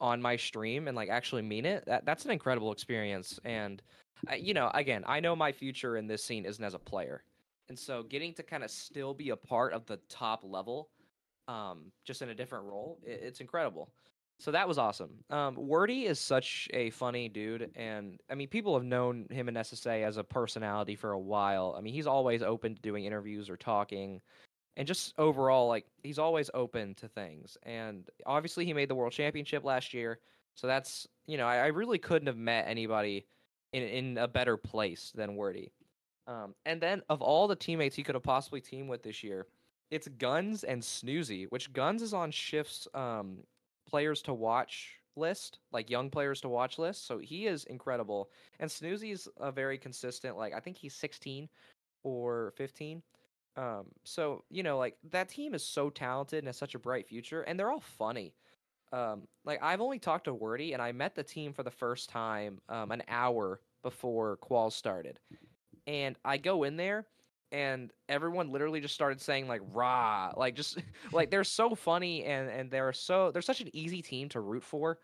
on 0.00 0.20
my 0.20 0.36
stream 0.36 0.88
and 0.88 0.96
like 0.96 1.08
actually 1.08 1.42
mean 1.42 1.64
it, 1.64 1.84
that 1.86 2.04
that's 2.04 2.24
an 2.24 2.30
incredible 2.30 2.70
experience. 2.72 3.40
And 3.44 3.82
I, 4.28 4.36
you 4.36 4.54
know, 4.54 4.70
again, 4.74 5.04
I 5.06 5.20
know 5.20 5.34
my 5.34 5.52
future 5.52 5.96
in 5.96 6.06
this 6.06 6.22
scene 6.22 6.44
isn't 6.44 6.64
as 6.64 6.74
a 6.74 6.78
player, 6.78 7.24
and 7.68 7.78
so 7.78 8.02
getting 8.02 8.34
to 8.34 8.42
kind 8.42 8.62
of 8.62 8.70
still 8.70 9.14
be 9.14 9.30
a 9.30 9.36
part 9.36 9.72
of 9.72 9.86
the 9.86 9.98
top 10.08 10.42
level, 10.44 10.90
um, 11.48 11.92
just 12.04 12.22
in 12.22 12.30
a 12.30 12.34
different 12.34 12.64
role, 12.66 12.98
it, 13.02 13.20
it's 13.22 13.40
incredible. 13.40 13.90
So 14.38 14.50
that 14.50 14.68
was 14.68 14.78
awesome. 14.78 15.24
Um, 15.30 15.54
Wordy 15.54 16.06
is 16.06 16.18
such 16.18 16.68
a 16.72 16.90
funny 16.90 17.28
dude, 17.28 17.70
and 17.76 18.20
I 18.28 18.34
mean, 18.34 18.48
people 18.48 18.74
have 18.74 18.84
known 18.84 19.26
him 19.30 19.48
in 19.48 19.54
SSA 19.54 20.02
as 20.02 20.16
a 20.16 20.24
personality 20.24 20.96
for 20.96 21.12
a 21.12 21.18
while. 21.18 21.74
I 21.78 21.80
mean, 21.80 21.94
he's 21.94 22.06
always 22.06 22.42
open 22.42 22.74
to 22.74 22.82
doing 22.82 23.04
interviews 23.04 23.48
or 23.48 23.56
talking, 23.56 24.20
and 24.76 24.88
just 24.88 25.14
overall, 25.18 25.68
like 25.68 25.86
he's 26.02 26.18
always 26.18 26.50
open 26.52 26.94
to 26.96 27.08
things. 27.08 27.56
And 27.62 28.08
obviously, 28.26 28.64
he 28.64 28.72
made 28.72 28.90
the 28.90 28.94
World 28.94 29.12
Championship 29.12 29.64
last 29.64 29.94
year, 29.94 30.18
so 30.54 30.66
that's 30.66 31.06
you 31.26 31.38
know, 31.38 31.46
I, 31.46 31.56
I 31.58 31.66
really 31.68 31.98
couldn't 31.98 32.26
have 32.26 32.36
met 32.36 32.66
anybody 32.68 33.26
in 33.72 33.82
in 33.82 34.18
a 34.18 34.28
better 34.28 34.56
place 34.56 35.12
than 35.14 35.36
Wordy. 35.36 35.72
Um, 36.26 36.54
and 36.66 36.80
then 36.80 37.02
of 37.08 37.22
all 37.22 37.46
the 37.46 37.56
teammates 37.56 37.94
he 37.94 38.02
could 38.02 38.14
have 38.14 38.24
possibly 38.24 38.60
teamed 38.60 38.88
with 38.88 39.02
this 39.02 39.22
year, 39.22 39.46
it's 39.90 40.08
Guns 40.08 40.64
and 40.64 40.82
Snoozy, 40.82 41.46
which 41.50 41.72
Guns 41.72 42.02
is 42.02 42.14
on 42.14 42.30
Shift's 42.30 42.88
um, 42.94 43.38
players 43.94 44.22
to 44.22 44.34
watch 44.34 44.90
list, 45.14 45.60
like 45.70 45.88
young 45.88 46.10
players 46.10 46.40
to 46.40 46.48
watch 46.48 46.80
list. 46.80 47.06
So 47.06 47.18
he 47.18 47.46
is 47.46 47.62
incredible. 47.66 48.28
And 48.58 48.68
Snoozy's 48.68 49.28
a 49.38 49.52
very 49.52 49.78
consistent, 49.78 50.36
like 50.36 50.52
I 50.52 50.58
think 50.58 50.76
he's 50.76 50.96
16 50.96 51.48
or 52.02 52.52
15. 52.56 53.04
Um, 53.56 53.84
so 54.02 54.42
you 54.50 54.64
know, 54.64 54.78
like 54.78 54.96
that 55.12 55.28
team 55.28 55.54
is 55.54 55.64
so 55.64 55.90
talented 55.90 56.40
and 56.40 56.48
has 56.48 56.56
such 56.56 56.74
a 56.74 56.80
bright 56.80 57.06
future, 57.06 57.42
and 57.42 57.56
they're 57.56 57.70
all 57.70 57.84
funny. 57.98 58.34
Um, 58.92 59.28
like 59.44 59.62
I've 59.62 59.80
only 59.80 60.00
talked 60.00 60.24
to 60.24 60.34
Wordy, 60.34 60.72
and 60.72 60.82
I 60.82 60.90
met 60.90 61.14
the 61.14 61.22
team 61.22 61.52
for 61.52 61.62
the 61.62 61.70
first 61.70 62.10
time 62.10 62.58
um, 62.68 62.90
an 62.90 63.04
hour 63.06 63.60
before 63.84 64.38
Qual 64.38 64.72
started, 64.72 65.20
and 65.86 66.16
I 66.24 66.36
go 66.38 66.64
in 66.64 66.76
there, 66.76 67.06
and 67.54 67.92
everyone 68.08 68.50
literally 68.50 68.80
just 68.80 68.94
started 68.94 69.20
saying 69.20 69.46
like 69.46 69.60
"rah," 69.72 70.32
like 70.36 70.56
just 70.56 70.78
like 71.12 71.30
they're 71.30 71.44
so 71.44 71.74
funny, 71.74 72.24
and 72.24 72.50
and 72.50 72.70
they're 72.70 72.92
so 72.92 73.30
they're 73.30 73.42
such 73.42 73.60
an 73.60 73.70
easy 73.72 74.02
team 74.02 74.28
to 74.30 74.40
root 74.40 74.64
for, 74.64 74.98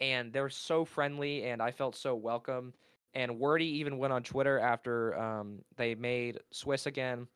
and 0.00 0.32
they're 0.32 0.48
so 0.48 0.84
friendly, 0.84 1.44
and 1.44 1.60
I 1.60 1.72
felt 1.72 1.96
so 1.96 2.14
welcome. 2.14 2.72
And 3.12 3.40
Wordy 3.40 3.66
even 3.66 3.98
went 3.98 4.12
on 4.12 4.22
Twitter 4.22 4.60
after 4.60 5.18
um, 5.18 5.58
they 5.76 5.96
made 5.96 6.38
Swiss 6.52 6.86
again 6.86 7.26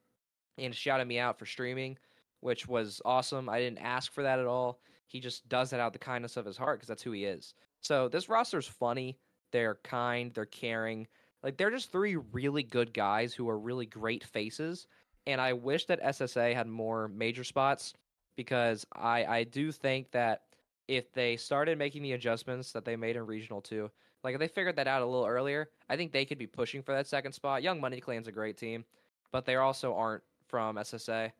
and 0.56 0.72
shouted 0.72 1.08
me 1.08 1.18
out 1.18 1.36
for 1.36 1.46
streaming, 1.46 1.98
which 2.38 2.68
was 2.68 3.02
awesome. 3.04 3.48
I 3.48 3.58
didn't 3.58 3.78
ask 3.78 4.12
for 4.12 4.22
that 4.22 4.38
at 4.38 4.46
all. 4.46 4.78
He 5.08 5.18
just 5.18 5.48
does 5.48 5.70
that 5.70 5.80
out 5.80 5.88
of 5.88 5.92
the 5.94 5.98
kindness 5.98 6.36
of 6.36 6.46
his 6.46 6.56
heart 6.56 6.78
because 6.78 6.88
that's 6.88 7.02
who 7.02 7.10
he 7.10 7.24
is. 7.24 7.54
So 7.80 8.08
this 8.08 8.28
roster's 8.28 8.68
funny. 8.68 9.18
They're 9.50 9.78
kind. 9.82 10.32
They're 10.32 10.46
caring. 10.46 11.08
Like 11.44 11.58
they're 11.58 11.70
just 11.70 11.92
three 11.92 12.16
really 12.16 12.62
good 12.62 12.94
guys 12.94 13.34
who 13.34 13.48
are 13.50 13.58
really 13.58 13.84
great 13.84 14.24
faces. 14.24 14.86
And 15.26 15.40
I 15.40 15.52
wish 15.52 15.84
that 15.86 16.02
SSA 16.02 16.54
had 16.54 16.66
more 16.66 17.08
major 17.08 17.44
spots 17.44 17.92
because 18.34 18.86
I 18.94 19.24
I 19.26 19.44
do 19.44 19.70
think 19.70 20.10
that 20.12 20.42
if 20.88 21.12
they 21.12 21.36
started 21.36 21.78
making 21.78 22.02
the 22.02 22.12
adjustments 22.12 22.72
that 22.72 22.84
they 22.84 22.96
made 22.96 23.16
in 23.16 23.26
regional 23.26 23.60
two, 23.60 23.90
like 24.22 24.34
if 24.34 24.40
they 24.40 24.48
figured 24.48 24.76
that 24.76 24.88
out 24.88 25.02
a 25.02 25.06
little 25.06 25.26
earlier, 25.26 25.68
I 25.88 25.96
think 25.96 26.12
they 26.12 26.24
could 26.24 26.38
be 26.38 26.46
pushing 26.46 26.82
for 26.82 26.92
that 26.92 27.06
second 27.06 27.32
spot. 27.32 27.62
Young 27.62 27.80
Money 27.80 28.00
Clan's 28.00 28.28
a 28.28 28.32
great 28.32 28.56
team, 28.56 28.84
but 29.30 29.44
they 29.44 29.56
also 29.56 29.94
aren't 29.94 30.22
from 30.48 30.76
SSA. 30.76 31.30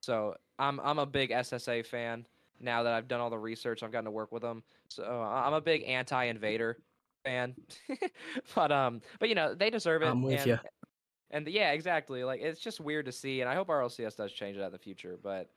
So 0.00 0.34
I'm 0.58 0.80
I'm 0.80 0.98
a 0.98 1.06
big 1.06 1.30
SSA 1.30 1.84
fan 1.84 2.26
now 2.60 2.82
that 2.82 2.94
I've 2.94 3.08
done 3.08 3.20
all 3.20 3.30
the 3.30 3.38
research. 3.38 3.82
I've 3.82 3.92
gotten 3.92 4.06
to 4.06 4.10
work 4.10 4.32
with 4.32 4.42
them. 4.42 4.62
So 4.88 5.04
I'm 5.04 5.52
a 5.52 5.60
big 5.60 5.84
anti-invader 5.84 6.78
fan. 7.24 7.54
but 8.54 8.72
um, 8.72 9.00
but 9.18 9.28
you 9.28 9.34
know 9.34 9.54
they 9.54 9.70
deserve 9.70 10.02
it. 10.02 10.06
I'm 10.06 10.22
with 10.22 10.40
and, 10.40 10.46
ya. 10.46 10.56
And 11.30 11.46
yeah, 11.48 11.72
exactly. 11.72 12.24
Like 12.24 12.40
it's 12.40 12.60
just 12.60 12.80
weird 12.80 13.06
to 13.06 13.12
see, 13.12 13.40
and 13.40 13.48
I 13.48 13.54
hope 13.54 13.68
RLCS 13.68 14.16
does 14.16 14.32
change 14.32 14.56
that 14.56 14.66
in 14.66 14.72
the 14.72 14.78
future. 14.78 15.18
But 15.22 15.48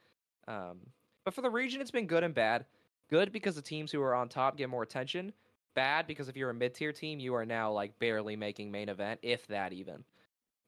um, 0.47 0.79
but 1.25 1.33
for 1.33 1.41
the 1.41 1.49
region, 1.49 1.81
it's 1.81 1.91
been 1.91 2.07
good 2.07 2.23
and 2.23 2.33
bad. 2.33 2.65
Good 3.09 3.31
because 3.31 3.55
the 3.55 3.61
teams 3.61 3.91
who 3.91 4.01
are 4.01 4.15
on 4.15 4.29
top 4.29 4.57
get 4.57 4.69
more 4.69 4.83
attention. 4.83 5.33
Bad 5.75 6.05
because 6.05 6.29
if 6.29 6.37
you're 6.37 6.51
a 6.51 6.53
mid-tier 6.53 6.91
team, 6.91 7.19
you 7.19 7.33
are 7.33 7.45
now 7.45 7.71
like 7.71 7.97
barely 7.97 8.35
making 8.35 8.71
main 8.71 8.89
event, 8.89 9.19
if 9.23 9.47
that 9.47 9.73
even. 9.73 10.03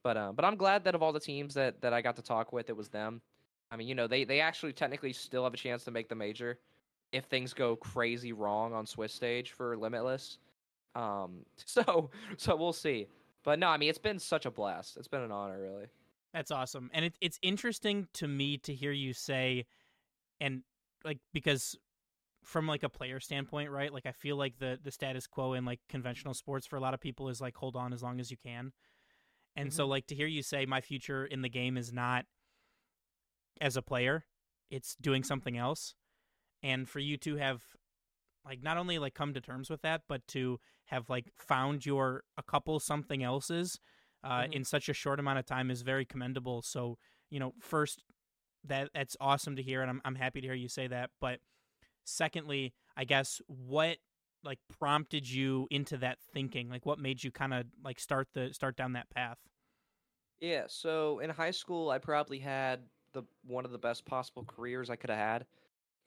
But 0.03 0.17
um, 0.17 0.35
but 0.35 0.45
I'm 0.45 0.55
glad 0.55 0.83
that 0.85 0.95
of 0.95 1.03
all 1.03 1.13
the 1.13 1.19
teams 1.19 1.53
that 1.53 1.81
that 1.81 1.93
I 1.93 2.01
got 2.01 2.15
to 2.15 2.21
talk 2.23 2.51
with, 2.53 2.69
it 2.69 2.77
was 2.77 2.89
them. 2.89 3.21
I 3.71 3.75
mean, 3.75 3.87
you 3.87 3.95
know, 3.95 4.07
they 4.07 4.23
they 4.23 4.39
actually 4.39 4.73
technically 4.73 5.13
still 5.13 5.43
have 5.43 5.53
a 5.53 5.57
chance 5.57 5.83
to 5.85 5.91
make 5.91 6.09
the 6.09 6.15
major 6.15 6.59
if 7.11 7.25
things 7.25 7.53
go 7.53 7.75
crazy 7.75 8.33
wrong 8.33 8.73
on 8.73 8.85
Swiss 8.85 9.13
stage 9.13 9.51
for 9.51 9.77
Limitless. 9.77 10.37
Um, 10.95 11.45
so 11.65 12.09
so 12.37 12.55
we'll 12.55 12.73
see. 12.73 13.07
But 13.43 13.59
no, 13.59 13.67
I 13.67 13.77
mean, 13.77 13.89
it's 13.89 13.99
been 13.99 14.19
such 14.19 14.45
a 14.45 14.51
blast. 14.51 14.97
It's 14.97 15.07
been 15.07 15.21
an 15.21 15.31
honor, 15.31 15.61
really. 15.61 15.85
That's 16.33 16.51
awesome. 16.51 16.89
And 16.93 17.05
it, 17.05 17.13
it's 17.21 17.39
interesting 17.43 18.07
to 18.15 18.27
me 18.27 18.57
to 18.59 18.73
hear 18.73 18.91
you 18.91 19.13
say, 19.13 19.67
and 20.41 20.63
like, 21.03 21.19
because 21.31 21.77
from 22.43 22.67
like 22.67 22.83
a 22.83 22.89
player 22.89 23.19
standpoint, 23.19 23.69
right? 23.69 23.93
Like, 23.93 24.07
I 24.07 24.11
feel 24.11 24.35
like 24.35 24.57
the, 24.57 24.79
the 24.83 24.91
status 24.91 25.27
quo 25.27 25.53
in 25.53 25.63
like 25.63 25.79
conventional 25.89 26.33
sports 26.33 26.65
for 26.65 26.75
a 26.75 26.79
lot 26.79 26.95
of 26.95 26.99
people 26.99 27.29
is 27.29 27.39
like, 27.39 27.55
hold 27.55 27.75
on 27.75 27.93
as 27.93 28.01
long 28.01 28.19
as 28.19 28.31
you 28.31 28.37
can. 28.37 28.73
And 29.55 29.71
so, 29.71 29.87
like, 29.87 30.07
to 30.07 30.15
hear 30.15 30.27
you 30.27 30.43
say 30.43 30.65
my 30.65 30.81
future 30.81 31.25
in 31.25 31.41
the 31.41 31.47
game 31.47 31.77
is 31.77 31.93
not 31.93 32.25
as 33.61 33.77
a 33.77 33.81
player, 33.81 34.25
it's 34.69 34.97
doing 34.99 35.23
something 35.23 35.57
else. 35.57 35.95
And 36.61 36.89
for 36.89 36.99
you 36.99 37.15
to 37.17 37.37
have 37.37 37.63
like 38.45 38.61
not 38.63 38.77
only 38.77 38.99
like 38.99 39.13
come 39.13 39.33
to 39.33 39.41
terms 39.41 39.69
with 39.69 39.81
that, 39.81 40.03
but 40.07 40.25
to 40.29 40.59
have 40.85 41.09
like 41.09 41.31
found 41.35 41.85
your 41.85 42.23
a 42.37 42.43
couple 42.43 42.79
something 42.79 43.23
else's 43.23 43.79
uh, 44.23 44.43
Mhm. 44.43 44.51
in 44.51 44.63
such 44.63 44.89
a 44.89 44.93
short 44.93 45.19
amount 45.19 45.39
of 45.39 45.45
time 45.45 45.71
is 45.71 45.81
very 45.81 46.05
commendable. 46.05 46.61
So 46.61 46.97
you 47.29 47.39
know, 47.39 47.53
first 47.59 48.03
that 48.65 48.89
that's 48.93 49.17
awesome 49.21 49.55
to 49.55 49.63
hear, 49.63 49.81
and 49.81 49.89
I'm 49.89 50.01
I'm 50.05 50.15
happy 50.15 50.41
to 50.41 50.47
hear 50.47 50.55
you 50.55 50.69
say 50.69 50.87
that. 50.87 51.11
But 51.21 51.39
secondly, 52.05 52.73
I 52.97 53.05
guess 53.05 53.41
what 53.47 53.97
like 54.43 54.59
prompted 54.79 55.29
you 55.29 55.67
into 55.71 55.97
that 55.97 56.19
thinking? 56.33 56.69
Like 56.69 56.85
what 56.85 56.99
made 56.99 57.23
you 57.23 57.31
kind 57.31 57.53
of 57.53 57.65
like 57.83 57.99
start 57.99 58.29
the 58.33 58.53
start 58.53 58.75
down 58.77 58.93
that 58.93 59.09
path? 59.09 59.39
Yeah, 60.39 60.65
so 60.67 61.19
in 61.19 61.29
high 61.29 61.51
school, 61.51 61.89
I 61.89 61.97
probably 61.97 62.39
had 62.39 62.81
the 63.13 63.23
one 63.43 63.65
of 63.65 63.71
the 63.71 63.77
best 63.77 64.05
possible 64.05 64.43
careers 64.43 64.89
I 64.89 64.95
could 64.95 65.09
have 65.09 65.19
had. 65.19 65.45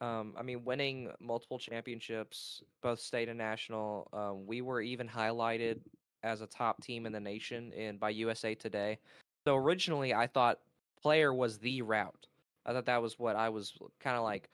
Um, 0.01 0.33
I 0.37 0.43
mean, 0.43 0.63
winning 0.63 1.11
multiple 1.19 1.59
championships, 1.59 2.63
both 2.81 2.99
state 2.99 3.27
and 3.27 3.37
national. 3.37 4.09
Um, 4.13 4.45
we 4.47 4.61
were 4.61 4.81
even 4.81 5.07
highlighted 5.07 5.79
as 6.23 6.41
a 6.41 6.47
top 6.47 6.81
team 6.81 7.05
in 7.05 7.11
the 7.11 7.19
nation 7.19 7.73
and 7.77 7.99
by 7.99 8.09
USA 8.11 8.55
Today. 8.55 8.97
So 9.45 9.55
originally, 9.55 10.13
I 10.13 10.27
thought 10.27 10.59
player 11.01 11.33
was 11.33 11.57
the 11.57 11.81
route. 11.81 12.27
I 12.65 12.73
thought 12.73 12.85
that 12.85 13.01
was 13.01 13.19
what 13.19 13.35
I 13.35 13.49
was 13.49 13.73
kind 13.99 14.17
of 14.17 14.23
like 14.23 14.49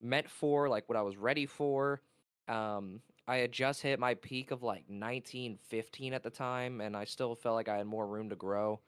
meant 0.00 0.28
for, 0.30 0.68
like 0.68 0.88
what 0.88 0.96
I 0.96 1.02
was 1.02 1.16
ready 1.16 1.46
for. 1.46 2.00
Um, 2.46 3.00
I 3.26 3.36
had 3.36 3.52
just 3.52 3.82
hit 3.82 3.98
my 3.98 4.14
peak 4.14 4.50
of 4.50 4.62
like 4.62 4.84
19, 4.88 5.58
15 5.68 6.14
at 6.14 6.22
the 6.22 6.30
time, 6.30 6.80
and 6.80 6.96
I 6.96 7.04
still 7.04 7.34
felt 7.34 7.56
like 7.56 7.68
I 7.68 7.76
had 7.76 7.86
more 7.86 8.06
room 8.06 8.30
to 8.30 8.36
grow. 8.36 8.80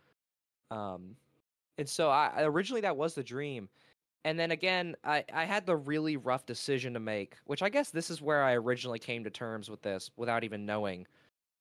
Um, 0.71 1.17
and 1.77 1.89
so 1.89 2.09
I 2.11 2.43
originally 2.43 2.83
that 2.83 2.97
was 2.97 3.15
the 3.15 3.23
dream. 3.23 3.69
And 4.25 4.39
then 4.39 4.51
again, 4.51 4.97
I, 5.03 5.25
I 5.33 5.45
had 5.45 5.65
the 5.65 5.77
really 5.77 6.17
rough 6.17 6.45
decision 6.45 6.95
to 6.95 7.01
make, 7.01 7.37
which 7.47 7.63
I 7.63 7.71
guess 7.71 7.91
this 7.91 8.11
is 8.11 8.21
where 8.21 8.43
I 8.43 8.53
originally 8.55 8.99
came 8.99 9.25
to 9.25 9.31
terms 9.31 9.71
with 9.71 9.81
this 9.83 10.11
without 10.17 10.45
even 10.45 10.67
knowing. 10.67 11.07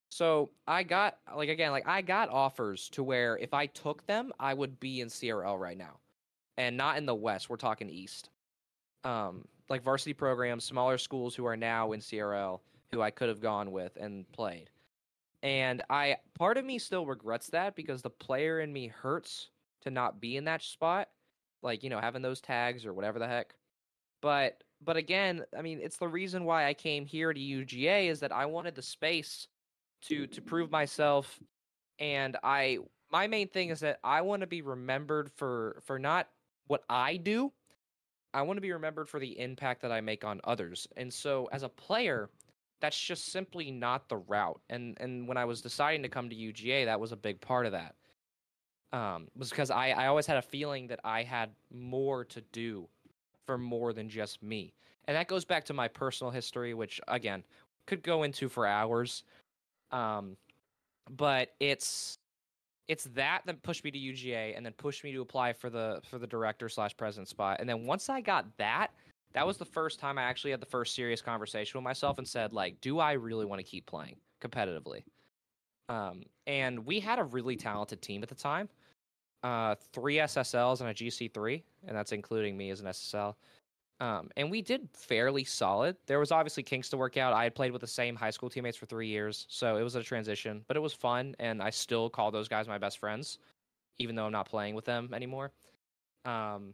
So 0.09 0.49
I 0.67 0.83
got 0.83 1.17
like 1.35 1.49
again, 1.49 1.71
like 1.71 1.87
I 1.87 2.01
got 2.01 2.29
offers 2.29 2.89
to 2.89 3.03
where 3.03 3.37
if 3.37 3.53
I 3.53 3.67
took 3.67 4.05
them, 4.07 4.33
I 4.39 4.53
would 4.53 4.79
be 4.79 5.01
in 5.01 5.07
CRL 5.07 5.57
right 5.57 5.77
now. 5.77 5.99
And 6.57 6.75
not 6.75 6.97
in 6.97 7.05
the 7.05 7.15
West, 7.15 7.49
we're 7.49 7.55
talking 7.55 7.89
East. 7.89 8.29
Um, 9.05 9.45
like 9.69 9.83
varsity 9.83 10.13
programs, 10.13 10.65
smaller 10.65 10.97
schools 10.97 11.35
who 11.35 11.45
are 11.45 11.55
now 11.55 11.93
in 11.93 12.01
CRL, 12.01 12.59
who 12.91 13.01
I 13.01 13.11
could 13.11 13.29
have 13.29 13.39
gone 13.39 13.71
with 13.71 13.95
and 13.97 14.29
played. 14.33 14.69
And 15.41 15.81
I 15.89 16.17
part 16.37 16.57
of 16.57 16.65
me 16.65 16.79
still 16.79 17.05
regrets 17.05 17.47
that 17.51 17.75
because 17.75 18.01
the 18.01 18.09
player 18.09 18.59
in 18.59 18.73
me 18.73 18.87
hurts 18.87 19.51
to 19.81 19.91
not 19.91 20.19
be 20.19 20.35
in 20.35 20.43
that 20.45 20.61
spot 20.61 21.07
like 21.61 21.83
you 21.83 21.89
know 21.89 21.99
having 21.99 22.21
those 22.21 22.41
tags 22.41 22.85
or 22.85 22.93
whatever 22.93 23.19
the 23.19 23.27
heck. 23.27 23.53
But 24.21 24.63
but 24.81 24.97
again 24.97 25.43
i 25.57 25.61
mean 25.61 25.79
it's 25.81 25.97
the 25.97 26.07
reason 26.07 26.45
why 26.45 26.65
i 26.65 26.73
came 26.73 27.05
here 27.05 27.33
to 27.33 27.39
uga 27.39 28.07
is 28.07 28.19
that 28.19 28.31
i 28.31 28.45
wanted 28.45 28.75
the 28.75 28.81
space 28.81 29.47
to 30.01 30.27
to 30.27 30.41
prove 30.41 30.71
myself 30.71 31.39
and 31.99 32.37
i 32.43 32.77
my 33.11 33.27
main 33.27 33.47
thing 33.47 33.69
is 33.69 33.79
that 33.81 33.99
i 34.03 34.21
want 34.21 34.41
to 34.41 34.47
be 34.47 34.61
remembered 34.61 35.31
for 35.35 35.81
for 35.85 35.99
not 35.99 36.27
what 36.67 36.83
i 36.89 37.17
do 37.17 37.51
i 38.33 38.41
want 38.41 38.57
to 38.57 38.61
be 38.61 38.71
remembered 38.71 39.09
for 39.09 39.19
the 39.19 39.37
impact 39.39 39.81
that 39.81 39.91
i 39.91 40.01
make 40.01 40.23
on 40.23 40.39
others. 40.43 40.87
And 40.95 41.13
so 41.13 41.49
as 41.51 41.63
a 41.63 41.69
player 41.69 42.29
that's 42.81 42.99
just 42.99 43.25
simply 43.33 43.71
not 43.71 44.07
the 44.07 44.17
route. 44.17 44.61
And 44.69 44.97
and 45.01 45.27
when 45.27 45.37
i 45.37 45.45
was 45.45 45.61
deciding 45.61 46.03
to 46.03 46.09
come 46.09 46.29
to 46.29 46.35
uga 46.35 46.85
that 46.85 46.99
was 46.99 47.11
a 47.11 47.17
big 47.17 47.41
part 47.41 47.65
of 47.65 47.73
that 47.73 47.95
um, 48.91 49.27
was 49.35 49.49
because 49.49 49.71
I, 49.71 49.89
I 49.89 50.07
always 50.07 50.25
had 50.25 50.37
a 50.37 50.41
feeling 50.41 50.87
that 50.87 50.99
I 51.03 51.23
had 51.23 51.51
more 51.71 52.25
to 52.25 52.41
do 52.51 52.87
for 53.45 53.57
more 53.57 53.93
than 53.93 54.09
just 54.09 54.41
me. 54.41 54.73
And 55.05 55.15
that 55.15 55.27
goes 55.27 55.45
back 55.45 55.65
to 55.65 55.73
my 55.73 55.87
personal 55.87 56.31
history, 56.31 56.73
which 56.73 57.01
again 57.07 57.43
could 57.87 58.03
go 58.03 58.23
into 58.23 58.49
for 58.49 58.67
hours. 58.67 59.23
Um, 59.91 60.37
but 61.09 61.49
it's 61.59 62.19
it's 62.87 63.05
that 63.15 63.41
that 63.45 63.61
pushed 63.63 63.83
me 63.83 63.91
to 63.91 63.97
UGA 63.97 64.55
and 64.55 64.65
then 64.65 64.73
pushed 64.73 65.03
me 65.03 65.11
to 65.13 65.21
apply 65.21 65.53
for 65.53 65.69
the 65.69 66.01
for 66.09 66.19
the 66.19 66.27
director 66.27 66.69
slash 66.69 66.95
president 66.95 67.27
spot. 67.27 67.57
And 67.59 67.67
then 67.67 67.85
once 67.85 68.09
I 68.09 68.21
got 68.21 68.45
that, 68.57 68.89
that 69.33 69.45
was 69.45 69.57
the 69.57 69.65
first 69.65 69.99
time 69.99 70.17
I 70.17 70.23
actually 70.23 70.51
had 70.51 70.59
the 70.59 70.65
first 70.65 70.95
serious 70.95 71.21
conversation 71.21 71.77
with 71.77 71.83
myself 71.83 72.17
and 72.17 72.27
said, 72.27 72.53
like, 72.53 72.79
do 72.81 72.99
I 72.99 73.13
really 73.13 73.45
want 73.45 73.59
to 73.59 73.63
keep 73.63 73.85
playing 73.85 74.15
competitively? 74.41 75.03
Um, 75.89 76.23
and 76.47 76.85
we 76.85 76.99
had 76.99 77.19
a 77.19 77.23
really 77.23 77.55
talented 77.55 78.01
team 78.01 78.23
at 78.23 78.29
the 78.29 78.35
time 78.35 78.69
uh, 79.43 79.75
three 79.93 80.15
SSLs 80.15 80.81
and 80.81 80.89
a 80.89 80.93
GC3, 80.93 81.63
and 81.87 81.95
that's 81.95 82.11
including 82.11 82.57
me 82.57 82.69
as 82.71 82.81
an 82.81 82.87
SSL. 82.87 83.35
Um, 84.01 84.29
and 84.37 84.49
we 84.49 84.61
did 84.61 84.87
fairly 84.93 85.43
solid. 85.43 85.97
There 86.07 86.19
was 86.19 86.31
obviously 86.31 86.63
kinks 86.63 86.89
to 86.89 86.97
work 86.97 87.17
out. 87.17 87.33
I 87.33 87.43
had 87.43 87.53
played 87.53 87.71
with 87.71 87.81
the 87.81 87.87
same 87.87 88.15
high 88.15 88.29
school 88.29 88.49
teammates 88.49 88.77
for 88.77 88.85
three 88.85 89.07
years, 89.07 89.45
so 89.49 89.75
it 89.77 89.83
was 89.83 89.95
a 89.95 90.03
transition, 90.03 90.63
but 90.67 90.77
it 90.77 90.79
was 90.79 90.93
fun, 90.93 91.35
and 91.39 91.61
I 91.61 91.69
still 91.69 92.09
call 92.09 92.31
those 92.31 92.47
guys 92.47 92.67
my 92.67 92.77
best 92.77 92.97
friends, 92.97 93.39
even 93.97 94.15
though 94.15 94.25
I'm 94.25 94.31
not 94.31 94.49
playing 94.49 94.75
with 94.75 94.85
them 94.85 95.09
anymore. 95.13 95.51
Um, 96.23 96.73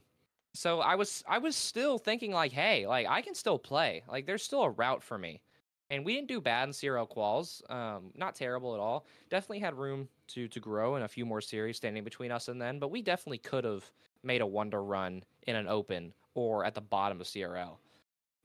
so 0.54 0.80
I 0.80 0.96
was 0.96 1.24
I 1.28 1.40
was 1.40 1.56
still 1.56 1.98
thinking 1.98 2.32
like, 2.32 2.52
hey, 2.52 2.88
like 2.88 3.08
I 3.08 3.22
can 3.22 3.36
still 3.36 3.60
play. 3.60 4.04
Like 4.08 4.26
there's 4.26 4.44
still 4.44 4.64
a 4.64 4.70
route 4.70 5.04
for 5.04 5.18
me 5.18 5.42
and 5.90 6.06
we 6.06 6.16
didn't 6.16 6.28
do 6.28 6.42
bad 6.42 6.68
in 6.68 6.74
CRL 6.74 7.10
quals. 7.10 7.70
Um, 7.72 8.12
not 8.16 8.36
terrible 8.36 8.74
at 8.74 8.80
all. 8.80 9.06
Definitely 9.30 9.60
had 9.60 9.76
room 9.76 10.08
to 10.30 10.48
to 10.48 10.60
grow 10.60 10.96
and 10.96 11.06
a 11.06 11.08
few 11.08 11.26
more 11.26 11.42
series 11.42 11.78
standing 11.78 12.04
between 12.04 12.32
us 12.32 12.48
and 12.48 12.62
then, 12.62 12.80
but 12.80 12.90
we 12.90 13.02
definitely 13.02 13.38
could 13.38 13.64
have 13.64 13.90
made 14.24 14.42
a 14.42 14.46
wonder 14.46 14.84
run 14.84 15.24
in 15.48 15.56
an 15.56 15.68
open 15.68 16.14
or 16.34 16.66
at 16.66 16.74
the 16.74 16.82
bottom 16.82 17.22
of 17.22 17.28
CRL. 17.28 17.78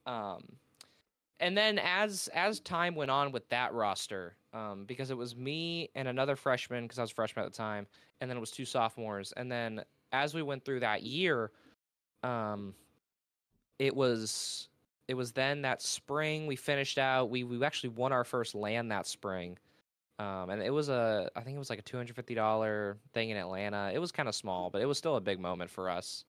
Um, 0.07 0.45
and 1.41 1.57
then 1.57 1.79
as 1.79 2.29
as 2.35 2.61
time 2.61 2.95
went 2.95 3.11
on 3.11 3.33
with 3.33 3.49
that 3.49 3.73
roster, 3.73 4.37
um, 4.53 4.85
because 4.87 5.11
it 5.11 5.17
was 5.17 5.35
me 5.35 5.91
and 5.95 6.07
another 6.07 6.37
freshman 6.37 6.85
because 6.85 6.99
I 6.99 7.03
was 7.03 7.11
a 7.11 7.15
freshman 7.15 7.47
at 7.47 7.53
the 7.53 7.57
time, 7.57 7.87
and 8.21 8.31
then 8.31 8.37
it 8.37 8.41
was 8.41 8.51
two 8.51 8.67
sophomores, 8.67 9.33
and 9.37 9.51
then 9.51 9.83
as 10.13 10.35
we 10.35 10.43
went 10.43 10.65
through 10.65 10.81
that 10.81 11.03
year, 11.03 11.53
um, 12.23 12.75
it 13.79 13.95
was 13.95 14.69
it 15.11 15.17
was 15.17 15.33
then 15.33 15.63
that 15.63 15.83
spring 15.83 16.47
we 16.47 16.55
finished 16.55 16.97
out. 16.97 17.31
We 17.31 17.43
we 17.43 17.65
actually 17.65 17.91
won 17.91 18.13
our 18.13 18.23
first 18.23 18.55
LAN 18.55 18.87
that 18.91 19.09
spring, 19.09 19.59
um, 20.21 20.51
and 20.51 20.63
it 20.63 20.71
was 20.71 20.89
a 20.89 21.29
I 21.35 21.41
think 21.41 21.57
it 21.57 21.59
was 21.59 21.69
like 21.69 21.81
a 21.81 21.83
two 21.83 21.97
hundred 21.97 22.15
fifty 22.15 22.37
dollar 22.37 22.97
thing 23.13 23.31
in 23.31 23.37
Atlanta. 23.37 23.91
It 23.93 23.99
was 23.99 24.13
kind 24.13 24.29
of 24.29 24.37
small, 24.37 24.71
but 24.71 24.81
it 24.81 24.87
was 24.87 24.99
still 24.99 25.17
a 25.17 25.21
big 25.21 25.41
moment 25.41 25.69
for 25.69 25.91
us. 25.91 26.25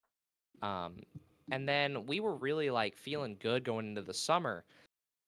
Um, 0.63 1.03
and 1.51 1.69
then 1.69 2.07
we 2.07 2.19
were 2.19 2.33
really 2.33 2.71
like 2.71 2.97
feeling 2.97 3.37
good 3.39 3.63
going 3.63 3.85
into 3.85 4.01
the 4.01 4.15
summer. 4.15 4.63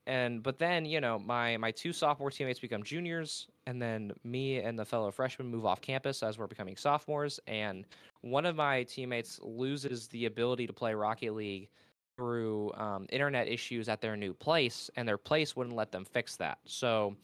And 0.08 0.42
but 0.42 0.58
then 0.58 0.84
you 0.84 1.00
know 1.00 1.20
my 1.20 1.56
my 1.58 1.70
two 1.70 1.94
sophomore 1.94 2.32
teammates 2.32 2.60
become 2.60 2.82
juniors, 2.82 3.50
and 3.68 3.80
then 3.80 4.14
me 4.24 4.62
and 4.62 4.80
the 4.80 4.86
fellow 4.86 5.12
freshman 5.12 5.48
move 5.48 5.68
off 5.68 5.80
campus 5.80 6.24
as 6.24 6.40
we're 6.40 6.48
becoming 6.48 6.76
sophomores. 6.76 7.40
And 7.46 7.86
one 8.22 8.48
of 8.48 8.56
my 8.56 8.82
teammates 8.82 9.40
loses 9.44 10.08
the 10.08 10.26
ability 10.26 10.66
to 10.66 10.74
play 10.74 10.96
Rocket 10.96 11.36
League 11.36 11.70
through 12.16 12.72
um, 12.74 13.06
internet 13.10 13.48
issues 13.48 13.90
at 13.90 14.02
their 14.02 14.16
new 14.16 14.34
place, 14.34 14.90
and 14.96 15.08
their 15.08 15.18
place 15.18 15.56
wouldn't 15.56 15.76
let 15.76 15.92
them 15.92 16.06
fix 16.06 16.36
that. 16.38 16.60
So 16.66 17.16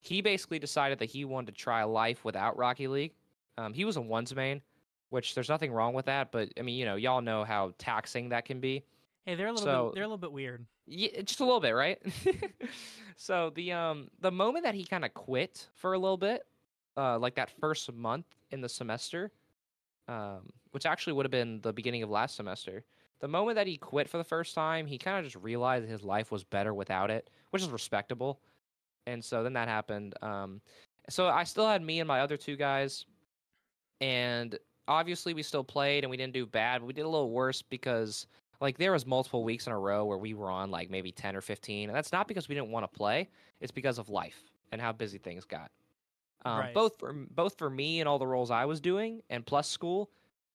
he 0.00 0.20
basically 0.20 0.58
decided 0.58 0.98
that 0.98 1.06
he 1.06 1.24
wanted 1.24 1.54
to 1.54 1.60
try 1.60 1.84
life 1.84 2.24
without 2.24 2.56
Rocket 2.56 2.90
League. 2.90 3.12
Um, 3.58 3.72
he 3.72 3.84
was 3.84 3.96
a 3.96 4.00
ones 4.00 4.34
main, 4.34 4.60
which 5.10 5.34
there's 5.34 5.48
nothing 5.48 5.72
wrong 5.72 5.94
with 5.94 6.06
that, 6.06 6.32
but 6.32 6.48
I 6.58 6.62
mean, 6.62 6.76
you 6.76 6.84
know, 6.84 6.96
y'all 6.96 7.20
know 7.20 7.44
how 7.44 7.72
taxing 7.78 8.30
that 8.30 8.44
can 8.44 8.60
be. 8.60 8.82
Hey, 9.26 9.34
they're 9.36 9.48
a 9.48 9.52
little 9.52 9.64
So- 9.66 9.84
bit 9.86 9.94
they're 9.94 10.04
a 10.04 10.06
little 10.08 10.18
bit 10.18 10.32
weird. 10.32 10.64
Yeah, 10.86 11.22
just 11.22 11.38
a 11.38 11.44
little 11.44 11.60
bit, 11.60 11.70
right? 11.72 12.02
so 13.16 13.50
the 13.54 13.70
um 13.72 14.08
the 14.20 14.32
moment 14.32 14.64
that 14.64 14.74
he 14.74 14.84
kind 14.84 15.04
of 15.04 15.14
quit 15.14 15.68
for 15.74 15.92
a 15.92 15.98
little 15.98 16.16
bit, 16.16 16.44
uh, 16.96 17.18
like 17.20 17.36
that 17.36 17.50
first 17.60 17.92
month 17.92 18.26
in 18.50 18.60
the 18.60 18.68
semester, 18.68 19.30
um, 20.08 20.50
which 20.72 20.84
actually 20.84 21.12
would 21.12 21.24
have 21.24 21.30
been 21.30 21.60
the 21.60 21.72
beginning 21.72 22.02
of 22.02 22.10
last 22.10 22.34
semester. 22.34 22.82
The 23.22 23.28
moment 23.28 23.54
that 23.54 23.66
he 23.68 23.76
quit 23.76 24.08
for 24.08 24.18
the 24.18 24.24
first 24.24 24.54
time, 24.54 24.86
he 24.86 24.98
kind 24.98 25.16
of 25.18 25.24
just 25.24 25.42
realized 25.42 25.88
his 25.88 26.02
life 26.02 26.30
was 26.30 26.44
better 26.44 26.74
without 26.74 27.10
it, 27.10 27.30
which 27.50 27.62
is 27.62 27.70
respectable. 27.70 28.40
And 29.06 29.24
so 29.24 29.42
then 29.42 29.54
that 29.54 29.68
happened. 29.68 30.14
Um, 30.22 30.60
so 31.08 31.28
I 31.28 31.44
still 31.44 31.66
had 31.66 31.82
me 31.82 32.00
and 32.00 32.08
my 32.08 32.20
other 32.20 32.36
two 32.36 32.56
guys, 32.56 33.06
and 34.00 34.58
obviously 34.88 35.34
we 35.34 35.42
still 35.42 35.64
played 35.64 36.04
and 36.04 36.10
we 36.10 36.16
didn't 36.16 36.34
do 36.34 36.46
bad. 36.46 36.80
But 36.80 36.86
we 36.88 36.92
did 36.92 37.02
a 37.02 37.08
little 37.08 37.30
worse 37.30 37.62
because 37.62 38.26
like 38.62 38.78
there 38.78 38.92
was 38.92 39.04
multiple 39.04 39.44
weeks 39.44 39.66
in 39.66 39.72
a 39.72 39.78
row 39.78 40.04
where 40.04 40.18
we 40.18 40.34
were 40.34 40.50
on 40.50 40.70
like 40.70 40.88
maybe 40.88 41.12
10 41.12 41.36
or 41.36 41.40
15 41.40 41.88
and 41.88 41.96
that's 41.96 42.12
not 42.12 42.28
because 42.28 42.48
we 42.48 42.54
didn't 42.54 42.70
want 42.70 42.84
to 42.84 42.96
play 42.96 43.28
it's 43.60 43.72
because 43.72 43.98
of 43.98 44.08
life 44.08 44.44
and 44.70 44.80
how 44.80 44.92
busy 44.92 45.18
things 45.18 45.44
got 45.44 45.70
um, 46.44 46.60
Right. 46.60 46.74
both 46.74 46.96
for 46.96 47.12
both 47.12 47.58
for 47.58 47.68
me 47.68 47.98
and 47.98 48.08
all 48.08 48.20
the 48.20 48.26
roles 48.26 48.52
i 48.52 48.64
was 48.64 48.80
doing 48.80 49.20
and 49.30 49.44
plus 49.44 49.68
school 49.68 50.10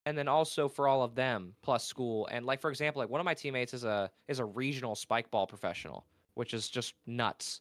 and 0.08 0.17
then 0.17 0.30
also 0.30 0.70
for 0.70 0.88
all 0.88 1.04
of 1.04 1.15
them 1.15 1.54
plus 1.62 1.84
school. 1.84 2.29
And 2.32 2.46
like 2.46 2.62
for 2.62 2.69
example 2.69 3.02
like 3.02 3.10
one 3.10 3.19
of 3.19 3.25
my 3.25 3.34
teammates 3.34 3.73
is 3.73 3.84
a 3.84 4.10
is 4.29 4.40
a 4.40 4.46
regional 4.46 4.96
spike 4.96 5.29
ball 5.29 5.46
professional 5.46 6.06
which 6.36 6.54
is 6.54 6.69
just 6.69 6.94
nuts. 7.06 7.60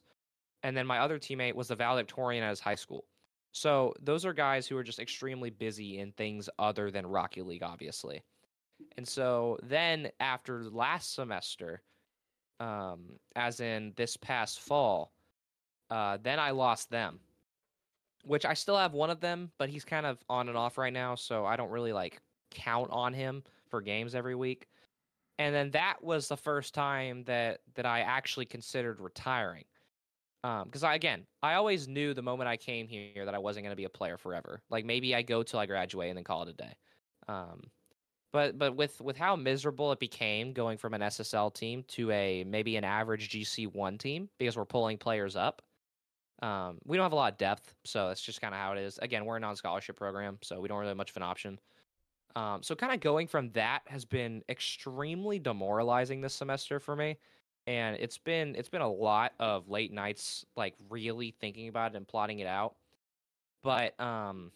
And 0.63 0.75
then 0.77 0.87
my 0.87 0.99
other 0.99 1.19
teammate 1.19 1.55
was 1.55 1.67
the 1.67 1.75
valedictorian 1.75 2.43
at 2.43 2.49
his 2.51 2.59
high 2.61 2.75
school. 2.75 3.05
So 3.51 3.93
those 4.01 4.23
are 4.23 4.33
guys 4.33 4.65
who 4.65 4.77
are 4.77 4.83
just 4.83 4.99
extremely 4.99 5.49
busy 5.49 5.99
in 5.99 6.13
things 6.13 6.47
other 6.57 6.89
than 6.89 7.05
Rocket 7.05 7.45
League 7.45 7.63
obviously. 7.63 8.23
And 8.95 9.05
so 9.05 9.57
then 9.61 10.09
after 10.21 10.63
last 10.69 11.15
semester, 11.15 11.81
um, 12.61 13.19
as 13.35 13.59
in 13.59 13.91
this 13.97 14.15
past 14.15 14.61
fall, 14.61 15.11
uh, 15.89 16.17
then 16.23 16.39
I 16.39 16.51
lost 16.51 16.89
them. 16.89 17.19
Which 18.23 18.45
I 18.45 18.55
still 18.55 18.77
have 18.77 18.93
one 18.93 19.09
of 19.09 19.21
them, 19.21 19.51
but 19.57 19.69
he's 19.69 19.85
kind 19.85 20.05
of 20.05 20.17
on 20.29 20.49
and 20.49 20.57
off 20.57 20.77
right 20.77 20.91
now, 20.91 21.15
so 21.15 21.45
I 21.45 21.55
don't 21.55 21.69
really 21.69 21.93
like 21.93 22.19
count 22.51 22.89
on 22.91 23.13
him 23.13 23.43
for 23.69 23.81
games 23.81 24.15
every 24.15 24.35
week. 24.35 24.67
And 25.39 25.53
then 25.55 25.71
that 25.71 26.03
was 26.03 26.27
the 26.27 26.37
first 26.37 26.73
time 26.73 27.23
that 27.25 27.61
that 27.75 27.85
I 27.85 28.01
actually 28.01 28.45
considered 28.45 28.99
retiring. 29.01 29.65
Because 30.43 30.83
I 30.83 30.95
again, 30.95 31.27
I 31.43 31.55
always 31.55 31.87
knew 31.87 32.13
the 32.13 32.21
moment 32.21 32.47
I 32.49 32.57
came 32.57 32.87
here 32.87 33.25
that 33.25 33.35
I 33.35 33.39
wasn't 33.39 33.65
going 33.65 33.71
to 33.71 33.75
be 33.77 33.83
a 33.85 33.89
player 33.89 34.17
forever. 34.17 34.61
Like 34.69 34.85
maybe 34.85 35.13
I 35.15 35.21
go 35.21 35.43
till 35.43 35.59
I 35.59 35.65
graduate 35.65 36.09
and 36.09 36.17
then 36.17 36.23
call 36.23 36.43
it 36.43 36.49
a 36.49 36.53
day. 36.53 36.73
Um, 37.27 37.71
But 38.33 38.57
but 38.57 38.75
with 38.75 39.01
with 39.01 39.17
how 39.17 39.35
miserable 39.35 39.91
it 39.93 39.99
became 39.99 40.53
going 40.53 40.77
from 40.77 40.93
an 40.93 41.01
SSL 41.01 41.53
team 41.53 41.83
to 41.89 42.11
a 42.11 42.43
maybe 42.45 42.75
an 42.77 42.83
average 42.83 43.29
GC 43.29 43.73
one 43.73 43.97
team 43.97 44.29
because 44.37 44.57
we're 44.57 44.65
pulling 44.65 44.97
players 44.97 45.35
up. 45.35 45.61
Um, 46.41 46.79
we 46.85 46.97
don't 46.97 47.05
have 47.05 47.13
a 47.13 47.15
lot 47.15 47.31
of 47.33 47.37
depth, 47.39 47.73
so 47.85 48.07
that's 48.09 48.21
just 48.21 48.41
kind 48.41 48.53
of 48.53 48.59
how 48.59 48.73
it 48.73 48.79
is. 48.79 48.99
Again, 48.99 49.25
we're 49.25 49.37
a 49.37 49.39
non-scholarship 49.39 49.95
program, 49.97 50.37
so 50.43 50.59
we 50.61 50.67
don't 50.67 50.77
really 50.79 50.89
have 50.89 50.97
much 50.97 51.09
of 51.11 51.17
an 51.17 51.23
option. 51.23 51.59
Um, 52.37 52.61
so 52.61 52.75
kind 52.75 52.93
of 52.93 52.99
going 52.99 53.27
from 53.27 53.49
that 53.51 53.81
has 53.87 54.05
been 54.05 54.43
extremely 54.47 55.39
demoralizing 55.39 56.21
this 56.21 56.33
semester 56.35 56.79
for 56.79 56.95
me, 56.95 57.17
and 57.65 57.95
it's 57.99 58.17
been 58.17 58.55
it's 58.55 58.69
been 58.69 58.81
a 58.81 58.91
lot 58.91 59.33
of 59.39 59.69
late 59.69 59.91
nights, 59.91 60.45
like 60.55 60.75
really 60.89 61.31
thinking 61.39 61.67
about 61.67 61.93
it 61.93 61.97
and 61.97 62.07
plotting 62.07 62.39
it 62.39 62.47
out. 62.47 62.75
But 63.63 63.99
um, 63.99 64.51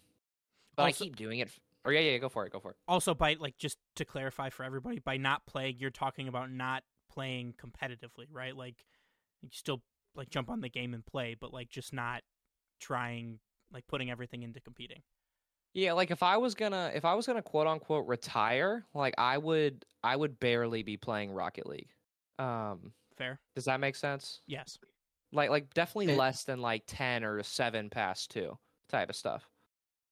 but 0.76 0.84
Also- 0.84 1.06
I 1.06 1.08
keep 1.08 1.16
doing 1.16 1.40
it. 1.40 1.48
f- 1.48 1.60
Or 1.84 1.92
yeah, 1.92 2.02
yeah, 2.02 2.18
go 2.20 2.30
for 2.30 2.46
it, 2.46 2.52
go 2.54 2.60
for 2.60 2.72
it. 2.72 2.78
Also, 2.88 3.16
by 3.16 3.36
like 3.40 3.58
just 3.58 3.78
to 3.96 4.06
clarify 4.06 4.50
for 4.52 4.64
everybody, 4.64 5.00
by 5.00 5.18
not 5.18 5.46
playing, 5.48 5.78
you're 5.80 5.90
talking 5.90 6.28
about 6.28 6.52
not 6.52 6.84
playing 7.12 7.54
competitively, 7.54 8.28
right? 8.32 8.56
Like 8.56 8.86
you 9.42 9.50
still 9.52 9.82
like 10.14 10.30
jump 10.30 10.50
on 10.50 10.62
the 10.62 10.70
game 10.70 10.94
and 10.94 11.04
play, 11.06 11.36
but 11.40 11.52
like 11.54 11.70
just 11.70 11.94
not 11.94 12.22
trying 12.80 13.40
like 13.74 13.88
putting 13.88 14.12
everything 14.12 14.44
into 14.44 14.60
competing. 14.60 15.02
Yeah, 15.74 15.94
like 15.94 16.12
if 16.12 16.22
I 16.24 16.38
was 16.38 16.54
gonna 16.56 16.92
if 16.94 17.06
I 17.06 17.14
was 17.14 17.26
gonna 17.28 17.42
quote 17.42 17.68
unquote 17.68 18.08
retire, 18.08 18.86
like 18.94 19.14
I 19.18 19.38
would 19.38 19.86
I 20.04 20.16
would 20.16 20.40
barely 20.40 20.84
be 20.84 20.98
playing 20.98 21.32
Rocket 21.34 21.66
League. 21.68 21.90
Um, 22.40 22.92
Fair? 23.18 23.40
does 23.56 23.66
that 23.66 23.80
make 23.80 23.96
sense? 23.96 24.42
Yes. 24.48 24.78
Like 25.32 25.50
like 25.50 25.74
definitely 25.74 26.14
It- 26.14 26.18
less 26.18 26.44
than 26.44 26.60
like 26.62 26.84
ten 26.88 27.24
or 27.24 27.42
seven 27.44 27.90
past 27.90 28.32
two 28.32 28.58
type 28.90 29.10
of 29.10 29.16
stuff. 29.16 29.48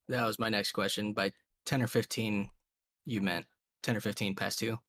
That 0.07 0.25
was 0.25 0.39
my 0.39 0.49
next 0.49 0.71
question. 0.71 1.13
By 1.13 1.31
10 1.67 1.83
or 1.83 1.87
15, 1.87 2.49
you 3.05 3.21
meant 3.21 3.45
10 3.83 3.95
or 3.95 4.01
15 4.01 4.33
past 4.33 4.57
two? 4.57 4.79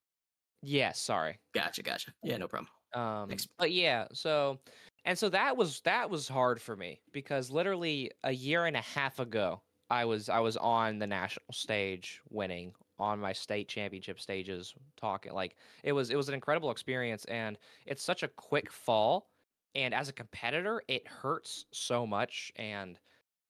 Yes, 0.63 0.99
sorry. 0.99 1.39
Gotcha, 1.55 1.83
gotcha. 1.83 2.13
Yeah, 2.23 2.39
no 2.39 2.49
problem. 2.49 2.69
Um, 2.95 3.29
Thanks. 3.29 3.47
but 3.59 3.71
yeah, 3.71 4.07
so 4.15 4.59
and 5.05 5.19
so 5.19 5.29
that 5.29 5.57
was 5.57 5.81
that 5.83 6.09
was 6.09 6.27
hard 6.29 6.61
for 6.63 6.75
me 6.77 7.01
because 7.13 7.51
literally 7.51 8.11
a 8.25 8.33
year 8.33 8.65
and 8.67 8.77
a 8.77 8.81
half 8.81 9.19
ago, 9.19 9.61
I 9.91 10.05
was 10.05 10.29
I 10.29 10.41
was 10.41 10.57
on 10.57 10.99
the 10.99 11.07
national 11.07 11.53
stage 11.53 12.21
winning 12.31 12.73
on 12.99 13.19
my 13.19 13.33
state 13.33 13.69
championship 13.69 14.21
stages 14.21 14.75
talking 14.97 15.33
like 15.33 15.57
it 15.83 15.93
was 15.93 16.11
it 16.11 16.17
was 16.17 16.29
an 16.29 16.35
incredible 16.35 16.71
experience 16.71 17.25
and 17.27 17.59
it's 17.87 18.03
such 18.03 18.23
a 18.23 18.29
quick 18.29 18.71
fall 18.71 19.31
and 19.75 19.95
as 19.95 20.09
a 20.09 20.13
competitor 20.13 20.83
it 20.87 21.07
hurts 21.09 21.65
so 21.73 22.07
much 22.07 22.53
and 22.57 22.99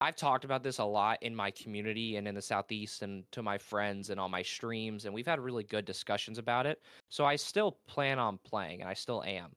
I've 0.02 0.16
talked 0.16 0.46
about 0.46 0.62
this 0.62 0.78
a 0.78 0.84
lot 0.84 1.22
in 1.22 1.34
my 1.34 1.50
community 1.50 2.16
and 2.16 2.26
in 2.26 2.34
the 2.34 2.40
southeast 2.40 3.02
and 3.02 3.24
to 3.32 3.42
my 3.42 3.58
friends 3.58 4.08
and 4.08 4.18
on 4.18 4.30
my 4.30 4.42
streams 4.42 5.04
and 5.04 5.12
we've 5.12 5.26
had 5.26 5.40
really 5.40 5.64
good 5.64 5.84
discussions 5.84 6.38
about 6.38 6.64
it 6.64 6.80
so 7.10 7.26
I 7.26 7.36
still 7.36 7.76
plan 7.86 8.18
on 8.18 8.38
playing, 8.44 8.80
and 8.80 8.88
I 8.88 8.94
still 8.94 9.22
am. 9.24 9.50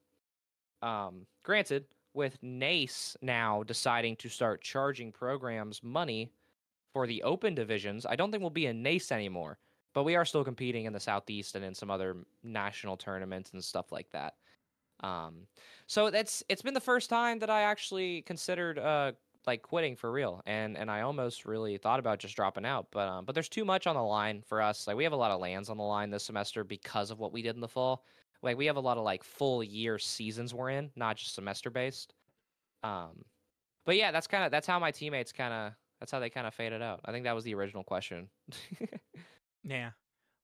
Um, 0.82 1.28
granted, 1.44 1.86
with 2.14 2.38
NACE 2.42 3.16
now 3.22 3.64
deciding 3.64 4.16
to 4.18 4.30
start 4.30 4.62
charging 4.62 5.12
programs 5.12 5.82
money 5.82 6.32
for 6.94 7.08
the 7.08 7.24
open 7.24 7.56
divisions, 7.56 8.06
I 8.06 8.16
don't 8.16 8.32
think 8.32 8.42
we'll 8.42 8.50
be 8.50 8.68
in 8.68 8.84
NACE 8.84 9.12
anymore. 9.12 9.58
But 9.94 10.04
we 10.04 10.16
are 10.16 10.26
still 10.26 10.44
competing 10.44 10.86
in 10.86 10.94
the 10.94 11.00
southeast 11.00 11.56
and 11.56 11.64
in 11.64 11.76
some 11.76 11.92
other 11.92 12.18
national 12.44 12.98
tournaments 12.98 13.52
and 13.54 13.64
stuff 13.64 13.92
like 13.92 14.10
that. 14.12 14.34
Um, 15.02 15.48
so 15.86 16.10
that's 16.10 16.44
it's 16.50 16.62
been 16.64 16.74
the 16.74 16.80
first 16.80 17.10
time 17.10 17.40
that 17.40 17.50
I 17.50 17.64
actually 17.64 18.22
considered 18.24 18.80
uh 18.80 19.12
like 19.46 19.62
quitting 19.62 19.96
for 19.96 20.12
real, 20.12 20.42
and 20.46 20.78
and 20.78 20.90
I 20.90 21.02
almost 21.02 21.46
really 21.46 21.78
thought 21.78 22.00
about 22.00 22.20
just 22.20 22.36
dropping 22.36 22.66
out. 22.66 22.88
But 22.92 23.08
um, 23.08 23.26
but 23.26 23.36
there's 23.36 23.50
too 23.50 23.66
much 23.66 23.88
on 23.88 23.96
the 23.96 24.02
line 24.04 24.42
for 24.42 24.62
us. 24.62 24.88
Like 24.88 24.96
we 24.96 25.04
have 25.04 25.14
a 25.14 25.18
lot 25.18 25.32
of 25.32 25.42
LANs 25.42 25.70
on 25.70 25.78
the 25.78 25.84
line 25.84 26.10
this 26.10 26.24
semester 26.24 26.64
because 26.64 27.12
of 27.12 27.20
what 27.20 27.34
we 27.34 27.42
did 27.42 27.56
in 27.56 27.62
the 27.62 27.68
fall. 27.68 28.06
Like 28.42 28.58
we 28.58 28.66
have 28.66 28.78
a 28.78 28.82
lot 28.82 28.98
of 28.98 29.04
like 29.04 29.24
full 29.24 29.64
year 29.64 30.00
seasons 30.00 30.54
we're 30.54 30.70
in, 30.72 30.92
not 30.96 31.18
just 31.18 31.36
semester 31.36 31.70
based. 31.70 32.14
Um, 32.84 33.24
but 33.86 33.98
yeah, 33.98 34.12
that's 34.12 34.28
kind 34.28 34.44
of 34.44 34.52
that's 34.52 34.68
how 34.68 34.80
my 34.80 34.92
teammates 34.92 35.32
kind 35.32 35.54
of 35.54 35.74
that's 36.04 36.12
how 36.12 36.20
they 36.20 36.30
kind 36.30 36.46
of 36.46 36.54
faded 36.54 36.82
out. 36.82 37.00
I 37.06 37.14
think 37.14 37.24
that 37.24 37.34
was 37.34 37.46
the 37.46 37.56
original 37.56 37.86
question. 37.86 38.30
Yeah, 39.64 39.92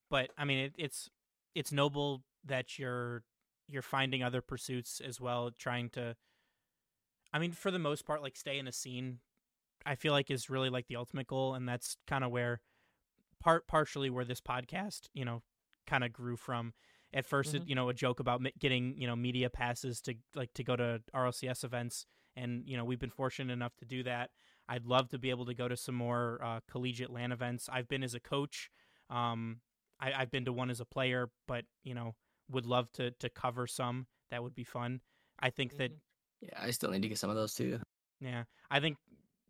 but 0.10 0.30
I 0.38 0.46
mean, 0.46 0.60
it, 0.60 0.74
it's 0.78 1.10
it's 1.54 1.74
noble 1.74 2.24
that 2.46 2.80
you're 2.80 3.24
you're 3.68 3.82
finding 3.82 4.24
other 4.24 4.42
pursuits 4.42 5.02
as 5.06 5.20
well, 5.20 5.52
trying 5.60 5.90
to. 5.90 6.16
I 7.34 7.40
mean, 7.40 7.52
for 7.52 7.70
the 7.70 7.80
most 7.80 8.06
part, 8.06 8.22
like 8.22 8.38
stay 8.38 8.58
in 8.58 8.66
a 8.66 8.72
scene. 8.72 9.20
I 9.86 9.96
feel 9.96 10.14
like 10.14 10.32
is 10.32 10.50
really 10.50 10.70
like 10.70 10.88
the 10.88 10.96
ultimate 10.96 11.28
goal, 11.28 11.54
and 11.54 11.68
that's 11.68 11.98
kind 12.08 12.24
of 12.24 12.32
where 12.32 12.62
part 13.42 13.68
partially 13.68 14.10
where 14.10 14.24
this 14.24 14.40
podcast, 14.40 15.10
you 15.14 15.26
know, 15.26 15.44
kind 15.86 16.06
of 16.06 16.14
grew 16.14 16.38
from. 16.38 16.74
At 17.12 17.28
1st 17.28 17.56
it, 17.56 17.62
mm-hmm. 17.62 17.70
you 17.70 17.76
know, 17.76 17.90
a 17.90 17.94
joke 17.94 18.22
about 18.22 18.42
getting 18.58 18.96
you 18.96 19.06
know 19.06 19.18
media 19.18 19.50
passes 19.50 20.00
to 20.04 20.14
like 20.34 20.54
to 20.54 20.64
go 20.64 20.78
to 20.78 21.02
RLCS 21.14 21.66
events, 21.66 22.06
and 22.38 22.64
you 22.66 22.78
know 22.78 22.86
we've 22.86 23.00
been 23.00 23.10
fortunate 23.10 23.52
enough 23.52 23.76
to 23.78 23.86
do 23.86 24.04
that. 24.04 24.30
I'd 24.70 24.86
love 24.86 25.10
to 25.10 25.18
be 25.20 25.32
able 25.32 25.46
to 25.48 25.54
go 25.54 25.68
to 25.68 25.76
some 25.76 25.96
more 25.96 26.40
uh, 26.44 26.60
collegiate 26.70 27.10
LAN 27.10 27.32
events. 27.32 27.68
I've 27.72 27.88
been 27.88 28.04
as 28.04 28.14
a 28.14 28.20
coach. 28.20 28.70
Um, 29.10 29.62
I, 30.00 30.14
I've 30.14 30.32
been 30.32 30.46
to 30.46 30.54
one 30.54 30.70
as 30.70 30.80
a 30.80 30.86
player, 30.86 31.30
but 31.48 31.66
you 31.84 31.94
know, 31.96 32.16
would 32.50 32.66
love 32.66 32.92
to 32.94 33.12
to 33.12 33.30
cover 33.30 33.66
some. 33.68 34.06
That 34.32 34.44
would 34.44 34.54
be 34.56 34.64
fun. 34.64 35.02
I 35.40 35.50
think 35.50 35.78
that 35.78 35.92
Yeah, 36.42 36.50
I 36.62 36.72
still 36.72 36.92
need 36.92 37.02
to 37.02 37.10
get 37.10 37.18
some 37.18 37.30
of 37.32 37.36
those 37.36 37.54
too. 37.56 37.80
yeah, 38.22 38.44
I 38.70 38.80
think 38.80 38.98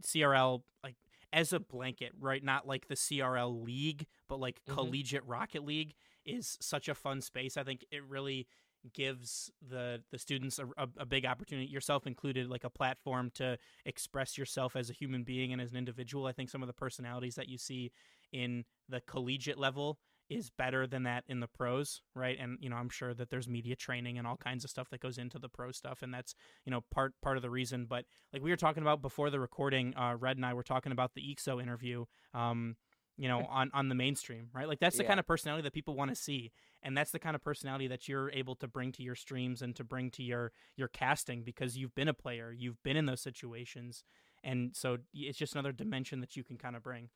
CRL 0.04 0.64
like 0.84 0.96
as 1.34 1.54
a 1.54 1.60
blanket, 1.60 2.14
right? 2.20 2.44
Not 2.44 2.66
like 2.66 2.88
the 2.88 2.96
CRL 2.96 3.64
league, 3.64 4.06
but 4.28 4.40
like 4.40 4.62
Mhm. 4.66 4.74
collegiate 4.74 5.26
Rocket 5.26 5.64
League 5.66 5.94
is 6.26 6.58
such 6.62 6.88
a 6.88 6.96
fun 6.96 7.22
space. 7.22 7.58
I 7.58 7.64
think 7.64 7.86
it 7.92 8.04
really 8.06 8.48
gives 8.94 9.52
the 9.68 10.02
the 10.12 10.20
students 10.20 10.60
a, 10.60 10.66
a, 10.78 10.88
a 11.00 11.06
big 11.06 11.26
opportunity, 11.26 11.68
yourself 11.68 12.08
included, 12.08 12.50
like 12.50 12.64
a 12.64 12.70
platform 12.70 13.32
to 13.36 13.58
express 13.86 14.38
yourself 14.38 14.76
as 14.76 14.90
a 14.90 14.94
human 14.94 15.24
being 15.24 15.52
and 15.52 15.62
as 15.62 15.72
an 15.72 15.78
individual. 15.78 16.26
I 16.26 16.32
think 16.32 16.50
some 16.50 16.64
of 16.64 16.68
the 16.68 16.74
personalities 16.74 17.36
that 17.36 17.50
you 17.50 17.58
see 17.58 17.92
in 18.32 18.66
the 18.88 19.02
collegiate 19.02 19.58
level 19.58 19.98
is 20.30 20.52
better 20.52 20.86
than 20.86 21.04
that 21.04 21.24
in 21.28 21.40
the 21.40 21.48
pros, 21.48 22.02
right? 22.16 22.38
And 22.40 22.58
you 22.62 22.70
know, 22.70 22.76
I'm 22.76 22.90
sure 22.90 23.14
that 23.14 23.30
there's 23.30 23.48
media 23.48 23.76
training 23.76 24.18
and 24.18 24.28
all 24.28 24.38
kinds 24.38 24.64
of 24.64 24.70
stuff 24.70 24.90
that 24.92 25.02
goes 25.02 25.18
into 25.18 25.40
the 25.40 25.50
pro 25.50 25.72
stuff, 25.72 26.02
and 26.04 26.14
that's 26.14 26.36
you 26.66 26.72
know 26.72 26.82
part 26.92 27.14
part 27.22 27.38
of 27.38 27.42
the 27.42 27.50
reason. 27.50 27.86
But 27.90 28.06
like 28.32 28.44
we 28.44 28.52
were 28.52 28.58
talking 28.58 28.84
about 28.84 29.02
before 29.02 29.30
the 29.30 29.40
recording, 29.40 29.96
uh, 29.98 30.16
Red 30.20 30.38
and 30.38 30.46
I 30.46 30.54
were 30.54 30.64
talking 30.64 30.92
about 30.92 31.16
the 31.16 31.22
EXO 31.22 31.62
interview. 31.62 32.06
Um, 32.34 32.76
you 33.20 33.28
know, 33.28 33.46
on 33.50 33.70
on 33.74 33.90
the 33.90 33.96
mainstream, 33.96 34.50
right? 34.54 34.68
Like 34.68 34.80
that's 34.80 34.98
the 34.98 35.04
Yeah. 35.04 35.10
kind 35.10 35.20
of 35.20 35.28
personality 35.28 35.64
that 35.64 35.74
people 35.74 35.96
want 35.96 36.10
to 36.10 36.16
see, 36.16 36.52
and 36.82 36.98
that's 36.98 37.12
the 37.12 37.20
kind 37.20 37.36
of 37.36 37.44
personality 37.44 37.88
that 37.88 38.08
you're 38.08 38.32
able 38.32 38.56
to 38.56 38.68
bring 38.68 38.92
to 38.94 39.04
your 39.04 39.16
streams 39.16 39.62
and 39.62 39.76
to 39.76 39.84
bring 39.84 40.10
to 40.12 40.24
your 40.24 40.52
your 40.78 40.88
casting 40.88 41.44
because 41.44 41.78
you've 41.78 41.96
been 41.96 42.08
a 42.08 42.14
player, 42.14 42.52
you've 42.52 42.82
been 42.84 42.98
in 42.98 43.06
those 43.06 43.22
situations, 43.22 44.04
and 44.44 44.76
so 44.76 44.98
it's 45.14 45.38
just 45.38 45.54
another 45.54 45.72
dimension 45.74 46.22
that 46.22 46.36
you 46.36 46.44
can 46.44 46.58
kind 46.58 46.76
of 46.76 46.84
bring. 46.84 47.10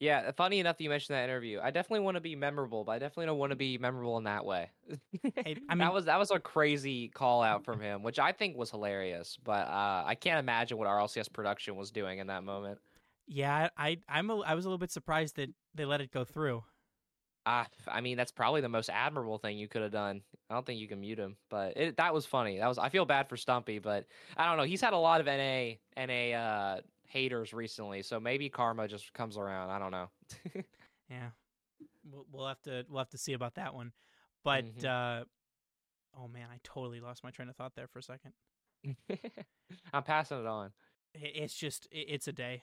Yeah, 0.00 0.30
funny 0.32 0.60
enough 0.60 0.78
that 0.78 0.84
you 0.84 0.88
mentioned 0.88 1.14
that 1.16 1.24
interview. 1.24 1.60
I 1.62 1.70
definitely 1.70 2.00
want 2.00 2.14
to 2.14 2.22
be 2.22 2.34
memorable, 2.34 2.84
but 2.84 2.92
I 2.92 2.98
definitely 2.98 3.26
don't 3.26 3.38
want 3.38 3.50
to 3.50 3.56
be 3.56 3.76
memorable 3.76 4.16
in 4.16 4.24
that 4.24 4.46
way. 4.46 4.70
Hey, 5.44 5.56
I 5.68 5.74
mean- 5.74 5.78
that 5.80 5.92
was 5.92 6.06
that 6.06 6.18
was 6.18 6.30
a 6.30 6.40
crazy 6.40 7.08
call 7.08 7.42
out 7.42 7.64
from 7.64 7.80
him, 7.82 8.02
which 8.02 8.18
I 8.18 8.32
think 8.32 8.56
was 8.56 8.70
hilarious. 8.70 9.36
But 9.44 9.68
uh, 9.68 10.04
I 10.06 10.14
can't 10.14 10.38
imagine 10.38 10.78
what 10.78 10.88
RLCS 10.88 11.28
production 11.28 11.76
was 11.76 11.90
doing 11.90 12.18
in 12.18 12.28
that 12.28 12.44
moment. 12.44 12.78
Yeah, 13.26 13.68
I 13.76 13.98
I'm 14.08 14.30
a, 14.30 14.38
I 14.40 14.54
was 14.54 14.64
a 14.64 14.68
little 14.68 14.78
bit 14.78 14.90
surprised 14.90 15.36
that 15.36 15.50
they 15.74 15.84
let 15.84 16.00
it 16.00 16.10
go 16.10 16.24
through. 16.24 16.64
Uh, 17.46 17.64
I 17.88 18.00
mean, 18.02 18.16
that's 18.18 18.32
probably 18.32 18.60
the 18.60 18.68
most 18.68 18.90
admirable 18.90 19.38
thing 19.38 19.56
you 19.56 19.66
could 19.66 19.80
have 19.82 19.92
done. 19.92 20.20
I 20.50 20.54
don't 20.54 20.66
think 20.66 20.78
you 20.78 20.86
can 20.88 21.00
mute 21.00 21.18
him, 21.18 21.36
but 21.48 21.74
it, 21.76 21.96
that 21.96 22.12
was 22.12 22.26
funny. 22.26 22.58
That 22.58 22.68
was. 22.68 22.76
I 22.78 22.90
feel 22.90 23.06
bad 23.06 23.28
for 23.28 23.36
Stumpy, 23.36 23.78
but 23.78 24.04
I 24.36 24.46
don't 24.46 24.56
know. 24.58 24.64
He's 24.64 24.80
had 24.82 24.92
a 24.92 24.98
lot 24.98 25.20
of 25.20 25.26
NA 25.26 25.74
NA 25.96 26.36
uh, 26.36 26.80
haters 27.06 27.52
recently, 27.54 28.02
so 28.02 28.20
maybe 28.20 28.48
karma 28.50 28.88
just 28.88 29.12
comes 29.14 29.36
around. 29.38 29.70
I 29.70 29.78
don't 29.78 29.90
know. 29.90 30.10
Yeah, 31.10 31.30
we'll, 32.08 32.24
we'll 32.30 32.46
have 32.46 32.62
to 32.62 32.84
we'll 32.88 32.98
have 33.00 33.08
to 33.10 33.18
see 33.18 33.32
about 33.32 33.54
that 33.56 33.74
one. 33.74 33.90
But 34.44 34.64
Mhm. 34.78 34.84
uh, 35.20 35.24
oh 36.16 36.28
man, 36.28 36.46
I 36.52 36.60
totally 36.62 37.00
lost 37.00 37.24
my 37.24 37.30
train 37.32 37.48
of 37.48 37.56
thought 37.56 37.74
there 37.74 37.88
for 37.88 37.98
a 37.98 38.02
second. 38.02 38.32
I'm 39.92 40.04
passing 40.04 40.38
it 40.38 40.46
on. 40.46 40.70
It's 41.14 41.54
just 41.54 41.88
it's 41.90 42.28
a 42.28 42.32
day. 42.32 42.62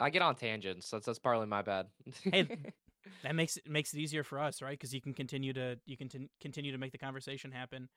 I 0.00 0.10
get 0.10 0.22
on 0.22 0.34
tangents. 0.34 0.90
That's 0.90 1.06
that's 1.06 1.18
partly 1.18 1.46
my 1.46 1.62
bad. 1.62 1.86
Hey, 2.24 2.48
That 3.22 3.34
makes 3.34 3.56
it 3.58 3.68
makes 3.68 3.92
it 3.92 3.98
easier 4.00 4.24
for 4.24 4.38
us, 4.38 4.62
right? 4.62 4.72
Because 4.72 4.94
you 4.94 5.00
can 5.00 5.12
continue 5.12 5.52
to 5.52 5.78
you 5.86 5.96
can 5.96 6.08
tin- 6.08 6.30
continue 6.40 6.72
to 6.72 6.78
make 6.78 6.92
the 6.92 6.98
conversation 6.98 7.50
happen. 7.52 7.88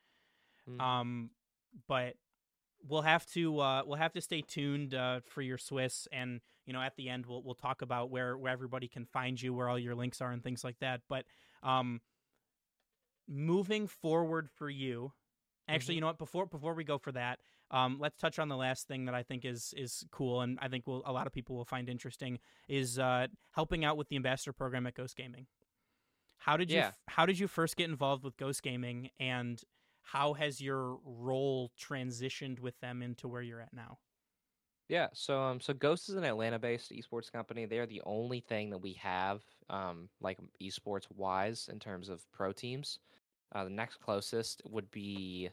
Mhm. 0.69 0.81
Um, 0.81 1.29
but 1.87 2.15
we'll 2.87 3.01
have 3.03 3.25
to 3.27 3.59
uh, 3.59 3.83
we'll 3.85 3.97
have 3.97 4.13
to 4.13 4.21
stay 4.21 4.41
tuned 4.41 4.93
uh, 4.93 5.21
for 5.25 5.41
your 5.41 5.57
Swiss, 5.57 6.07
and 6.11 6.41
you 6.65 6.73
know 6.73 6.81
at 6.81 6.95
the 6.97 7.09
end 7.09 7.25
we'll 7.25 7.41
we'll 7.41 7.55
talk 7.55 7.81
about 7.81 8.09
where 8.09 8.37
where 8.37 8.51
everybody 8.51 8.87
can 8.87 9.05
find 9.05 9.41
you, 9.41 9.53
where 9.53 9.69
all 9.69 9.79
your 9.79 9.95
links 9.95 10.19
are, 10.21 10.31
and 10.31 10.43
things 10.43 10.63
like 10.63 10.77
that. 10.79 11.01
But 11.07 11.25
um, 11.63 12.01
moving 13.27 13.87
forward 13.87 14.49
for 14.49 14.69
you, 14.69 15.11
actually, 15.67 15.95
you 15.95 16.01
know 16.01 16.07
what? 16.07 16.17
Before 16.17 16.45
before 16.45 16.73
we 16.73 16.83
go 16.83 16.97
for 16.97 17.11
that, 17.13 17.39
um, 17.71 17.97
let's 17.99 18.17
touch 18.17 18.39
on 18.39 18.47
the 18.47 18.55
last 18.57 18.87
thing 18.87 19.05
that 19.05 19.15
I 19.15 19.23
think 19.23 19.45
is 19.45 19.73
is 19.77 20.05
cool, 20.11 20.41
and 20.41 20.57
I 20.61 20.67
think 20.67 20.87
will 20.87 21.03
a 21.05 21.11
lot 21.11 21.27
of 21.27 21.33
people 21.33 21.55
will 21.55 21.65
find 21.65 21.89
interesting 21.89 22.39
is 22.67 22.97
uh, 22.99 23.27
helping 23.51 23.83
out 23.85 23.97
with 23.97 24.07
the 24.09 24.15
ambassador 24.15 24.53
program 24.53 24.87
at 24.87 24.93
Ghost 24.95 25.15
Gaming. 25.15 25.47
How 26.37 26.57
did 26.57 26.71
you 26.71 26.77
Yeah. 26.77 26.91
how 27.07 27.25
did 27.25 27.39
you 27.39 27.47
first 27.47 27.75
get 27.75 27.89
involved 27.89 28.23
with 28.23 28.37
Ghost 28.37 28.63
Gaming 28.63 29.09
and 29.19 29.61
how 30.01 30.33
has 30.33 30.61
your 30.61 30.97
role 31.03 31.71
transitioned 31.77 32.59
with 32.61 32.79
them 32.79 33.01
into 33.01 33.27
where 33.27 33.41
you're 33.41 33.59
at 33.59 33.73
now? 33.73 33.99
Yeah, 34.87 35.07
so 35.13 35.41
um, 35.41 35.59
so 35.59 35.73
Ghost 35.73 36.07
is 36.07 36.15
an 36.15 36.23
Atlanta-based 36.23 36.91
esports 36.93 37.29
company. 37.29 37.65
They're 37.65 37.85
the 37.85 38.01
only 38.05 38.39
thing 38.39 38.69
that 38.69 38.77
we 38.77 38.93
have, 38.93 39.41
um, 39.69 40.07
like 40.21 40.39
esports 40.61 41.11
wise 41.13 41.67
in 41.69 41.77
terms 41.79 42.07
of 42.07 42.21
pro 42.31 42.53
teams. 42.53 42.99
Uh, 43.53 43.65
the 43.65 43.69
next 43.69 43.97
closest 43.97 44.61
would 44.65 44.89
be 44.91 45.49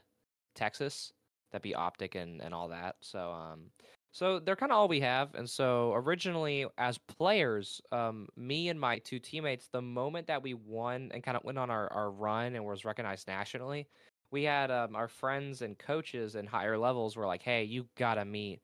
Texas. 0.53 1.11
That'd 1.55 1.63
be 1.63 1.73
Optic 1.73 2.15
and 2.15 2.41
and 2.41 2.53
all 2.53 2.67
that. 2.67 2.97
So 2.99 3.31
um, 3.31 3.67
so 4.11 4.39
they're 4.39 4.57
kind 4.57 4.73
of 4.73 4.77
all 4.77 4.89
we 4.89 4.99
have. 4.99 5.33
And 5.35 5.49
so 5.49 5.93
originally, 5.93 6.65
as 6.77 6.97
players, 6.97 7.79
um, 7.93 8.27
me 8.35 8.67
and 8.67 8.77
my 8.77 8.97
two 8.99 9.19
teammates, 9.19 9.69
the 9.71 9.81
moment 9.81 10.27
that 10.27 10.43
we 10.43 10.53
won 10.53 11.11
and 11.13 11.23
kind 11.23 11.37
of 11.37 11.45
went 11.45 11.57
on 11.57 11.69
our 11.69 11.89
our 11.93 12.11
run 12.11 12.55
and 12.55 12.65
was 12.65 12.83
recognized 12.83 13.29
nationally, 13.29 13.87
we 14.31 14.43
had 14.43 14.69
um, 14.69 14.97
our 14.97 15.07
friends 15.07 15.61
and 15.61 15.77
coaches 15.77 16.35
and 16.35 16.49
higher 16.49 16.77
levels 16.77 17.15
were 17.15 17.25
like, 17.25 17.41
"Hey, 17.41 17.63
you 17.63 17.87
gotta 17.95 18.25
meet." 18.25 18.59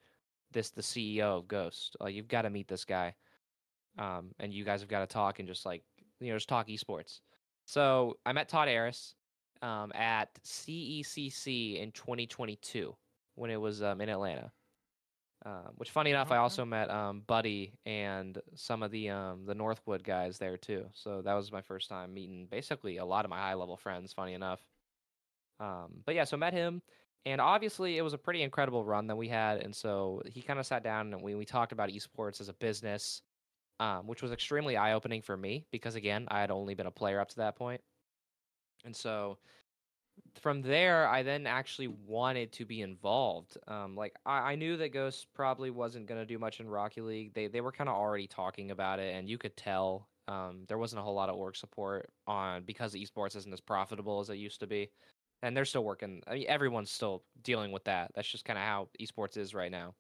this 0.52 0.72
the 0.72 0.82
CEO 0.82 1.38
of 1.38 1.48
Ghost. 1.48 1.96
Like 2.02 2.14
you've 2.14 2.28
got 2.28 2.42
to 2.42 2.50
meet 2.50 2.68
this 2.68 2.84
guy, 2.84 3.16
um, 3.98 4.32
and 4.38 4.54
you 4.54 4.66
guys 4.66 4.82
have 4.82 4.90
got 4.90 5.00
to 5.00 5.08
talk 5.08 5.40
and 5.40 5.48
just 5.48 5.66
like 5.66 5.82
you 6.20 6.28
know 6.28 6.36
just 6.36 6.50
talk 6.50 6.68
esports. 6.68 7.22
So 7.66 8.18
I 8.26 8.34
met 8.34 8.50
Todd 8.50 8.68
Harris 8.68 9.16
um, 9.62 9.92
at 9.94 10.34
CECC 10.44 11.82
in 11.82 11.92
2022 11.92 12.96
when 13.36 13.52
it 13.52 13.60
was 13.60 13.82
um, 13.82 14.02
in 14.02 14.10
Atlanta. 14.10 14.52
Um, 15.44 15.72
which, 15.78 15.90
funny 15.90 16.12
enough, 16.12 16.32
I 16.32 16.38
also 16.38 16.66
met 16.66 16.92
um, 16.92 17.24
Buddy 17.26 17.74
and 17.86 18.38
some 18.54 18.84
of 18.84 18.92
the 18.92 19.10
um, 19.10 19.46
the 19.46 19.56
Northwood 19.56 20.04
guys 20.04 20.38
there 20.38 20.56
too. 20.56 20.86
So 20.94 21.24
that 21.24 21.34
was 21.34 21.52
my 21.52 21.62
first 21.62 21.90
time 21.90 22.14
meeting 22.14 22.48
basically 22.50 22.98
a 22.98 23.06
lot 23.06 23.26
of 23.26 23.32
my 23.32 23.40
high 23.40 23.56
level 23.56 23.76
friends. 23.76 24.14
Funny 24.14 24.34
enough. 24.34 24.60
Um, 25.60 26.02
but 26.06 26.14
yeah, 26.14 26.26
so 26.26 26.38
met 26.38 26.54
him, 26.54 26.84
and 27.26 27.42
obviously 27.42 27.98
it 27.98 28.04
was 28.04 28.14
a 28.14 28.20
pretty 28.20 28.44
incredible 28.44 28.84
run 28.84 29.08
that 29.08 29.16
we 29.16 29.28
had. 29.28 29.62
And 29.62 29.76
so 29.76 30.22
he 30.32 30.42
kind 30.44 30.60
of 30.60 30.66
sat 30.66 30.84
down 30.84 31.14
and 31.14 31.24
we 31.24 31.34
we 31.34 31.46
talked 31.46 31.72
about 31.72 31.90
esports 31.90 32.40
as 32.40 32.50
a 32.50 32.54
business, 32.54 33.24
um, 33.80 34.06
which 34.06 34.22
was 34.22 34.32
extremely 34.32 34.78
eye 34.78 34.94
opening 34.94 35.24
for 35.24 35.36
me 35.36 35.66
because 35.72 35.96
again 35.96 36.28
I 36.30 36.42
had 36.42 36.52
only 36.52 36.76
been 36.76 36.88
a 36.88 36.92
player 36.92 37.20
up 37.20 37.30
to 37.30 37.38
that 37.38 37.56
point, 37.56 37.82
and 38.86 38.96
so 38.96 39.38
from 40.40 40.62
there 40.62 41.08
I 41.08 41.24
then 41.24 41.48
actually 41.48 41.88
wanted 41.88 42.52
to 42.54 42.66
be 42.66 42.82
involved. 42.82 43.58
Um, 43.68 43.96
like 43.96 44.16
I, 44.26 44.52
I 44.52 44.56
knew 44.56 44.78
that 44.78 44.94
Ghost 44.94 45.28
probably 45.34 45.70
wasn't 45.72 46.08
going 46.08 46.22
to 46.22 46.26
do 46.26 46.40
much 46.40 46.60
in 46.60 46.70
Rocket 46.70 47.04
League. 47.06 47.34
They 47.34 47.48
they 47.48 47.62
were 47.62 47.72
kind 47.72 47.90
of 47.90 47.96
already 47.96 48.28
talking 48.28 48.72
about 48.72 49.00
it, 49.00 49.16
and 49.16 49.30
you 49.30 49.38
could 49.38 49.58
tell. 49.58 50.08
Um, 50.28 50.64
there 50.68 50.78
wasn't 50.78 51.02
a 51.02 51.04
whole 51.04 51.16
lot 51.16 51.30
of 51.30 51.36
org 51.36 51.58
support 51.58 52.10
on 52.28 52.64
because 52.64 52.94
esports 52.94 53.36
isn't 53.36 53.52
as 53.52 53.60
profitable 53.60 54.22
as 54.22 54.30
it 54.30 54.36
used 54.36 54.62
to 54.62 54.68
be 54.68 54.90
and 55.42 55.56
they're 55.56 55.66
still 55.66 55.84
working. 55.84 56.22
I 56.28 56.34
mean, 56.36 56.46
everyone's 56.48 56.92
still 56.92 57.24
dealing 57.42 57.72
with 57.72 57.86
that. 57.86 58.12
That's 58.14 58.28
just 58.28 58.46
kind 58.46 58.60
of 58.60 58.66
how 58.66 58.90
esports 59.00 59.38
is 59.38 59.54
right 59.54 59.72
now. 59.72 59.96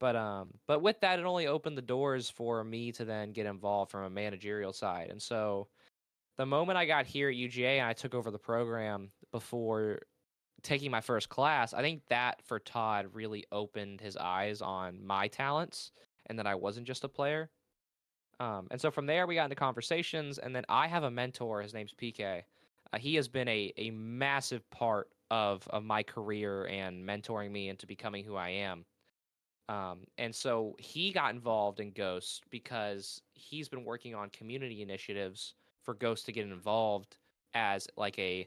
But 0.00 0.14
um, 0.14 0.50
but 0.68 0.80
with 0.80 1.00
that, 1.00 1.18
it 1.18 1.24
only 1.24 1.48
opened 1.48 1.76
the 1.76 1.82
doors 1.82 2.30
for 2.30 2.62
me 2.62 2.92
to 2.92 3.04
then 3.04 3.32
get 3.32 3.46
involved 3.46 3.90
from 3.90 4.04
a 4.04 4.10
managerial 4.10 4.72
side. 4.72 5.10
And 5.10 5.20
so, 5.20 5.68
the 6.38 6.46
moment 6.46 6.78
I 6.78 6.86
got 6.86 7.04
here 7.04 7.28
at 7.28 7.34
UGA 7.34 7.78
and 7.78 7.86
I 7.86 7.92
took 7.92 8.14
over 8.14 8.30
the 8.30 8.38
program 8.38 9.10
before 9.32 10.00
taking 10.62 10.90
my 10.90 11.00
first 11.00 11.28
class, 11.28 11.74
I 11.74 11.82
think 11.82 12.02
that 12.08 12.40
for 12.46 12.60
Todd 12.60 13.08
really 13.12 13.44
opened 13.52 14.00
his 14.00 14.16
eyes 14.16 14.62
on 14.62 15.04
my 15.04 15.28
talents 15.28 15.90
and 16.26 16.38
that 16.38 16.46
I 16.46 16.54
wasn't 16.54 16.86
just 16.86 17.04
a 17.04 17.08
player. 17.08 17.50
Um, 18.38 18.68
and 18.70 18.80
so 18.80 18.90
from 18.90 19.06
there, 19.06 19.26
we 19.26 19.34
got 19.34 19.44
into 19.44 19.56
conversations, 19.56 20.38
and 20.38 20.54
then 20.54 20.64
I 20.68 20.86
have 20.86 21.02
a 21.02 21.10
mentor. 21.10 21.60
His 21.60 21.74
name's 21.74 21.92
PK. 21.92 22.42
Uh, 22.92 22.98
he 22.98 23.16
has 23.16 23.26
been 23.26 23.48
a, 23.48 23.72
a 23.76 23.90
massive 23.90 24.68
part 24.70 25.08
of, 25.32 25.66
of 25.70 25.82
my 25.82 26.04
career 26.04 26.66
and 26.66 27.04
mentoring 27.04 27.50
me 27.50 27.68
into 27.68 27.84
becoming 27.84 28.24
who 28.24 28.36
I 28.36 28.50
am. 28.50 28.84
Um, 29.68 30.06
and 30.18 30.32
so 30.32 30.76
he 30.78 31.10
got 31.10 31.34
involved 31.34 31.80
in 31.80 31.90
Ghost 31.90 32.44
because 32.48 33.20
he's 33.34 33.68
been 33.68 33.84
working 33.84 34.14
on 34.14 34.30
community 34.30 34.82
initiatives 34.82 35.54
for 35.88 35.94
Ghost 35.94 36.26
to 36.26 36.32
get 36.32 36.44
involved 36.44 37.16
as 37.54 37.88
like 37.96 38.18
a 38.18 38.46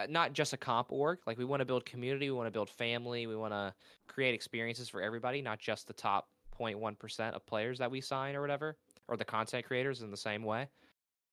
uh, 0.00 0.06
not 0.08 0.32
just 0.32 0.52
a 0.52 0.56
comp 0.56 0.90
org. 0.90 1.20
Like 1.24 1.38
we 1.38 1.44
want 1.44 1.60
to 1.60 1.64
build 1.64 1.86
community, 1.86 2.28
we 2.28 2.36
want 2.36 2.48
to 2.48 2.50
build 2.50 2.68
family, 2.68 3.28
we 3.28 3.36
want 3.36 3.52
to 3.52 3.72
create 4.08 4.34
experiences 4.34 4.88
for 4.88 5.00
everybody, 5.00 5.40
not 5.40 5.60
just 5.60 5.86
the 5.86 5.92
top 5.92 6.26
0.1% 6.58 7.32
of 7.32 7.46
players 7.46 7.78
that 7.78 7.92
we 7.92 8.00
sign 8.00 8.34
or 8.34 8.40
whatever, 8.40 8.76
or 9.06 9.16
the 9.16 9.24
content 9.24 9.64
creators 9.64 10.02
in 10.02 10.10
the 10.10 10.16
same 10.16 10.42
way. 10.42 10.66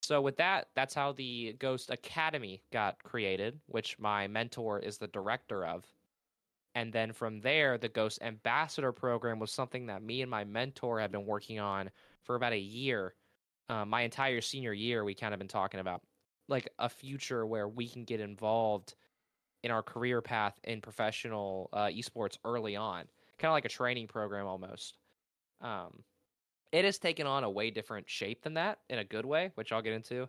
So 0.03 0.21
with 0.21 0.37
that, 0.37 0.67
that's 0.75 0.93
how 0.93 1.13
the 1.13 1.55
Ghost 1.57 1.89
Academy 1.89 2.61
got 2.71 3.01
created, 3.01 3.59
which 3.65 3.97
my 3.97 4.27
mentor 4.27 4.77
is 4.77 4.99
the 4.99 5.07
director 5.07 5.65
of. 5.65 5.85
And 6.75 6.93
then 6.93 7.13
from 7.13 7.41
there, 7.41 7.79
the 7.79 7.89
Ghost 7.89 8.19
Ambassador 8.21 8.91
program 8.91 9.39
was 9.39 9.51
something 9.51 9.87
that 9.87 10.03
me 10.03 10.21
and 10.21 10.29
my 10.29 10.43
mentor 10.43 10.99
have 10.99 11.11
been 11.11 11.25
working 11.25 11.59
on 11.59 11.89
for 12.21 12.35
about 12.35 12.53
a 12.53 12.59
year. 12.59 13.15
Uh, 13.69 13.85
my 13.85 14.01
entire 14.01 14.41
senior 14.41 14.73
year, 14.73 15.03
we 15.03 15.13
kind 15.13 15.33
of 15.33 15.39
been 15.39 15.47
talking 15.47 15.79
about 15.79 16.01
like 16.47 16.69
a 16.79 16.89
future 16.89 17.45
where 17.45 17.67
we 17.67 17.87
can 17.87 18.05
get 18.05 18.21
involved 18.21 18.95
in 19.63 19.71
our 19.71 19.83
career 19.83 20.21
path 20.21 20.53
in 20.63 20.81
professional 20.81 21.69
uh, 21.73 21.87
esports 21.87 22.37
early 22.45 22.75
on, 22.75 23.03
kind 23.37 23.49
of 23.49 23.53
like 23.53 23.65
a 23.65 23.69
training 23.69 24.07
program 24.07 24.47
almost. 24.47 24.95
Um, 25.61 26.03
it 26.71 26.85
has 26.85 26.97
taken 26.97 27.27
on 27.27 27.43
a 27.43 27.49
way 27.49 27.71
different 27.71 28.09
shape 28.09 28.43
than 28.43 28.53
that 28.55 28.79
in 28.89 28.99
a 28.99 29.03
good 29.03 29.25
way, 29.25 29.51
which 29.55 29.71
I'll 29.71 29.81
get 29.81 29.93
into. 29.93 30.27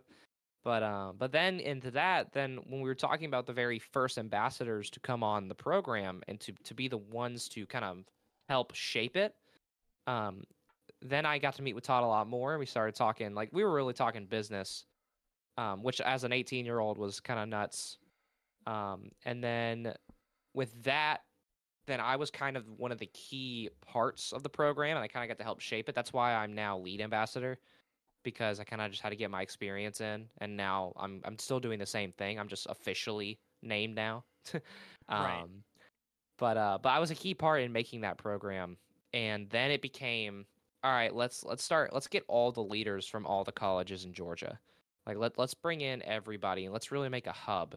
But 0.63 0.83
um, 0.83 1.15
but 1.17 1.31
then 1.31 1.59
into 1.59 1.91
that, 1.91 2.33
then 2.33 2.59
when 2.67 2.81
we 2.81 2.89
were 2.89 2.95
talking 2.95 3.27
about 3.27 3.45
the 3.45 3.53
very 3.53 3.79
first 3.79 4.17
ambassadors 4.17 4.89
to 4.91 4.99
come 4.99 5.23
on 5.23 5.47
the 5.47 5.55
program 5.55 6.21
and 6.27 6.39
to 6.41 6.53
to 6.65 6.73
be 6.73 6.89
the 6.89 6.97
ones 6.97 7.47
to 7.49 7.65
kind 7.65 7.85
of 7.85 7.97
help 8.49 8.75
shape 8.75 9.15
it, 9.15 9.35
um, 10.05 10.43
then 11.01 11.25
I 11.25 11.37
got 11.37 11.55
to 11.55 11.61
meet 11.61 11.73
with 11.73 11.83
Todd 11.83 12.03
a 12.03 12.07
lot 12.07 12.27
more. 12.27 12.53
and 12.53 12.59
We 12.59 12.65
started 12.65 12.95
talking 12.95 13.33
like 13.33 13.49
we 13.51 13.63
were 13.63 13.73
really 13.73 13.93
talking 13.93 14.25
business, 14.25 14.85
um, 15.57 15.83
which 15.83 16.01
as 16.01 16.23
an 16.23 16.33
18 16.33 16.65
year 16.65 16.79
old 16.79 16.97
was 16.97 17.19
kind 17.19 17.39
of 17.39 17.47
nuts. 17.47 17.97
Um, 18.67 19.11
and 19.25 19.43
then 19.43 19.93
with 20.53 20.83
that, 20.83 21.21
then 21.87 21.99
I 21.99 22.17
was 22.17 22.29
kind 22.29 22.55
of 22.55 22.65
one 22.77 22.91
of 22.91 22.99
the 22.99 23.07
key 23.07 23.69
parts 23.85 24.31
of 24.31 24.43
the 24.43 24.49
program, 24.49 24.97
and 24.97 25.03
I 25.03 25.07
kind 25.07 25.23
of 25.23 25.29
got 25.35 25.41
to 25.41 25.43
help 25.43 25.59
shape 25.59 25.89
it. 25.89 25.95
That's 25.95 26.13
why 26.13 26.35
I'm 26.35 26.53
now 26.53 26.77
lead 26.77 27.01
ambassador 27.01 27.57
because 28.23 28.59
I 28.59 28.63
kind 28.63 28.81
of 28.81 28.91
just 28.91 29.01
had 29.01 29.09
to 29.09 29.15
get 29.15 29.31
my 29.31 29.41
experience 29.41 30.01
in, 30.01 30.27
and 30.39 30.55
now 30.55 30.93
I'm 30.97 31.21
I'm 31.23 31.39
still 31.39 31.59
doing 31.59 31.79
the 31.79 31.85
same 31.85 32.11
thing. 32.11 32.39
I'm 32.39 32.47
just 32.47 32.67
officially 32.69 33.39
named 33.63 33.95
now. 33.95 34.23
um, 34.53 34.61
Right. 35.09 35.45
But 36.37 36.57
uh, 36.57 36.77
but 36.81 36.89
I 36.89 36.99
was 36.99 37.11
a 37.11 37.15
key 37.15 37.33
part 37.33 37.61
in 37.61 37.71
making 37.73 38.01
that 38.01 38.17
program, 38.17 38.77
and 39.13 39.49
then 39.49 39.71
it 39.71 39.81
became 39.81 40.45
all 40.83 40.91
right. 40.91 41.13
Let's 41.13 41.43
let's 41.43 41.63
start. 41.63 41.93
Let's 41.93 42.07
get 42.07 42.23
all 42.27 42.51
the 42.51 42.63
leaders 42.63 43.05
from 43.05 43.25
all 43.25 43.43
the 43.43 43.51
colleges 43.51 44.05
in 44.05 44.13
Georgia. 44.13 44.59
Like 45.05 45.17
let 45.17 45.37
let's 45.37 45.53
bring 45.53 45.81
in 45.81 46.03
everybody 46.03 46.65
and 46.65 46.73
let's 46.73 46.91
really 46.91 47.09
make 47.09 47.27
a 47.27 47.31
hub 47.31 47.75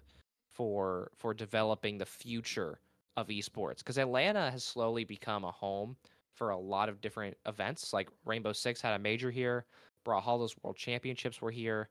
for 0.53 1.11
for 1.17 1.35
developing 1.35 1.99
the 1.99 2.07
future 2.07 2.79
of 3.17 3.29
esports 3.29 3.79
because 3.79 3.99
Atlanta 3.99 4.51
has 4.51 4.65
slowly 4.65 5.05
become 5.05 5.45
a 5.45 5.51
home 5.51 5.97
for 6.35 6.51
a 6.51 6.59
lot 6.59 6.89
of 6.89 7.01
different 7.01 7.37
events. 7.47 7.93
Like 7.93 8.09
Rainbow 8.25 8.53
Six 8.53 8.81
had 8.81 8.95
a 8.95 8.99
major 8.99 9.31
here, 9.31 9.67
Brawlhalla's 10.05 10.55
World 10.63 10.77
Championships 10.77 11.41
were 11.41 11.51
here. 11.51 11.89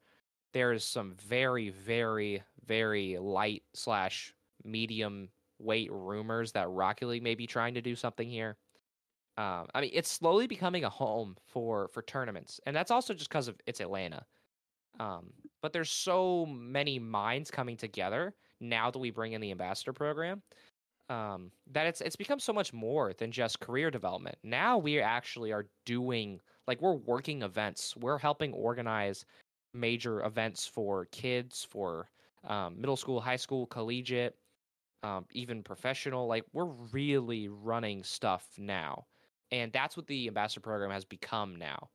There's 0.54 0.84
some 0.84 1.16
very, 1.16 1.70
very, 1.70 2.44
very 2.66 3.18
light 3.18 3.64
slash 3.74 4.34
medium 4.64 5.30
weight 5.60 5.92
rumors 5.92 6.52
that 6.54 6.70
Rocket 6.70 7.08
League 7.08 7.24
may 7.24 7.36
be 7.36 7.48
trying 7.48 7.76
to 7.76 7.82
do 7.82 7.96
something 7.96 8.30
here. 8.30 8.58
Um, 9.38 9.68
I 9.74 9.82
mean, 9.82 9.92
it's 9.94 10.12
slowly 10.12 10.48
becoming 10.48 10.84
a 10.84 10.90
home 10.90 11.38
for 11.48 11.90
for 11.94 12.02
tournaments, 12.04 12.60
and 12.66 12.76
that's 12.76 12.92
also 12.92 13.14
just 13.14 13.30
because 13.30 13.48
of 13.48 13.56
it's 13.66 13.80
Atlanta. 13.80 14.26
Um, 15.00 15.32
but 15.62 15.74
there's 15.74 15.90
so 15.90 16.46
many 16.46 17.00
minds 17.00 17.50
coming 17.50 17.78
together 17.78 18.36
now 18.60 18.92
that 18.92 19.00
we 19.00 19.10
bring 19.10 19.34
in 19.34 19.42
the 19.42 19.52
ambassador 19.52 19.94
program 19.94 20.42
um, 21.12 21.52
that 21.72 21.88
it's 21.88 22.00
it's 22.02 22.16
become 22.16 22.40
so 22.40 22.54
much 22.54 22.72
more 22.72 23.14
than 23.14 23.32
just 23.32 23.60
career 23.60 23.92
development. 23.92 24.38
Now 24.44 24.78
we 24.78 25.02
actually 25.02 25.52
are 25.52 25.68
doing 25.86 26.40
like 26.68 26.82
we're 26.82 26.94
working 26.94 27.42
events. 27.42 27.96
We're 27.98 28.18
helping 28.18 28.54
organize 28.54 29.26
major 29.74 30.24
events 30.24 30.66
for 30.66 31.06
kids, 31.12 31.68
for 31.70 32.10
um, 32.48 32.80
middle 32.80 32.96
school, 32.96 33.20
high 33.20 33.36
school, 33.36 33.66
collegiate, 33.68 34.36
um, 35.04 35.26
even 35.32 35.64
professional. 35.64 36.28
Like 36.28 36.46
we're 36.54 36.72
really 36.94 37.50
running 37.50 38.04
stuff 38.04 38.48
now, 38.58 39.06
and 39.52 39.72
that's 39.72 39.98
what 39.98 40.08
the 40.08 40.28
ambassador 40.28 40.62
program 40.62 40.92
has 40.92 41.06
become 41.06 41.56
now. 41.56 41.90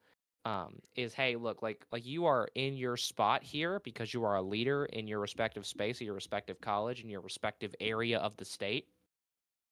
Um, 0.45 0.77
is 0.95 1.13
hey, 1.13 1.35
look, 1.37 1.63
like 1.63 1.85
like 1.91 2.07
you 2.07 2.27
are 2.27 2.49
in 2.55 2.77
your 2.77 2.97
spot 2.97 3.43
here 3.43 3.81
because 3.85 4.15
you 4.15 4.25
are 4.25 4.37
a 4.37 4.43
leader 4.43 4.85
in 4.87 5.09
your 5.09 5.19
respective 5.19 5.67
space, 5.67 5.97
at 5.97 6.05
your 6.05 6.15
respective 6.15 6.61
college, 6.61 7.03
in 7.03 7.11
your 7.11 7.21
respective 7.21 7.75
area 7.81 8.19
of 8.19 8.37
the 8.37 8.45
state 8.45 8.89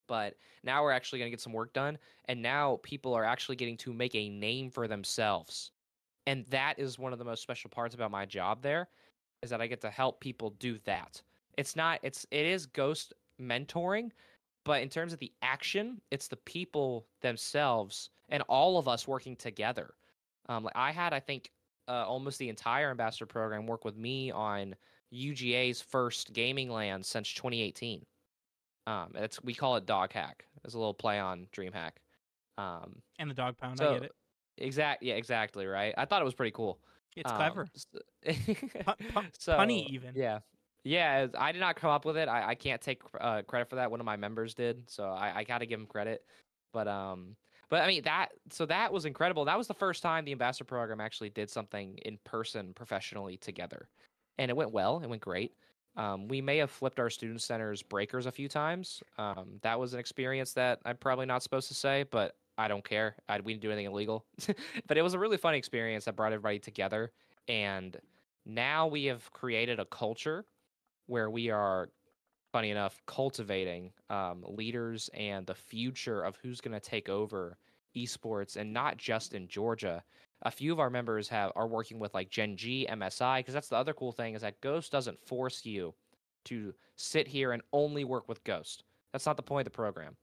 but 0.06 0.34
now 0.62 0.82
we're 0.82 0.92
actually 0.92 1.18
going 1.18 1.26
to 1.26 1.30
get 1.30 1.40
some 1.40 1.54
work 1.54 1.72
done 1.72 1.96
and 2.26 2.42
now 2.42 2.78
people 2.82 3.14
are 3.14 3.24
actually 3.24 3.56
getting 3.56 3.74
to 3.74 3.90
make 3.90 4.14
a 4.14 4.28
name 4.28 4.68
for 4.68 4.86
themselves 4.86 5.70
and 6.26 6.44
that 6.50 6.78
is 6.78 6.98
one 6.98 7.12
of 7.12 7.18
the 7.18 7.24
most 7.24 7.42
special 7.42 7.70
parts 7.70 7.94
about 7.94 8.10
my 8.10 8.24
job 8.24 8.62
there 8.62 8.88
is 9.42 9.50
that 9.50 9.60
I 9.60 9.66
get 9.66 9.80
to 9.82 9.90
help 9.90 10.20
people 10.20 10.50
do 10.58 10.78
that. 10.84 11.22
It's 11.56 11.76
not 11.76 12.00
it's 12.02 12.26
it 12.30 12.46
is 12.46 12.66
ghost 12.66 13.12
mentoring, 13.40 14.10
but 14.64 14.82
in 14.82 14.88
terms 14.88 15.12
of 15.12 15.18
the 15.18 15.32
action, 15.42 16.00
it's 16.10 16.28
the 16.28 16.36
people 16.36 17.06
themselves 17.20 18.10
and 18.28 18.42
all 18.48 18.78
of 18.78 18.88
us 18.88 19.06
working 19.06 19.36
together. 19.36 19.94
Um, 20.48 20.64
like 20.64 20.76
I 20.76 20.90
had, 20.92 21.12
I 21.12 21.20
think, 21.20 21.50
uh, 21.88 22.04
almost 22.06 22.38
the 22.38 22.48
entire 22.48 22.90
ambassador 22.90 23.26
program 23.26 23.66
work 23.66 23.84
with 23.84 23.96
me 23.96 24.30
on 24.30 24.74
UGA's 25.12 25.80
first 25.82 26.32
gaming 26.32 26.70
LAN 26.70 27.02
since 27.02 27.32
2018. 27.34 28.04
Um, 28.86 29.12
it's 29.14 29.42
we 29.42 29.54
call 29.54 29.76
it 29.76 29.86
Dog 29.86 30.12
Hack. 30.12 30.46
It's 30.64 30.74
a 30.74 30.78
little 30.78 30.94
play 30.94 31.18
on 31.18 31.46
DreamHack. 31.56 31.92
Um, 32.58 33.02
And 33.18 33.30
the 33.30 33.34
dog 33.34 33.56
pound, 33.58 33.80
I 33.80 33.84
so 33.84 33.94
get 33.94 34.02
it. 34.04 34.12
exact, 34.58 35.02
yeah, 35.02 35.14
exactly 35.14 35.66
right. 35.66 35.94
I 35.96 36.04
thought 36.04 36.20
it 36.22 36.24
was 36.24 36.34
pretty 36.34 36.52
cool. 36.52 36.80
It's 37.16 37.30
Um, 37.30 37.36
clever. 37.36 37.68
s- 37.74 37.86
Pu- 38.24 38.94
pu- 39.12 39.22
so, 39.38 39.56
punny 39.58 39.88
even. 39.90 40.14
Yeah. 40.14 40.40
Yeah, 40.84 41.28
I 41.38 41.50
did 41.52 41.60
not 41.60 41.76
come 41.76 41.90
up 41.90 42.04
with 42.04 42.18
it. 42.18 42.28
I, 42.28 42.50
I 42.50 42.54
can't 42.54 42.80
take 42.80 43.00
uh, 43.18 43.42
credit 43.42 43.70
for 43.70 43.76
that. 43.76 43.90
One 43.90 44.00
of 44.00 44.06
my 44.06 44.16
members 44.16 44.52
did, 44.54 44.82
so 44.86 45.04
I, 45.04 45.38
I 45.38 45.44
got 45.44 45.58
to 45.58 45.66
give 45.66 45.80
him 45.80 45.86
credit. 45.86 46.22
But 46.72 46.86
um, 46.86 47.36
but 47.70 47.82
I 47.82 47.86
mean 47.86 48.02
that 48.02 48.28
so 48.50 48.66
that 48.66 48.92
was 48.92 49.06
incredible. 49.06 49.46
That 49.46 49.56
was 49.56 49.66
the 49.66 49.74
first 49.74 50.02
time 50.02 50.24
the 50.24 50.32
ambassador 50.32 50.64
program 50.64 51.00
actually 51.00 51.30
did 51.30 51.48
something 51.48 51.98
in 52.04 52.18
person 52.24 52.74
professionally 52.74 53.38
together, 53.38 53.88
and 54.38 54.50
it 54.50 54.56
went 54.56 54.72
well. 54.72 55.00
It 55.02 55.08
went 55.08 55.22
great. 55.22 55.54
Um, 55.96 56.28
we 56.28 56.42
may 56.42 56.58
have 56.58 56.70
flipped 56.70 56.98
our 56.98 57.08
student 57.08 57.40
center's 57.40 57.82
breakers 57.82 58.26
a 58.26 58.32
few 58.32 58.48
times. 58.48 59.02
Um, 59.16 59.60
that 59.62 59.78
was 59.78 59.94
an 59.94 60.00
experience 60.00 60.52
that 60.54 60.80
I'm 60.84 60.96
probably 60.96 61.24
not 61.24 61.42
supposed 61.42 61.68
to 61.68 61.74
say, 61.74 62.04
but 62.10 62.34
I 62.58 62.68
don't 62.68 62.84
care. 62.84 63.16
I, 63.28 63.40
we 63.40 63.54
didn't 63.54 63.62
do 63.62 63.70
anything 63.70 63.86
illegal, 63.86 64.24
but 64.86 64.98
it 64.98 65.02
was 65.02 65.14
a 65.14 65.18
really 65.18 65.36
fun 65.36 65.54
experience 65.54 66.04
that 66.04 66.16
brought 66.16 66.32
everybody 66.32 66.58
together. 66.58 67.12
And 67.48 67.96
now 68.44 68.88
we 68.88 69.04
have 69.04 69.30
created 69.32 69.78
a 69.78 69.84
culture 69.84 70.44
where 71.06 71.30
we 71.30 71.50
are, 71.50 71.90
funny 72.52 72.70
enough, 72.70 73.00
cultivating 73.06 73.92
um, 74.10 74.44
leaders 74.46 75.10
and 75.14 75.46
the 75.46 75.54
future 75.54 76.22
of 76.22 76.36
who's 76.36 76.60
going 76.60 76.78
to 76.78 76.80
take 76.80 77.08
over 77.08 77.56
esports, 77.96 78.56
and 78.56 78.72
not 78.72 78.96
just 78.96 79.34
in 79.34 79.48
Georgia. 79.48 80.02
A 80.42 80.50
few 80.50 80.72
of 80.72 80.80
our 80.80 80.90
members 80.90 81.28
have 81.28 81.52
are 81.56 81.66
working 81.66 81.98
with 81.98 82.12
like 82.12 82.30
Gen 82.30 82.56
G, 82.56 82.86
MSI, 82.90 83.38
because 83.38 83.54
that's 83.54 83.68
the 83.68 83.76
other 83.76 83.94
cool 83.94 84.12
thing 84.12 84.34
is 84.34 84.42
that 84.42 84.60
Ghost 84.60 84.92
doesn't 84.92 85.20
force 85.26 85.64
you 85.64 85.94
to 86.46 86.74
sit 86.96 87.26
here 87.26 87.52
and 87.52 87.62
only 87.72 88.04
work 88.04 88.28
with 88.28 88.44
Ghost. 88.44 88.84
That's 89.12 89.26
not 89.26 89.36
the 89.36 89.42
point 89.42 89.66
of 89.66 89.72
the 89.72 89.76
program. 89.76 90.16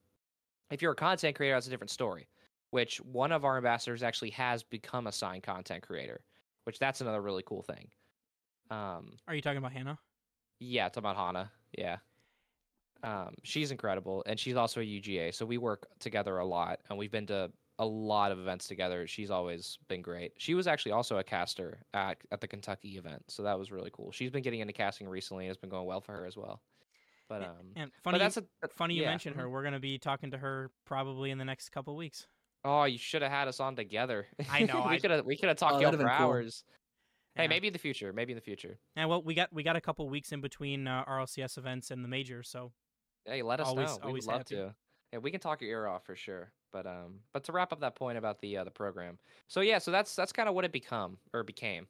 If 0.70 0.82
you're 0.82 0.92
a 0.92 0.96
content 0.96 1.36
creator, 1.36 1.56
that's 1.56 1.68
a 1.68 1.70
different 1.70 1.92
story. 1.92 2.28
Which 2.70 2.98
one 3.02 3.32
of 3.32 3.44
our 3.44 3.58
ambassadors 3.58 4.04
actually 4.04 4.30
has 4.32 4.64
become 4.64 5.08
a 5.08 5.12
signed 5.12 5.44
content 5.44 5.86
creator, 5.86 6.22
which 6.64 6.80
that's 6.80 7.02
another 7.02 7.22
really 7.22 7.44
cool 7.46 7.64
thing. 7.64 7.90
Um, 8.70 9.18
Are 9.28 9.36
you 9.36 9.42
talking 9.42 9.58
about 9.58 9.74
Hannah? 9.74 10.00
Yeah, 10.62 10.86
it's 10.88 10.98
about 10.98 11.16
Hana. 11.18 11.52
Yeah. 11.78 11.98
Um, 13.04 13.34
she's 13.44 13.72
incredible, 13.72 14.24
and 14.28 14.40
she's 14.40 14.56
also 14.56 14.80
a 14.80 14.84
UGA, 14.84 15.34
so 15.34 15.44
we 15.46 15.58
work 15.58 15.88
together 16.00 16.38
a 16.38 16.46
lot, 16.46 16.82
and 16.88 17.00
we've 17.00 17.12
been 17.12 17.26
to 17.28 17.52
a 17.80 17.86
lot 17.86 18.32
of 18.32 18.38
events 18.38 18.68
together. 18.68 19.08
She's 19.08 19.32
always 19.32 19.80
been 19.88 20.04
great. 20.04 20.34
She 20.38 20.54
was 20.54 20.68
actually 20.68 20.92
also 20.92 21.18
a 21.18 21.24
caster 21.24 21.82
at 21.96 22.18
at 22.32 22.42
the 22.42 22.48
Kentucky 22.48 22.98
event, 22.98 23.24
so 23.28 23.42
that 23.42 23.58
was 23.58 23.72
really 23.72 23.90
cool. 23.92 24.12
She's 24.12 24.30
been 24.30 24.44
getting 24.44 24.60
into 24.60 24.74
casting 24.74 25.10
recently, 25.10 25.46
and 25.46 25.52
it's 25.52 25.60
been 25.60 25.70
going 25.72 25.88
well 25.88 26.00
for 26.02 26.12
her 26.14 26.28
as 26.28 26.38
well. 26.38 26.62
But 27.28 27.42
um, 27.42 27.72
And 27.76 27.92
but 28.04 28.12
funny, 28.12 28.20
that's 28.20 28.36
you, 28.38 28.48
a 28.62 28.68
funny 28.68 28.94
you 28.96 29.02
yeah, 29.02 29.10
mentioned 29.10 29.36
her. 29.38 29.46
mhm. 29.48 29.52
We're 29.52 29.64
gonna 29.64 29.80
be 29.80 29.98
talking 29.98 30.30
to 30.32 30.38
her 30.38 30.70
probably 30.86 31.32
in 31.32 31.40
the 31.40 31.46
next 31.46 31.70
couple 31.70 31.96
weeks. 31.96 32.28
Oh, 32.64 32.84
you 32.84 33.00
should 33.00 33.24
have 33.24 33.32
had 33.32 33.48
us 33.48 33.60
on 33.60 33.76
together. 33.76 34.28
I 34.48 34.62
know, 34.64 34.82
I- 34.84 34.92
we 34.92 35.00
could 35.00 35.10
have 35.10 35.26
we 35.26 35.38
could 35.38 35.48
have 35.50 35.58
talked 35.58 35.76
Oh, 35.76 35.80
you 35.80 35.86
that'd 35.86 36.00
for 36.00 36.06
cool. 36.08 36.28
hours. 36.28 36.64
Hey, 37.36 37.44
Yeah. 37.44 37.48
maybe 37.50 37.68
in 37.68 37.74
the 37.74 37.80
future. 37.80 38.12
Maybe 38.14 38.34
in 38.34 38.36
the 38.36 38.42
future. 38.42 38.78
And 38.96 39.10
well, 39.10 39.22
we 39.22 39.34
got 39.34 39.52
we 39.54 39.64
got 39.64 39.76
a 39.76 39.82
couple 39.82 40.08
weeks 40.10 40.32
in 40.32 40.42
between 40.42 40.88
uh, 40.88 41.06
RLCS 41.06 41.58
events 41.58 41.92
and 41.92 42.04
the 42.04 42.10
majors, 42.10 42.50
so 42.50 42.72
Hey, 43.26 43.42
let 43.44 43.60
us 43.60 43.68
Always- 43.68 43.90
know. 43.98 44.00
Always 44.04 44.26
would 44.26 44.32
love 44.32 44.40
happy. 44.42 44.56
to. 44.56 44.76
Yeah, 45.14 45.20
we 45.20 45.30
can 45.32 45.40
talk 45.40 45.62
your 45.62 45.70
ear 45.70 45.88
off 45.88 46.06
for 46.06 46.16
sure. 46.16 46.52
But 46.72 46.88
um, 46.88 47.20
but 47.34 47.44
to 47.46 47.52
wrap 47.52 47.72
up 47.74 47.82
that 47.82 47.96
point 47.96 48.18
about 48.18 48.40
the 48.40 48.58
uh, 48.58 48.64
the 48.64 48.72
program. 48.72 49.20
So 49.48 49.62
yeah, 49.62 49.78
so 49.78 49.92
that's 49.92 50.16
that's 50.16 50.32
kind 50.32 50.48
of 50.50 50.56
what 50.56 50.66
it 50.66 50.72
become 50.72 51.18
or 51.34 51.44
became. 51.44 51.88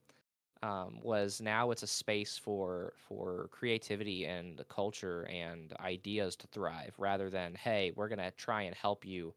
Um, 0.64 1.00
was 1.02 1.42
now 1.42 1.72
it's 1.72 1.82
a 1.84 1.88
space 1.88 2.38
for 2.38 2.94
for 3.08 3.48
creativity 3.52 4.26
and 4.26 4.58
the 4.58 4.64
culture 4.66 5.24
and 5.24 5.74
ideas 5.80 6.36
to 6.36 6.48
thrive 6.48 6.94
rather 7.00 7.32
than 7.32 7.56
hey 7.56 7.92
we're 7.96 8.08
gonna 8.10 8.30
try 8.38 8.62
and 8.64 8.76
help 8.76 9.04
you 9.04 9.34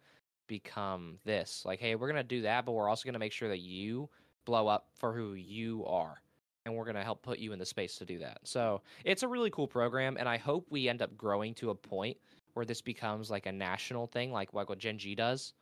become 0.48 1.18
this 1.24 1.62
like 1.64 1.80
hey 1.80 1.94
we're 1.94 2.08
gonna 2.08 2.22
do 2.22 2.42
that 2.42 2.66
but 2.66 2.72
we're 2.72 2.90
also 2.90 3.06
gonna 3.06 3.18
make 3.18 3.32
sure 3.32 3.48
that 3.48 3.60
you 3.60 4.06
blow 4.44 4.68
up 4.68 4.88
for 4.98 5.12
who 5.12 5.34
you 5.34 5.84
are 5.86 6.20
and 6.64 6.74
we're 6.74 6.84
going 6.84 6.96
to 6.96 7.02
help 7.02 7.22
put 7.22 7.38
you 7.38 7.52
in 7.52 7.58
the 7.58 7.66
space 7.66 7.96
to 7.96 8.04
do 8.04 8.18
that. 8.18 8.38
So 8.44 8.80
it's 9.04 9.22
a 9.22 9.28
really 9.28 9.50
cool 9.50 9.66
program, 9.66 10.16
and 10.18 10.28
I 10.28 10.38
hope 10.38 10.66
we 10.70 10.88
end 10.88 11.02
up 11.02 11.16
growing 11.16 11.54
to 11.54 11.70
a 11.70 11.74
point 11.74 12.16
where 12.54 12.64
this 12.64 12.80
becomes 12.80 13.30
like 13.30 13.46
a 13.46 13.52
national 13.52 14.06
thing, 14.06 14.32
like 14.32 14.54
like 14.54 14.68
what 14.68 14.78
Gen 14.78 14.98
G 14.98 15.14
does, 15.14 15.52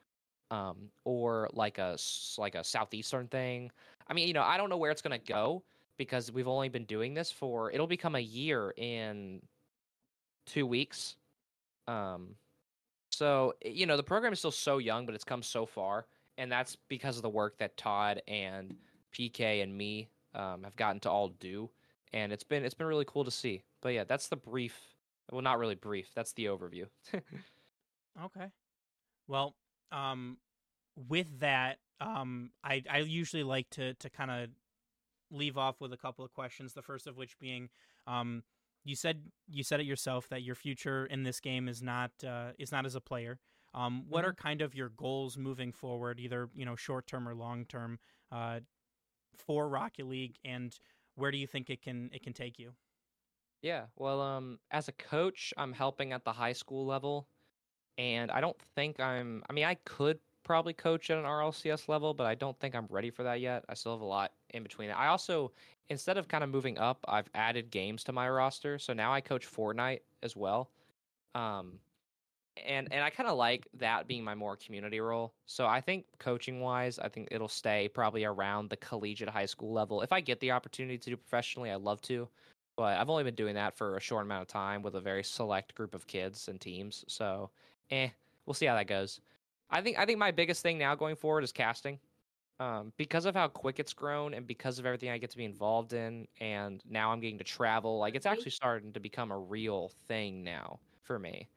um, 0.50 0.90
or 1.04 1.48
like 1.52 1.78
a 1.78 1.96
like 2.38 2.54
a 2.54 2.62
southeastern 2.62 3.26
thing. 3.28 3.70
I 4.08 4.14
mean, 4.14 4.28
you 4.28 4.34
know, 4.34 4.42
I 4.42 4.56
don't 4.56 4.70
know 4.70 4.76
where 4.76 4.90
it's 4.90 5.02
to 5.02 5.18
go 5.18 5.64
because 5.98 6.30
we've 6.30 6.48
only 6.48 6.68
been 6.68 6.84
doing 6.84 7.14
this 7.14 7.30
for 7.30 7.70
it'll 7.70 7.86
become 7.86 8.14
a 8.14 8.20
year 8.20 8.72
in 8.76 9.40
two 10.46 10.66
weeks. 10.66 11.16
Um, 11.88 12.36
so 13.10 13.54
you 13.64 13.86
know, 13.86 13.96
the 13.96 14.02
program 14.02 14.32
is 14.32 14.38
still 14.38 14.50
so 14.50 14.78
young, 14.78 15.06
but 15.06 15.14
it's 15.14 15.24
come 15.24 15.42
so 15.42 15.66
far, 15.66 16.06
and 16.42 16.50
that's 16.50 16.76
because 16.88 17.16
of 17.16 17.22
the 17.22 17.30
work 17.30 17.56
that 17.58 17.76
Todd 17.76 18.20
and 18.26 18.74
PK 19.14 19.62
and 19.62 19.78
me 19.78 20.08
um, 20.34 20.64
have 20.64 20.74
gotten 20.74 20.98
to 21.02 21.08
all 21.08 21.28
do, 21.28 21.70
and 22.12 22.32
it's 22.32 22.42
been 22.42 22.64
it's 22.64 22.74
been 22.74 22.88
really 22.88 23.04
cool 23.06 23.24
to 23.24 23.30
see. 23.30 23.62
But 23.80 23.90
yeah, 23.90 24.02
that's 24.02 24.26
the 24.26 24.34
brief. 24.34 24.76
Well, 25.30 25.40
not 25.40 25.60
really 25.60 25.76
brief. 25.76 26.08
That's 26.14 26.32
the 26.32 26.46
overview. 26.46 26.86
Okay. 28.22 28.48
Well, 29.26 29.54
um, 29.90 30.36
with 31.08 31.40
that, 31.40 31.78
um, 31.98 32.50
I 32.62 32.82
I 32.90 32.98
usually 32.98 33.42
like 33.42 33.70
to 33.70 33.94
to 33.94 34.10
kind 34.10 34.30
of 34.30 34.50
leave 35.30 35.56
off 35.56 35.80
with 35.80 35.94
a 35.94 35.96
couple 35.96 36.22
of 36.22 36.30
questions. 36.34 36.74
The 36.74 36.82
first 36.82 37.06
of 37.06 37.16
which 37.16 37.38
being, 37.38 37.70
um, 38.06 38.42
you 38.84 38.94
said 38.94 39.22
you 39.48 39.64
said 39.64 39.80
it 39.80 39.86
yourself 39.86 40.28
that 40.28 40.42
your 40.42 40.54
future 40.54 41.06
in 41.06 41.22
this 41.22 41.40
game 41.40 41.68
is 41.68 41.82
not 41.82 42.10
uh, 42.22 42.50
is 42.58 42.70
not 42.70 42.84
as 42.84 42.94
a 42.94 43.00
player. 43.00 43.38
Um, 43.74 44.04
what 44.08 44.24
are 44.24 44.34
kind 44.34 44.60
of 44.60 44.74
your 44.74 44.90
goals 44.90 45.38
moving 45.38 45.72
forward, 45.72 46.20
either 46.20 46.48
you 46.54 46.64
know 46.64 46.76
short 46.76 47.06
term 47.06 47.28
or 47.28 47.34
long 47.34 47.64
term, 47.64 47.98
uh, 48.30 48.60
for 49.36 49.68
Rocket 49.68 50.06
League, 50.06 50.36
and 50.44 50.78
where 51.14 51.30
do 51.30 51.38
you 51.38 51.46
think 51.46 51.70
it 51.70 51.82
can 51.82 52.10
it 52.12 52.22
can 52.22 52.32
take 52.32 52.58
you? 52.58 52.72
Yeah, 53.62 53.86
well, 53.96 54.20
um, 54.20 54.58
as 54.72 54.88
a 54.88 54.92
coach, 54.92 55.54
I'm 55.56 55.72
helping 55.72 56.12
at 56.12 56.24
the 56.24 56.32
high 56.32 56.52
school 56.52 56.84
level, 56.84 57.28
and 57.96 58.30
I 58.30 58.40
don't 58.40 58.60
think 58.74 59.00
I'm. 59.00 59.44
I 59.48 59.52
mean, 59.52 59.64
I 59.64 59.76
could 59.84 60.18
probably 60.42 60.72
coach 60.72 61.10
at 61.10 61.18
an 61.18 61.24
RLCS 61.24 61.88
level, 61.88 62.12
but 62.14 62.26
I 62.26 62.34
don't 62.34 62.58
think 62.58 62.74
I'm 62.74 62.86
ready 62.90 63.10
for 63.10 63.22
that 63.22 63.40
yet. 63.40 63.64
I 63.68 63.74
still 63.74 63.92
have 63.92 64.00
a 64.00 64.04
lot 64.04 64.32
in 64.50 64.64
between. 64.64 64.90
I 64.90 65.06
also, 65.06 65.52
instead 65.88 66.18
of 66.18 66.26
kind 66.28 66.42
of 66.42 66.50
moving 66.50 66.78
up, 66.78 67.04
I've 67.08 67.30
added 67.34 67.70
games 67.70 68.02
to 68.04 68.12
my 68.12 68.28
roster, 68.28 68.78
so 68.78 68.92
now 68.92 69.12
I 69.12 69.20
coach 69.20 69.46
Fortnite 69.46 70.00
as 70.22 70.34
well. 70.36 70.70
Um, 71.34 71.78
and 72.56 72.88
and 72.92 73.02
I 73.04 73.10
kind 73.10 73.28
of 73.28 73.36
like 73.36 73.68
that 73.74 74.06
being 74.06 74.24
my 74.24 74.34
more 74.34 74.56
community 74.56 75.00
role. 75.00 75.34
So 75.46 75.66
I 75.66 75.80
think 75.80 76.06
coaching 76.18 76.60
wise, 76.60 76.98
I 76.98 77.08
think 77.08 77.28
it'll 77.30 77.48
stay 77.48 77.88
probably 77.88 78.24
around 78.24 78.70
the 78.70 78.76
collegiate 78.76 79.28
high 79.30 79.46
school 79.46 79.72
level. 79.72 80.02
If 80.02 80.12
I 80.12 80.20
get 80.20 80.40
the 80.40 80.50
opportunity 80.52 80.98
to 80.98 81.10
do 81.10 81.16
professionally, 81.16 81.70
I'd 81.70 81.80
love 81.80 82.00
to 82.02 82.30
but 82.76 82.96
I've 82.98 83.10
only 83.10 83.24
been 83.24 83.34
doing 83.34 83.54
that 83.56 83.76
for 83.76 83.96
a 83.96 84.00
short 84.00 84.24
amount 84.24 84.42
of 84.42 84.48
time 84.48 84.80
with 84.82 84.94
a 84.94 85.00
very 85.00 85.22
select 85.22 85.74
group 85.74 85.94
of 85.94 86.06
kids 86.06 86.48
and 86.48 86.58
teams. 86.58 87.04
So, 87.06 87.50
eh, 87.90 88.10
we'll 88.46 88.54
see 88.54 88.64
how 88.66 88.74
that 88.76 88.86
goes. 88.86 89.20
I 89.70 89.82
think 89.82 89.98
I 89.98 90.06
think 90.06 90.18
my 90.18 90.30
biggest 90.30 90.62
thing 90.62 90.78
now 90.78 90.94
going 90.94 91.16
forward 91.16 91.44
is 91.44 91.52
casting, 91.52 92.00
um, 92.60 92.92
because 92.96 93.24
of 93.26 93.34
how 93.34 93.48
quick 93.48 93.78
it's 93.80 93.92
grown 93.94 94.34
and 94.34 94.46
because 94.46 94.78
of 94.78 94.86
everything 94.86 95.10
I 95.10 95.18
get 95.18 95.30
to 95.30 95.36
be 95.36 95.44
involved 95.44 95.92
in, 95.92 96.28
and 96.40 96.82
now 96.86 97.12
I'm 97.12 97.20
getting 97.20 97.38
to 97.38 97.44
travel. 97.44 97.98
Like 97.98 98.14
it's 98.14 98.26
actually 98.26 98.52
starting 98.52 98.92
to 98.94 99.00
become 99.00 99.32
a 99.32 99.38
real 99.38 99.88
thing 99.88 100.44
now 100.44 100.80
for 101.02 101.18
me. 101.18 101.48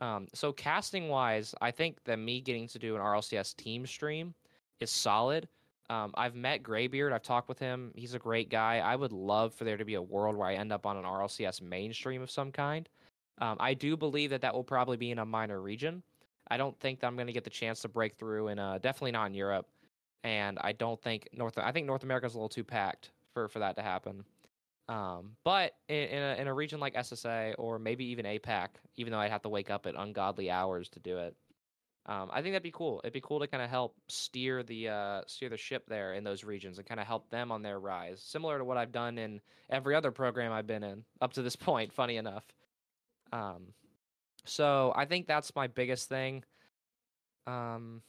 Um, 0.00 0.28
so 0.32 0.52
casting 0.52 1.08
wise, 1.08 1.54
I 1.60 1.70
think 1.70 2.02
that 2.04 2.18
me 2.18 2.40
getting 2.40 2.68
to 2.68 2.78
do 2.78 2.94
an 2.94 3.02
RLCS 3.02 3.56
team 3.56 3.86
stream 3.86 4.34
is 4.80 4.90
solid. 4.90 5.48
Um, 5.90 6.12
I've 6.16 6.34
met 6.34 6.62
Graybeard. 6.62 7.12
I've 7.12 7.22
talked 7.22 7.48
with 7.48 7.58
him. 7.58 7.92
He's 7.94 8.14
a 8.14 8.18
great 8.18 8.50
guy. 8.50 8.78
I 8.78 8.94
would 8.94 9.12
love 9.12 9.54
for 9.54 9.64
there 9.64 9.76
to 9.76 9.84
be 9.84 9.94
a 9.94 10.02
world 10.02 10.36
where 10.36 10.46
I 10.46 10.54
end 10.54 10.72
up 10.72 10.86
on 10.86 10.96
an 10.96 11.04
RLCS 11.04 11.62
mainstream 11.62 12.22
of 12.22 12.30
some 12.30 12.52
kind. 12.52 12.88
Um, 13.40 13.56
I 13.58 13.74
do 13.74 13.96
believe 13.96 14.30
that 14.30 14.42
that 14.42 14.54
will 14.54 14.64
probably 14.64 14.96
be 14.96 15.10
in 15.10 15.18
a 15.18 15.24
minor 15.24 15.60
region. 15.60 16.02
I 16.50 16.56
don't 16.56 16.78
think 16.80 17.00
that 17.00 17.06
I'm 17.06 17.14
going 17.14 17.26
to 17.26 17.32
get 17.32 17.44
the 17.44 17.50
chance 17.50 17.80
to 17.82 17.88
break 17.88 18.16
through 18.16 18.48
in 18.48 18.58
uh, 18.58 18.78
definitely 18.78 19.12
not 19.12 19.26
in 19.26 19.34
Europe, 19.34 19.66
and 20.24 20.58
I 20.60 20.72
don't 20.72 21.00
think 21.00 21.28
North. 21.32 21.58
I 21.58 21.72
think 21.72 21.86
North 21.86 22.02
America's 22.02 22.34
a 22.34 22.38
little 22.38 22.48
too 22.48 22.64
packed 22.64 23.10
for 23.34 23.48
for 23.48 23.58
that 23.58 23.76
to 23.76 23.82
happen. 23.82 24.24
Um, 24.88 25.36
but 25.44 25.74
in 25.88 26.08
in 26.08 26.22
a, 26.22 26.34
in 26.42 26.46
a 26.48 26.54
region 26.54 26.80
like 26.80 26.94
SSA 26.94 27.54
or 27.58 27.78
maybe 27.78 28.06
even 28.06 28.24
APAC, 28.26 28.68
even 28.96 29.12
though 29.12 29.18
I'd 29.18 29.30
have 29.30 29.42
to 29.42 29.48
wake 29.50 29.70
up 29.70 29.86
at 29.86 29.94
ungodly 29.96 30.50
hours 30.50 30.88
to 30.90 31.00
do 31.00 31.18
it, 31.18 31.36
Um, 32.06 32.30
I 32.32 32.40
think 32.42 32.54
that'd 32.54 32.62
be 32.62 32.70
cool. 32.72 33.00
It'd 33.04 33.12
be 33.12 33.20
cool 33.20 33.40
to 33.40 33.46
kind 33.46 33.62
of 33.62 33.68
help 33.70 33.96
steer 34.08 34.62
the 34.62 34.88
uh, 34.88 35.22
steer 35.26 35.50
the 35.50 35.58
ship 35.58 35.84
there 35.88 36.14
in 36.14 36.24
those 36.24 36.42
regions 36.44 36.78
and 36.78 36.86
kind 36.88 37.00
of 37.00 37.06
help 37.06 37.28
them 37.30 37.52
on 37.52 37.62
their 37.62 37.78
rise, 37.78 38.22
similar 38.22 38.58
to 38.58 38.64
what 38.64 38.78
I've 38.78 38.92
done 38.92 39.18
in 39.18 39.40
every 39.70 39.94
other 39.94 40.10
program 40.10 40.52
I've 40.52 40.66
been 40.66 40.84
in 40.84 41.04
up 41.20 41.34
to 41.34 41.42
this 41.42 41.56
point. 41.68 41.92
Funny 41.92 42.16
enough. 42.16 42.44
Um, 43.32 43.74
so 44.46 44.92
I 44.96 45.04
think 45.04 45.26
that's 45.26 45.54
my 45.54 45.66
biggest 45.66 46.08
thing. 46.08 46.44
Um, 47.46 48.02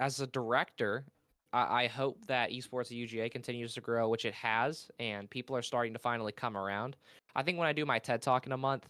as 0.00 0.20
a 0.20 0.26
director, 0.26 1.04
I, 1.52 1.86
hope 1.86 2.26
that 2.26 2.50
esports 2.50 2.86
at 2.86 2.92
UGA 2.92 3.30
continues 3.30 3.72
to 3.74 3.80
grow, 3.80 4.08
which 4.08 4.24
it 4.24 4.34
has, 4.34 4.90
and 4.98 5.30
people 5.30 5.56
are 5.56 5.62
starting 5.62 5.94
to 5.94 5.98
finally 5.98 6.32
come 6.32 6.56
around. 6.56 6.96
I 7.34 7.42
think 7.42 7.58
when 7.58 7.68
I 7.68 7.72
do 7.72 7.86
my 7.86 7.98
TED 7.98 8.20
talk 8.20 8.46
in 8.46 8.52
a 8.52 8.56
month, 8.56 8.86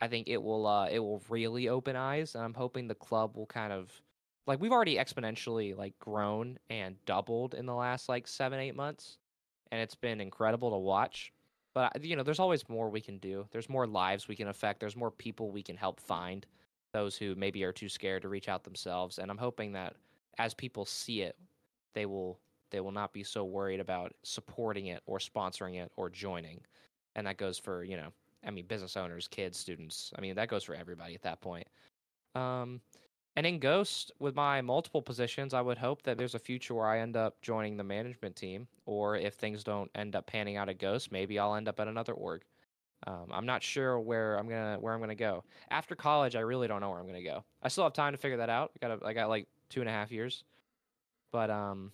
I 0.00 0.08
think 0.08 0.28
it 0.28 0.42
will 0.42 0.66
uh, 0.66 0.88
it 0.88 1.00
will 1.00 1.22
really 1.28 1.68
open 1.68 1.96
eyes, 1.96 2.34
and 2.34 2.44
I'm 2.44 2.54
hoping 2.54 2.86
the 2.86 2.94
club 2.94 3.36
will 3.36 3.46
kind 3.46 3.72
of 3.72 3.90
like 4.46 4.60
we've 4.60 4.72
already 4.72 4.96
exponentially 4.96 5.76
like 5.76 5.98
grown 5.98 6.58
and 6.70 6.96
doubled 7.04 7.54
in 7.54 7.66
the 7.66 7.74
last 7.74 8.08
like 8.08 8.26
seven 8.26 8.60
eight 8.60 8.76
months, 8.76 9.18
and 9.72 9.80
it's 9.80 9.96
been 9.96 10.20
incredible 10.20 10.70
to 10.70 10.78
watch. 10.78 11.32
But 11.74 11.96
uh, 11.96 12.00
you 12.02 12.16
know, 12.16 12.22
there's 12.22 12.38
always 12.38 12.68
more 12.68 12.88
we 12.88 13.00
can 13.00 13.18
do. 13.18 13.46
There's 13.50 13.68
more 13.68 13.86
lives 13.86 14.28
we 14.28 14.36
can 14.36 14.48
affect. 14.48 14.80
There's 14.80 14.96
more 14.96 15.10
people 15.10 15.50
we 15.50 15.62
can 15.62 15.76
help 15.76 16.00
find. 16.00 16.46
Those 16.94 17.16
who 17.16 17.34
maybe 17.34 17.64
are 17.64 17.72
too 17.72 17.88
scared 17.88 18.22
to 18.22 18.28
reach 18.28 18.48
out 18.48 18.64
themselves, 18.64 19.18
and 19.18 19.30
I'm 19.30 19.38
hoping 19.38 19.72
that 19.72 19.94
as 20.38 20.54
people 20.54 20.86
see 20.86 21.22
it, 21.22 21.36
they 21.94 22.06
will 22.06 22.38
they 22.70 22.80
will 22.80 22.92
not 22.92 23.12
be 23.12 23.22
so 23.22 23.44
worried 23.44 23.80
about 23.80 24.12
supporting 24.22 24.86
it 24.86 25.02
or 25.06 25.18
sponsoring 25.18 25.82
it 25.82 25.90
or 25.96 26.10
joining. 26.10 26.60
And 27.16 27.26
that 27.26 27.38
goes 27.38 27.58
for 27.58 27.84
you 27.84 27.96
know 27.96 28.12
I 28.46 28.50
mean, 28.50 28.66
business 28.66 28.96
owners, 28.96 29.28
kids, 29.28 29.58
students. 29.58 30.12
I 30.16 30.20
mean, 30.20 30.34
that 30.36 30.48
goes 30.48 30.64
for 30.64 30.74
everybody 30.74 31.14
at 31.14 31.22
that 31.22 31.40
point. 31.40 31.66
Um, 32.34 32.80
and 33.36 33.46
in 33.46 33.58
Ghost, 33.58 34.12
with 34.18 34.34
my 34.34 34.60
multiple 34.60 35.02
positions, 35.02 35.54
I 35.54 35.60
would 35.60 35.78
hope 35.78 36.02
that 36.02 36.18
there's 36.18 36.34
a 36.34 36.40
future 36.40 36.74
where 36.74 36.86
I 36.86 37.00
end 37.00 37.16
up 37.16 37.40
joining 37.40 37.76
the 37.76 37.84
management 37.84 38.36
team, 38.36 38.66
or 38.86 39.16
if 39.16 39.34
things 39.34 39.62
don't 39.62 39.90
end 39.94 40.16
up 40.16 40.26
panning 40.26 40.56
out 40.56 40.68
at 40.68 40.78
Ghost, 40.78 41.12
maybe 41.12 41.38
I'll 41.38 41.54
end 41.54 41.68
up 41.68 41.78
at 41.78 41.88
another 41.88 42.14
org. 42.14 42.42
Um, 43.06 43.26
I'm 43.30 43.46
not 43.46 43.62
sure 43.62 44.00
where 44.00 44.36
I'm 44.36 44.48
gonna 44.48 44.78
where 44.80 44.92
I'm 44.92 44.98
gonna 44.98 45.14
go 45.14 45.44
after 45.70 45.94
college. 45.94 46.34
I 46.34 46.40
really 46.40 46.66
don't 46.66 46.80
know 46.80 46.90
where 46.90 46.98
I'm 46.98 47.06
gonna 47.06 47.22
go. 47.22 47.44
I 47.62 47.68
still 47.68 47.84
have 47.84 47.92
time 47.92 48.12
to 48.12 48.18
figure 48.18 48.38
that 48.38 48.50
out. 48.50 48.72
I 48.74 48.88
got 48.88 49.06
I 49.06 49.12
got 49.12 49.28
like 49.28 49.46
two 49.68 49.80
and 49.80 49.88
a 49.88 49.92
half 49.92 50.10
years, 50.10 50.42
but 51.32 51.50
um, 51.50 51.92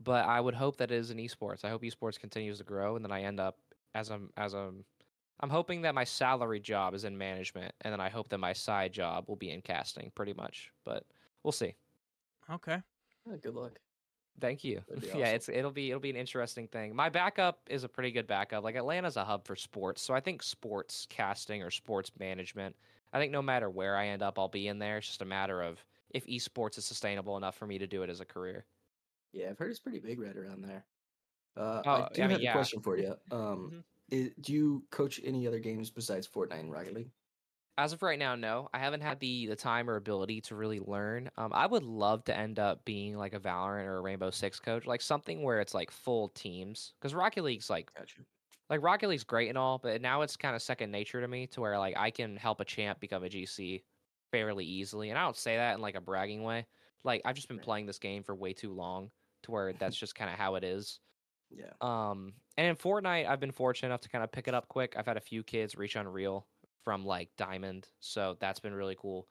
but 0.00 0.26
I 0.26 0.40
would 0.40 0.54
hope 0.54 0.78
that 0.78 0.90
it 0.90 0.96
is 0.96 1.10
in 1.10 1.18
esports. 1.18 1.64
I 1.64 1.70
hope 1.70 1.82
esports 1.82 2.18
continues 2.18 2.58
to 2.58 2.64
grow, 2.64 2.96
and 2.96 3.04
then 3.04 3.12
I 3.12 3.22
end 3.22 3.40
up 3.40 3.58
as 3.94 4.10
a 4.10 4.20
as 4.36 4.54
a 4.54 4.72
I'm 5.40 5.50
hoping 5.50 5.82
that 5.82 5.94
my 5.94 6.04
salary 6.04 6.60
job 6.60 6.94
is 6.94 7.04
in 7.04 7.18
management, 7.18 7.74
and 7.80 7.92
then 7.92 8.00
I 8.00 8.08
hope 8.08 8.28
that 8.28 8.38
my 8.38 8.52
side 8.52 8.92
job 8.92 9.24
will 9.28 9.36
be 9.36 9.50
in 9.50 9.60
casting, 9.60 10.12
pretty 10.14 10.34
much. 10.34 10.70
But 10.84 11.04
we'll 11.42 11.52
see. 11.52 11.74
Okay. 12.50 12.78
Oh, 13.28 13.36
good 13.36 13.54
luck. 13.54 13.78
Thank 14.40 14.64
you. 14.64 14.80
That'd 14.88 15.10
Yeah, 15.14 15.28
it's 15.28 15.48
it'll 15.48 15.72
be 15.72 15.90
it'll 15.90 16.00
be 16.00 16.10
an 16.10 16.16
interesting 16.16 16.68
thing. 16.68 16.94
My 16.94 17.08
backup 17.08 17.60
is 17.68 17.84
a 17.84 17.88
pretty 17.88 18.12
good 18.12 18.26
backup. 18.26 18.64
Like 18.64 18.76
Atlanta's 18.76 19.16
a 19.16 19.24
hub 19.24 19.44
for 19.44 19.56
sports, 19.56 20.02
so 20.02 20.14
I 20.14 20.20
think 20.20 20.42
sports 20.42 21.06
casting 21.10 21.62
or 21.62 21.70
sports 21.70 22.10
management. 22.18 22.76
I 23.12 23.18
think 23.18 23.32
no 23.32 23.42
matter 23.42 23.68
where 23.68 23.96
I 23.96 24.08
end 24.08 24.22
up, 24.22 24.38
I'll 24.38 24.48
be 24.48 24.68
in 24.68 24.78
there. 24.78 24.98
It's 24.98 25.08
just 25.08 25.22
a 25.22 25.26
matter 25.26 25.60
of 25.60 25.84
if 26.14 26.26
esports 26.26 26.78
is 26.78 26.84
sustainable 26.86 27.36
enough 27.36 27.56
for 27.56 27.66
me 27.66 27.78
to 27.78 27.86
do 27.86 28.02
it 28.02 28.10
as 28.10 28.20
a 28.20 28.26
career. 28.26 28.66
Yeah, 29.32 29.50
I've 29.50 29.58
heard 29.58 29.70
it's 29.70 29.80
pretty 29.80 29.98
big 30.00 30.20
right 30.20 30.36
around 30.36 30.62
there. 30.62 30.86
Uh, 31.56 31.84
Oh, 31.84 32.08
I 32.08 32.08
do 32.12 32.22
I 32.22 32.28
mean, 32.28 32.38
have 32.38 32.40
yeah. 32.40 32.48
a 32.48 32.48
question 32.48 32.82
for 32.82 32.98
you. 32.98 33.16
Um, 33.30 33.72
Mhm. 33.72 33.84
i- 34.12 34.34
do 34.40 34.52
you 34.54 34.88
coach 34.90 35.20
any 35.24 35.46
other 35.46 35.60
games 35.60 35.90
besides 35.90 36.28
Fortnite 36.28 36.60
and 36.60 36.72
Rocket 36.72 36.94
League? 36.94 37.12
As 37.78 37.92
of 37.94 38.02
right 38.02 38.18
now, 38.18 38.34
no. 38.34 38.68
I 38.74 38.78
haven't 38.78 39.00
had 39.00 39.18
the 39.20 39.46
the 39.46 39.56
time 39.56 39.88
or 39.88 39.96
ability 39.96 40.40
to 40.42 40.56
really 40.56 40.78
learn. 40.80 41.30
Um, 41.36 41.52
I 41.54 41.66
would 41.66 41.82
love 41.82 42.24
to 42.24 42.36
end 42.36 42.58
up 42.58 42.84
being 42.84 43.16
like 43.16 43.32
a 43.34 43.40
Valorant 43.40 43.86
or 43.86 43.96
a 43.98 44.00
Rainbow 44.02 44.30
Six 44.30 44.60
coach, 44.60 44.84
like 44.86 45.00
something 45.00 45.42
where 45.42 45.60
it's 45.60 45.72
like 45.74 45.90
full 45.90 46.28
teams. 46.30 46.92
Because 47.00 47.14
Rocket 47.14 47.42
League's 47.42 47.70
like 47.70 47.90
Gotcha. 47.94 48.26
like 48.70 48.82
Rocket 48.82 49.08
League's 49.08 49.24
great 49.24 49.48
and 49.50 49.58
all, 49.58 49.78
but 49.78 50.02
now 50.02 50.22
it's 50.22 50.36
kind 50.36 50.56
of 50.56 50.62
second 50.62 50.90
nature 50.92 51.20
to 51.20 51.28
me 51.28 51.46
to 51.48 51.60
where 51.62 51.78
like 51.78 51.96
I 51.96 52.10
can 52.12 52.36
help 52.36 52.60
a 52.60 52.64
champ 52.66 53.00
become 53.00 53.24
a 53.24 53.28
GC 53.30 53.84
fairly 54.32 54.64
easily. 54.64 55.10
And 55.10 55.18
I 55.18 55.22
don't 55.22 55.36
say 55.36 55.56
that 55.56 55.76
in 55.76 55.80
like 55.80 55.94
a 55.94 56.00
bragging 56.00 56.42
way. 56.42 56.66
Like 57.04 57.22
I've 57.24 57.36
just 57.36 57.48
been 57.48 57.58
playing 57.58 57.86
this 57.86 57.98
game 57.98 58.24
for 58.24 58.34
way 58.34 58.52
too 58.52 58.72
long 58.72 59.10
to 59.44 59.50
where 59.50 59.72
that's 59.72 59.96
just 59.96 60.14
kind 60.14 60.30
of 60.30 60.36
how 60.36 60.56
it 60.56 60.64
is. 60.64 60.98
Yeah. 61.50 61.72
Um, 61.80 62.32
and 62.56 62.66
in 62.66 62.76
Fortnite, 62.76 63.28
I've 63.28 63.40
been 63.40 63.52
fortunate 63.52 63.88
enough 63.88 64.00
to 64.02 64.08
kind 64.08 64.24
of 64.24 64.32
pick 64.32 64.48
it 64.48 64.54
up 64.54 64.68
quick. 64.68 64.94
I've 64.96 65.06
had 65.06 65.16
a 65.16 65.20
few 65.20 65.42
kids 65.42 65.76
reach 65.76 65.96
Unreal 65.96 66.46
from 66.84 67.04
like 67.04 67.28
Diamond, 67.36 67.88
so 68.00 68.36
that's 68.40 68.60
been 68.60 68.74
really 68.74 68.96
cool. 68.98 69.28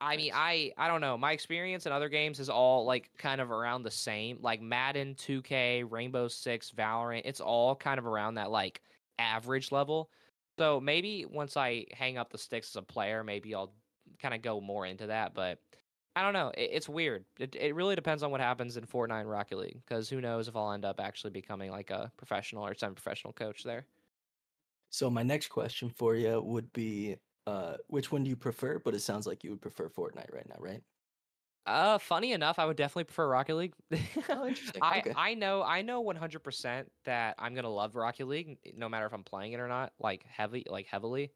I 0.00 0.16
mean, 0.16 0.32
I 0.34 0.72
I 0.78 0.88
don't 0.88 1.02
know. 1.02 1.18
My 1.18 1.32
experience 1.32 1.84
in 1.86 1.92
other 1.92 2.08
games 2.08 2.40
is 2.40 2.48
all 2.48 2.86
like 2.86 3.10
kind 3.18 3.40
of 3.40 3.50
around 3.50 3.82
the 3.82 3.90
same. 3.90 4.38
Like 4.40 4.62
Madden, 4.62 5.14
2K, 5.14 5.84
Rainbow 5.90 6.28
Six, 6.28 6.70
Valorant. 6.70 7.22
It's 7.24 7.40
all 7.40 7.76
kind 7.76 7.98
of 7.98 8.06
around 8.06 8.34
that 8.34 8.50
like 8.50 8.80
average 9.18 9.72
level. 9.72 10.10
So 10.58 10.80
maybe 10.80 11.26
once 11.26 11.56
I 11.56 11.86
hang 11.92 12.16
up 12.18 12.30
the 12.30 12.38
sticks 12.38 12.70
as 12.70 12.76
a 12.76 12.82
player, 12.82 13.22
maybe 13.24 13.54
I'll 13.54 13.72
kind 14.20 14.34
of 14.34 14.42
go 14.42 14.60
more 14.60 14.86
into 14.86 15.08
that. 15.08 15.34
But 15.34 15.60
I 16.16 16.22
don't 16.22 16.32
know. 16.32 16.50
It, 16.50 16.70
it's 16.72 16.88
weird. 16.88 17.26
It 17.38 17.54
it 17.56 17.74
really 17.74 17.96
depends 17.96 18.22
on 18.22 18.30
what 18.30 18.40
happens 18.40 18.76
in 18.76 18.86
Fortnite 18.86 19.20
and 19.22 19.30
Rocket 19.30 19.58
League 19.58 19.82
because 19.86 20.08
who 20.10 20.20
knows 20.20 20.48
if 20.48 20.56
I'll 20.56 20.72
end 20.72 20.84
up 20.84 21.00
actually 21.00 21.30
becoming 21.30 21.70
like 21.70 21.90
a 21.90 22.12
professional 22.16 22.66
or 22.66 22.74
semi-professional 22.74 23.32
coach 23.34 23.62
there. 23.64 23.86
So 24.90 25.10
my 25.10 25.22
next 25.22 25.48
question 25.48 25.88
for 25.90 26.14
you 26.16 26.40
would 26.40 26.72
be, 26.72 27.18
uh, 27.46 27.78
which 27.88 28.10
one 28.12 28.24
do 28.24 28.30
you 28.30 28.36
prefer? 28.36 28.78
But 28.78 28.94
it 28.94 29.00
sounds 29.00 29.26
like 29.26 29.44
you 29.44 29.50
would 29.50 29.62
prefer 29.62 29.88
Fortnite 29.88 30.32
right 30.32 30.48
now, 30.48 30.56
right? 30.58 30.84
Uh, 31.66 31.98
funny 31.98 32.32
enough, 32.32 32.58
I 32.58 32.64
would 32.66 32.76
definitely 32.76 33.04
prefer 33.04 33.28
Rocket 33.28 33.54
League. 33.54 33.74
Oh, 34.28 34.46
interesting. 34.46 34.82
I 34.82 35.04
Okay. 35.06 35.14
I 35.14 35.34
know 35.34 35.62
I 35.62 35.82
know 35.82 36.00
100% 36.00 36.90
that 37.04 37.34
I'm 37.38 37.54
gonna 37.54 37.68
love 37.70 37.94
Rocket 37.96 38.26
League, 38.26 38.58
no 38.74 38.88
matter 38.88 39.06
if 39.06 39.12
I'm 39.12 39.24
playing 39.24 39.52
it 39.52 39.60
or 39.60 39.68
not. 39.68 39.92
Like 39.98 40.24
heavy, 40.24 40.64
like 40.68 40.86
heavily. 40.86 41.32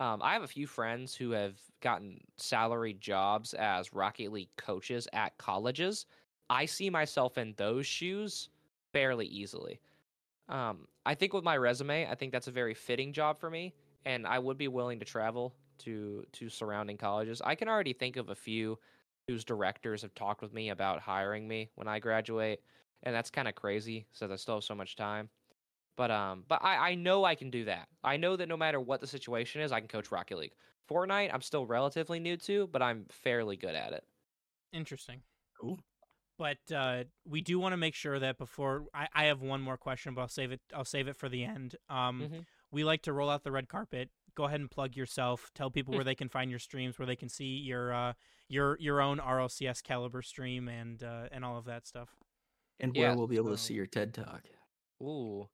Um, 0.00 0.22
I 0.22 0.32
have 0.32 0.42
a 0.42 0.48
few 0.48 0.66
friends 0.66 1.14
who 1.14 1.32
have 1.32 1.60
gotten 1.80 2.20
salaried 2.38 3.00
jobs 3.00 3.54
as 3.54 3.92
Rocket 3.92 4.32
League 4.32 4.56
coaches 4.56 5.06
at 5.12 5.36
colleges. 5.38 6.06
I 6.48 6.66
see 6.66 6.90
myself 6.90 7.38
in 7.38 7.54
those 7.54 7.86
shoes 7.86 8.48
fairly 8.92 9.26
easily. 9.26 9.80
Um, 10.48 10.88
I 11.06 11.14
think 11.14 11.34
with 11.34 11.44
my 11.44 11.56
resume, 11.56 12.06
I 12.08 12.14
think 12.16 12.32
that's 12.32 12.48
a 12.48 12.52
very 12.52 12.74
fitting 12.74 13.12
job 13.12 13.38
for 13.40 13.50
me, 13.50 13.74
and 14.04 14.26
I 14.26 14.38
would 14.38 14.58
be 14.58 14.68
willing 14.68 15.00
to 15.00 15.06
travel 15.06 15.56
to 15.80 16.26
to 16.32 16.48
surrounding 16.50 16.98
colleges. 16.98 17.42
I 17.42 17.54
can 17.56 17.68
already 17.68 17.94
think 17.94 18.16
of 18.16 18.30
a 18.30 18.36
few 18.36 18.78
whose 19.28 19.44
directors 19.44 20.02
have 20.02 20.14
talked 20.14 20.42
with 20.42 20.52
me 20.52 20.70
about 20.70 21.00
hiring 21.00 21.48
me 21.48 21.70
when 21.76 21.88
I 21.88 22.00
graduate, 22.00 22.62
and 23.04 23.14
that's 23.14 23.30
kind 23.30 23.48
of 23.48 23.54
crazy. 23.56 24.06
So 24.12 24.30
I 24.32 24.36
still 24.36 24.56
have 24.56 24.64
so 24.64 24.74
much 24.74 24.96
time. 24.96 25.30
But 26.00 26.10
um, 26.10 26.44
but 26.48 26.64
I 26.64 26.92
I 26.92 26.94
know 26.94 27.26
I 27.26 27.34
can 27.34 27.50
do 27.50 27.66
that. 27.66 27.86
I 28.02 28.16
know 28.16 28.34
that 28.34 28.48
no 28.48 28.56
matter 28.56 28.80
what 28.80 29.02
the 29.02 29.06
situation 29.06 29.60
is, 29.60 29.70
I 29.70 29.80
can 29.80 29.88
coach 29.88 30.10
Rocket 30.10 30.38
League. 30.38 30.54
Fortnite, 30.90 31.28
I'm 31.30 31.42
still 31.42 31.66
relatively 31.66 32.18
new 32.18 32.38
to, 32.38 32.68
but 32.68 32.80
I'm 32.80 33.04
fairly 33.10 33.58
good 33.58 33.74
at 33.74 33.92
it. 33.92 34.02
Interesting. 34.72 35.20
Cool. 35.60 35.78
But 36.38 36.56
uh, 36.74 37.04
we 37.26 37.42
do 37.42 37.58
want 37.58 37.74
to 37.74 37.76
make 37.76 37.94
sure 37.94 38.18
that 38.18 38.38
before 38.38 38.86
I, 38.94 39.08
I 39.12 39.24
have 39.24 39.42
one 39.42 39.60
more 39.60 39.76
question, 39.76 40.14
but 40.14 40.22
I'll 40.22 40.28
save 40.28 40.52
it. 40.52 40.62
I'll 40.74 40.86
save 40.86 41.06
it 41.06 41.16
for 41.16 41.28
the 41.28 41.44
end. 41.44 41.76
Um, 41.90 42.30
Mhm. 42.32 42.46
we 42.70 42.82
like 42.82 43.02
to 43.02 43.12
roll 43.12 43.28
out 43.28 43.44
the 43.44 43.52
red 43.52 43.68
carpet. 43.68 44.08
Go 44.34 44.44
ahead 44.44 44.60
and 44.60 44.70
plug 44.70 44.96
yourself. 44.96 45.50
Tell 45.54 45.70
people 45.70 45.92
where 45.92 46.02
they 46.04 46.14
can 46.14 46.30
find 46.30 46.48
your 46.48 46.60
streams, 46.60 46.98
where 46.98 47.04
they 47.04 47.14
can 47.14 47.28
see 47.28 47.58
your 47.58 47.92
uh, 47.92 48.14
your 48.48 48.78
your 48.80 49.02
own 49.02 49.18
RLCS 49.18 49.82
caliber 49.82 50.22
stream, 50.22 50.66
and 50.66 51.02
uh, 51.02 51.28
and 51.30 51.44
all 51.44 51.58
of 51.58 51.66
that 51.66 51.86
stuff. 51.86 52.08
And 52.78 52.96
where 52.96 53.10
Yeah, 53.10 53.14
we'll 53.16 53.26
be 53.26 53.36
able 53.36 53.50
to 53.50 53.58
see 53.58 53.74
your 53.74 53.84
TED 53.84 54.14
talk. 54.14 54.44
Ooh. 55.02 55.48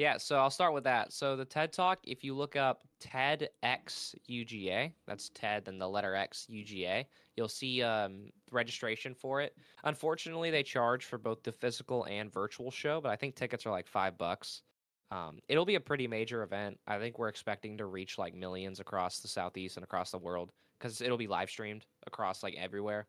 Yeah, 0.00 0.16
so 0.16 0.38
I'll 0.38 0.48
start 0.48 0.72
with 0.72 0.84
that. 0.84 1.12
So 1.12 1.36
the 1.36 1.44
TED 1.44 1.74
Talk, 1.74 1.98
if 2.04 2.24
you 2.24 2.34
look 2.34 2.56
up 2.56 2.84
TEDx 3.02 4.14
UGA, 4.30 4.92
that's 5.06 5.28
TED 5.34 5.64
and 5.68 5.78
the 5.78 5.86
letter 5.86 6.14
X 6.14 6.46
UGA, 6.50 7.04
you'll 7.36 7.48
see 7.48 7.82
um, 7.82 8.30
registration 8.50 9.14
for 9.14 9.42
it. 9.42 9.54
Unfortunately, 9.84 10.50
they 10.50 10.62
charge 10.62 11.04
for 11.04 11.18
both 11.18 11.42
the 11.42 11.52
physical 11.52 12.04
and 12.04 12.32
virtual 12.32 12.70
show, 12.70 13.02
but 13.02 13.10
I 13.10 13.16
think 13.16 13.34
tickets 13.34 13.66
are 13.66 13.70
like 13.70 13.86
five 13.86 14.16
bucks. 14.16 14.62
Um, 15.10 15.38
it'll 15.48 15.66
be 15.66 15.74
a 15.74 15.80
pretty 15.80 16.08
major 16.08 16.44
event. 16.44 16.80
I 16.86 16.98
think 16.98 17.18
we're 17.18 17.28
expecting 17.28 17.76
to 17.76 17.84
reach 17.84 18.16
like 18.16 18.34
millions 18.34 18.80
across 18.80 19.18
the 19.18 19.28
southeast 19.28 19.76
and 19.76 19.84
across 19.84 20.12
the 20.12 20.16
world 20.16 20.50
because 20.78 21.02
it'll 21.02 21.18
be 21.18 21.26
live 21.26 21.50
streamed 21.50 21.84
across 22.06 22.42
like 22.42 22.54
everywhere. 22.56 23.06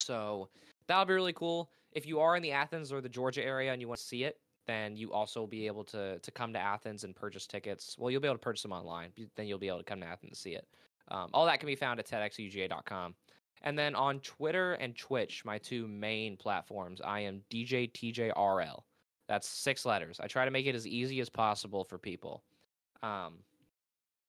So 0.00 0.48
that'll 0.88 1.04
be 1.04 1.12
really 1.12 1.34
cool. 1.34 1.70
If 1.92 2.06
you 2.06 2.20
are 2.20 2.36
in 2.36 2.42
the 2.42 2.52
Athens 2.52 2.90
or 2.90 3.02
the 3.02 3.08
Georgia 3.10 3.44
area 3.44 3.70
and 3.70 3.82
you 3.82 3.88
want 3.88 4.00
to 4.00 4.06
see 4.06 4.24
it, 4.24 4.38
then 4.70 4.96
you 4.96 5.12
also 5.12 5.40
will 5.40 5.46
be 5.48 5.66
able 5.66 5.84
to 5.84 6.18
to 6.20 6.30
come 6.30 6.52
to 6.52 6.58
Athens 6.58 7.04
and 7.04 7.16
purchase 7.16 7.46
tickets. 7.46 7.96
Well, 7.98 8.10
you'll 8.10 8.20
be 8.20 8.28
able 8.28 8.36
to 8.36 8.42
purchase 8.42 8.62
them 8.62 8.72
online. 8.72 9.10
Then 9.36 9.46
you'll 9.46 9.58
be 9.58 9.68
able 9.68 9.78
to 9.78 9.84
come 9.84 10.00
to 10.00 10.06
Athens 10.06 10.32
to 10.32 10.38
see 10.38 10.50
it. 10.52 10.66
Um, 11.08 11.28
all 11.34 11.44
that 11.46 11.58
can 11.58 11.66
be 11.66 11.74
found 11.74 11.98
at 11.98 12.06
TEDxUGA.com. 12.06 13.14
And 13.62 13.78
then 13.78 13.94
on 13.94 14.20
Twitter 14.20 14.74
and 14.74 14.96
Twitch, 14.96 15.44
my 15.44 15.58
two 15.58 15.86
main 15.88 16.36
platforms, 16.36 17.00
I 17.04 17.20
am 17.20 17.42
DJ 17.50 17.92
TJRL. 17.92 18.82
That's 19.28 19.48
six 19.48 19.84
letters. 19.84 20.18
I 20.20 20.28
try 20.28 20.44
to 20.44 20.50
make 20.50 20.66
it 20.66 20.74
as 20.74 20.86
easy 20.86 21.20
as 21.20 21.28
possible 21.28 21.84
for 21.84 21.98
people. 21.98 22.42
Um, 23.02 23.38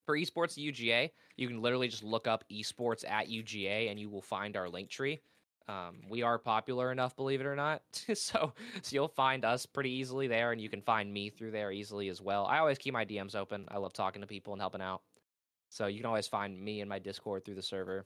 for 0.05 0.17
esports 0.17 0.57
UGA, 0.57 1.11
you 1.37 1.47
can 1.47 1.61
literally 1.61 1.87
just 1.87 2.03
look 2.03 2.27
up 2.27 2.43
esports 2.51 3.09
at 3.09 3.29
UGA 3.29 3.89
and 3.89 3.99
you 3.99 4.09
will 4.09 4.21
find 4.21 4.57
our 4.57 4.69
link 4.69 4.89
tree. 4.89 5.21
Um, 5.67 5.97
we 6.09 6.21
are 6.21 6.37
popular 6.37 6.91
enough, 6.91 7.15
believe 7.15 7.41
it 7.41 7.45
or 7.45 7.55
not. 7.55 7.81
so, 8.13 8.53
so 8.81 8.93
you'll 8.93 9.07
find 9.07 9.45
us 9.45 9.65
pretty 9.65 9.91
easily 9.91 10.27
there, 10.27 10.51
and 10.51 10.59
you 10.61 10.69
can 10.69 10.81
find 10.81 11.13
me 11.13 11.29
through 11.29 11.51
there 11.51 11.71
easily 11.71 12.09
as 12.09 12.21
well. 12.21 12.45
I 12.45 12.59
always 12.59 12.77
keep 12.77 12.93
my 12.93 13.05
DMs 13.05 13.35
open. 13.35 13.65
I 13.69 13.77
love 13.77 13.93
talking 13.93 14.21
to 14.21 14.27
people 14.27 14.53
and 14.53 14.61
helping 14.61 14.81
out. 14.81 15.01
So 15.69 15.87
you 15.87 15.97
can 15.97 16.05
always 16.05 16.27
find 16.27 16.59
me 16.59 16.81
in 16.81 16.87
my 16.87 16.99
Discord 16.99 17.45
through 17.45 17.55
the 17.55 17.61
server. 17.61 18.05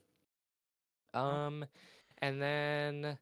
Um, 1.14 1.64
and 2.18 2.40
then, 2.40 3.18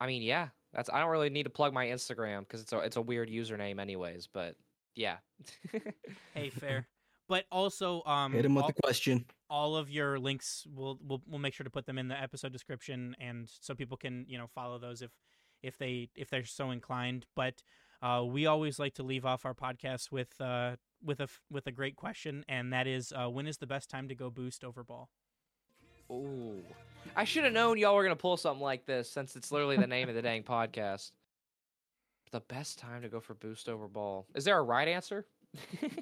I 0.00 0.06
mean, 0.06 0.22
yeah, 0.22 0.48
that's. 0.72 0.90
I 0.90 0.98
don't 0.98 1.10
really 1.10 1.30
need 1.30 1.44
to 1.44 1.50
plug 1.50 1.72
my 1.72 1.86
Instagram 1.86 2.40
because 2.40 2.60
it's 2.60 2.72
a 2.72 2.78
it's 2.78 2.96
a 2.96 3.02
weird 3.02 3.28
username, 3.30 3.78
anyways. 3.78 4.28
But 4.32 4.56
yeah. 4.94 5.18
Hey, 6.34 6.50
fair. 6.50 6.88
But 7.28 7.46
also, 7.50 8.02
um, 8.04 8.32
Hit 8.32 8.44
him 8.44 8.54
with 8.54 8.64
all, 8.64 8.68
the 8.68 8.82
question. 8.82 9.24
all 9.48 9.76
of 9.76 9.88
your 9.88 10.18
links, 10.18 10.66
we'll, 10.74 10.98
we'll 11.02 11.22
we'll 11.26 11.38
make 11.38 11.54
sure 11.54 11.64
to 11.64 11.70
put 11.70 11.86
them 11.86 11.96
in 11.98 12.08
the 12.08 12.20
episode 12.20 12.52
description, 12.52 13.16
and 13.18 13.48
so 13.60 13.74
people 13.74 13.96
can 13.96 14.26
you 14.28 14.36
know 14.36 14.46
follow 14.46 14.78
those 14.78 15.00
if 15.00 15.10
if 15.62 15.78
they 15.78 16.10
if 16.14 16.28
they're 16.28 16.44
so 16.44 16.70
inclined. 16.70 17.24
But 17.34 17.62
uh, 18.02 18.24
we 18.26 18.44
always 18.44 18.78
like 18.78 18.94
to 18.94 19.02
leave 19.02 19.24
off 19.24 19.46
our 19.46 19.54
podcast 19.54 20.12
with 20.12 20.38
uh 20.40 20.76
with 21.02 21.20
a 21.20 21.24
f- 21.24 21.40
with 21.50 21.66
a 21.66 21.72
great 21.72 21.96
question, 21.96 22.44
and 22.48 22.72
that 22.74 22.86
is, 22.86 23.12
uh, 23.16 23.28
when 23.30 23.46
is 23.46 23.56
the 23.58 23.66
best 23.66 23.88
time 23.88 24.08
to 24.08 24.14
go 24.14 24.28
boost 24.30 24.62
over 24.64 24.84
ball? 24.84 25.08
Ooh. 26.10 26.62
I 27.16 27.24
should 27.24 27.44
have 27.44 27.52
known 27.54 27.78
y'all 27.78 27.94
were 27.94 28.02
gonna 28.02 28.16
pull 28.16 28.36
something 28.36 28.62
like 28.62 28.84
this 28.84 29.10
since 29.10 29.34
it's 29.36 29.50
literally 29.50 29.76
the 29.78 29.86
name 29.86 30.08
of 30.10 30.14
the 30.14 30.22
dang 30.22 30.42
podcast. 30.44 31.12
The 32.32 32.40
best 32.40 32.78
time 32.78 33.00
to 33.02 33.08
go 33.08 33.20
for 33.20 33.32
boost 33.34 33.68
over 33.68 33.86
ball. 33.88 34.26
Is 34.34 34.44
there 34.44 34.58
a 34.58 34.62
right 34.62 34.88
answer? 34.88 35.24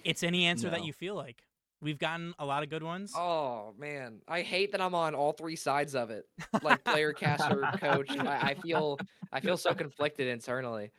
It's 0.05 0.23
any 0.23 0.45
answer 0.47 0.71
that 0.71 0.85
you 0.85 0.93
feel 0.93 1.15
like. 1.15 1.43
We've 1.81 1.99
gotten 1.99 2.33
a 2.39 2.47
lot 2.47 2.63
of 2.63 2.69
good 2.71 2.85
ones. 2.85 3.13
oh 3.17 3.75
man, 3.77 4.21
I 4.29 4.43
hate 4.43 4.71
that 4.71 4.81
I'm 4.81 4.95
on 4.95 5.17
all 5.17 5.33
three 5.33 5.57
sides 5.57 5.97
of 5.97 6.11
it. 6.11 6.27
Like 6.63 6.85
player, 6.85 7.13
caster, 7.13 7.61
coach. 7.79 8.09
I, 8.19 8.51
I 8.51 8.55
feel 8.55 8.99
I 9.33 9.41
feel 9.41 9.57
so 9.57 9.75
conflicted 9.75 10.29
internally. 10.29 10.93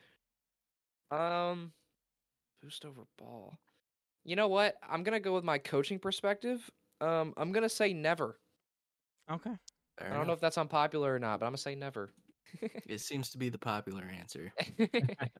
Um, 1.10 1.72
boost 2.62 2.84
over 2.84 3.02
ball. 3.16 3.58
You 4.24 4.36
know 4.36 4.48
what? 4.48 4.76
I'm 4.86 5.02
gonna 5.04 5.20
go 5.20 5.34
with 5.34 5.44
my 5.44 5.56
coaching 5.56 5.98
perspective. 5.98 6.70
Um, 7.00 7.32
I'm 7.38 7.52
gonna 7.52 7.68
say 7.70 7.94
never. 7.94 8.38
Okay. 9.30 9.52
Fair 9.98 10.12
I 10.12 10.16
don't 10.16 10.26
know 10.26 10.32
if 10.32 10.40
that's 10.40 10.58
unpopular 10.58 11.14
or 11.14 11.18
not, 11.18 11.40
but 11.40 11.46
I'm 11.46 11.52
gonna 11.52 11.58
say 11.58 11.74
never. 11.74 12.12
It 12.86 13.00
seems 13.00 13.30
to 13.30 13.38
be 13.38 13.48
the 13.48 13.58
popular 13.58 14.04
answer. 14.18 14.52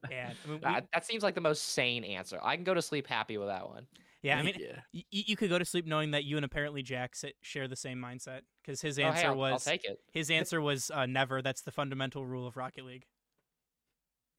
Yeah. 0.09 0.31
I 0.45 0.49
mean, 0.49 0.59
that, 0.61 0.87
that 0.93 1.05
seems 1.05 1.23
like 1.23 1.35
the 1.35 1.41
most 1.41 1.63
sane 1.73 2.03
answer. 2.03 2.39
I 2.43 2.55
can 2.55 2.63
go 2.63 2.73
to 2.73 2.81
sleep 2.81 3.07
happy 3.07 3.37
with 3.37 3.47
that 3.47 3.67
one. 3.67 3.87
yeah. 4.21 4.37
I 4.37 4.43
mean, 4.43 4.55
yeah. 4.59 4.79
y- 4.93 5.03
you 5.09 5.35
could 5.35 5.49
go 5.49 5.57
to 5.59 5.65
sleep 5.65 5.85
knowing 5.85 6.11
that 6.11 6.23
you 6.23 6.35
and 6.37 6.45
apparently 6.45 6.81
Jack 6.83 7.15
sit- 7.15 7.35
share 7.41 7.67
the 7.67 7.75
same 7.75 7.99
mindset 7.99 8.41
because 8.63 8.81
his 8.81 8.97
Oh, 8.99 9.03
hey, 9.03 9.07
answer 9.09 9.27
I'll, 9.27 9.35
was 9.37 9.51
I'll 9.53 9.59
take 9.73 9.83
it. 9.85 9.99
his 10.11 10.29
answer 10.31 10.61
was 10.61 10.91
uh, 10.93 11.05
never. 11.05 11.41
That's 11.41 11.61
the 11.61 11.71
fundamental 11.71 12.25
rule 12.25 12.45
of 12.47 12.55
Rocket 12.57 12.85
League. 12.85 13.05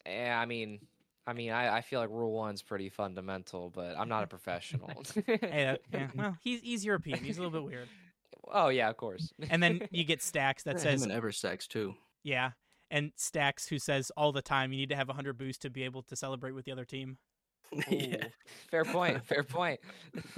Yeah, 0.06 0.38
I 0.40 0.46
mean, 0.46 0.80
I 1.26 1.32
mean, 1.32 1.50
I, 1.50 1.78
I 1.78 1.80
feel 1.80 1.98
like 2.00 2.10
rule 2.10 2.32
one's 2.32 2.62
pretty 2.62 2.88
fundamental, 2.88 3.70
but 3.70 3.96
I'm 3.98 4.08
not 4.08 4.22
a 4.22 4.26
professional. 4.28 4.90
Hey, 5.26 5.38
that, 5.40 5.80
yeah. 5.92 6.08
Well, 6.14 6.36
he's 6.42 6.60
he's 6.60 6.84
European. 6.84 7.18
He's 7.24 7.38
a 7.38 7.42
little 7.42 7.58
bit 7.60 7.68
weird. 7.68 7.88
oh 8.52 8.68
yeah, 8.68 8.88
of 8.88 8.96
course. 8.96 9.32
And 9.50 9.60
then 9.62 9.88
you 9.90 10.04
get 10.04 10.22
Stacks 10.22 10.62
that 10.62 10.76
Yeah, 10.76 10.82
says, 10.82 11.04
him 11.04 11.10
and 11.10 11.22
Everstacks 11.22 11.66
too. 11.66 11.94
yeah, 12.22 12.52
and 12.90 13.12
Stacks 13.16 13.68
who 13.68 13.78
says 13.78 14.10
all 14.16 14.32
the 14.32 14.42
time 14.42 14.72
you 14.72 14.78
need 14.78 14.90
to 14.90 14.96
have 14.96 15.08
100 15.08 15.36
boost 15.36 15.62
to 15.62 15.70
be 15.70 15.82
able 15.84 16.02
to 16.04 16.16
celebrate 16.16 16.52
with 16.52 16.64
the 16.64 16.72
other 16.72 16.84
team. 16.84 17.18
yeah. 17.90 18.24
Fair 18.70 18.84
point. 18.84 19.24
Fair 19.24 19.42
point. 19.44 19.80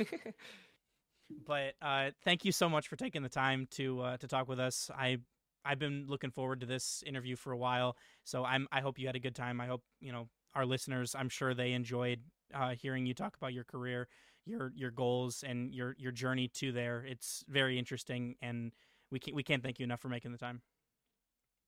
But 1.46 1.74
uh, 1.82 2.11
thank 2.24 2.44
you 2.44 2.53
so 2.53 2.68
much 2.68 2.88
for 2.88 2.96
taking 2.96 3.22
the 3.22 3.28
time 3.28 3.66
to 3.72 4.01
uh, 4.01 4.16
to 4.18 4.26
talk 4.26 4.49
with 4.49 4.59
us. 4.59 4.90
I 4.96 5.18
I've 5.64 5.78
been 5.78 6.07
looking 6.09 6.30
forward 6.30 6.61
to 6.61 6.66
this 6.66 7.03
interview 7.07 7.36
for 7.36 7.53
a 7.53 7.59
while, 7.59 7.96
so 8.24 8.44
I'm 8.44 8.66
I 8.72 8.80
hope 8.80 8.99
you 8.99 9.07
had 9.07 9.16
a 9.16 9.20
good 9.20 9.34
time. 9.34 9.61
I 9.61 9.66
hope 9.66 9.82
you 10.01 10.12
know 10.12 10.28
our 10.55 10.64
listeners. 10.64 11.14
I'm 11.14 11.28
sure 11.28 11.53
they 11.55 11.72
enjoyed 11.72 12.20
uh, 12.55 12.70
hearing 12.70 13.05
you 13.05 13.14
talk 13.14 13.36
about 13.36 13.53
your 13.53 13.64
career, 13.64 14.09
your 14.46 14.72
your 14.74 14.90
goals, 14.90 15.44
and 15.46 15.74
your 15.74 15.94
your 15.99 16.12
journey 16.12 16.49
to 16.55 16.72
there. 16.72 17.05
It's 17.07 17.44
very 17.49 17.78
interesting, 17.78 18.36
and 18.40 18.72
we 19.11 19.18
can't 19.18 19.34
we 19.34 19.42
can't 19.42 19.62
thank 19.62 19.78
you 19.78 19.84
enough 19.84 20.01
for 20.01 20.09
making 20.09 20.32
the 20.32 20.38
time. 20.38 20.62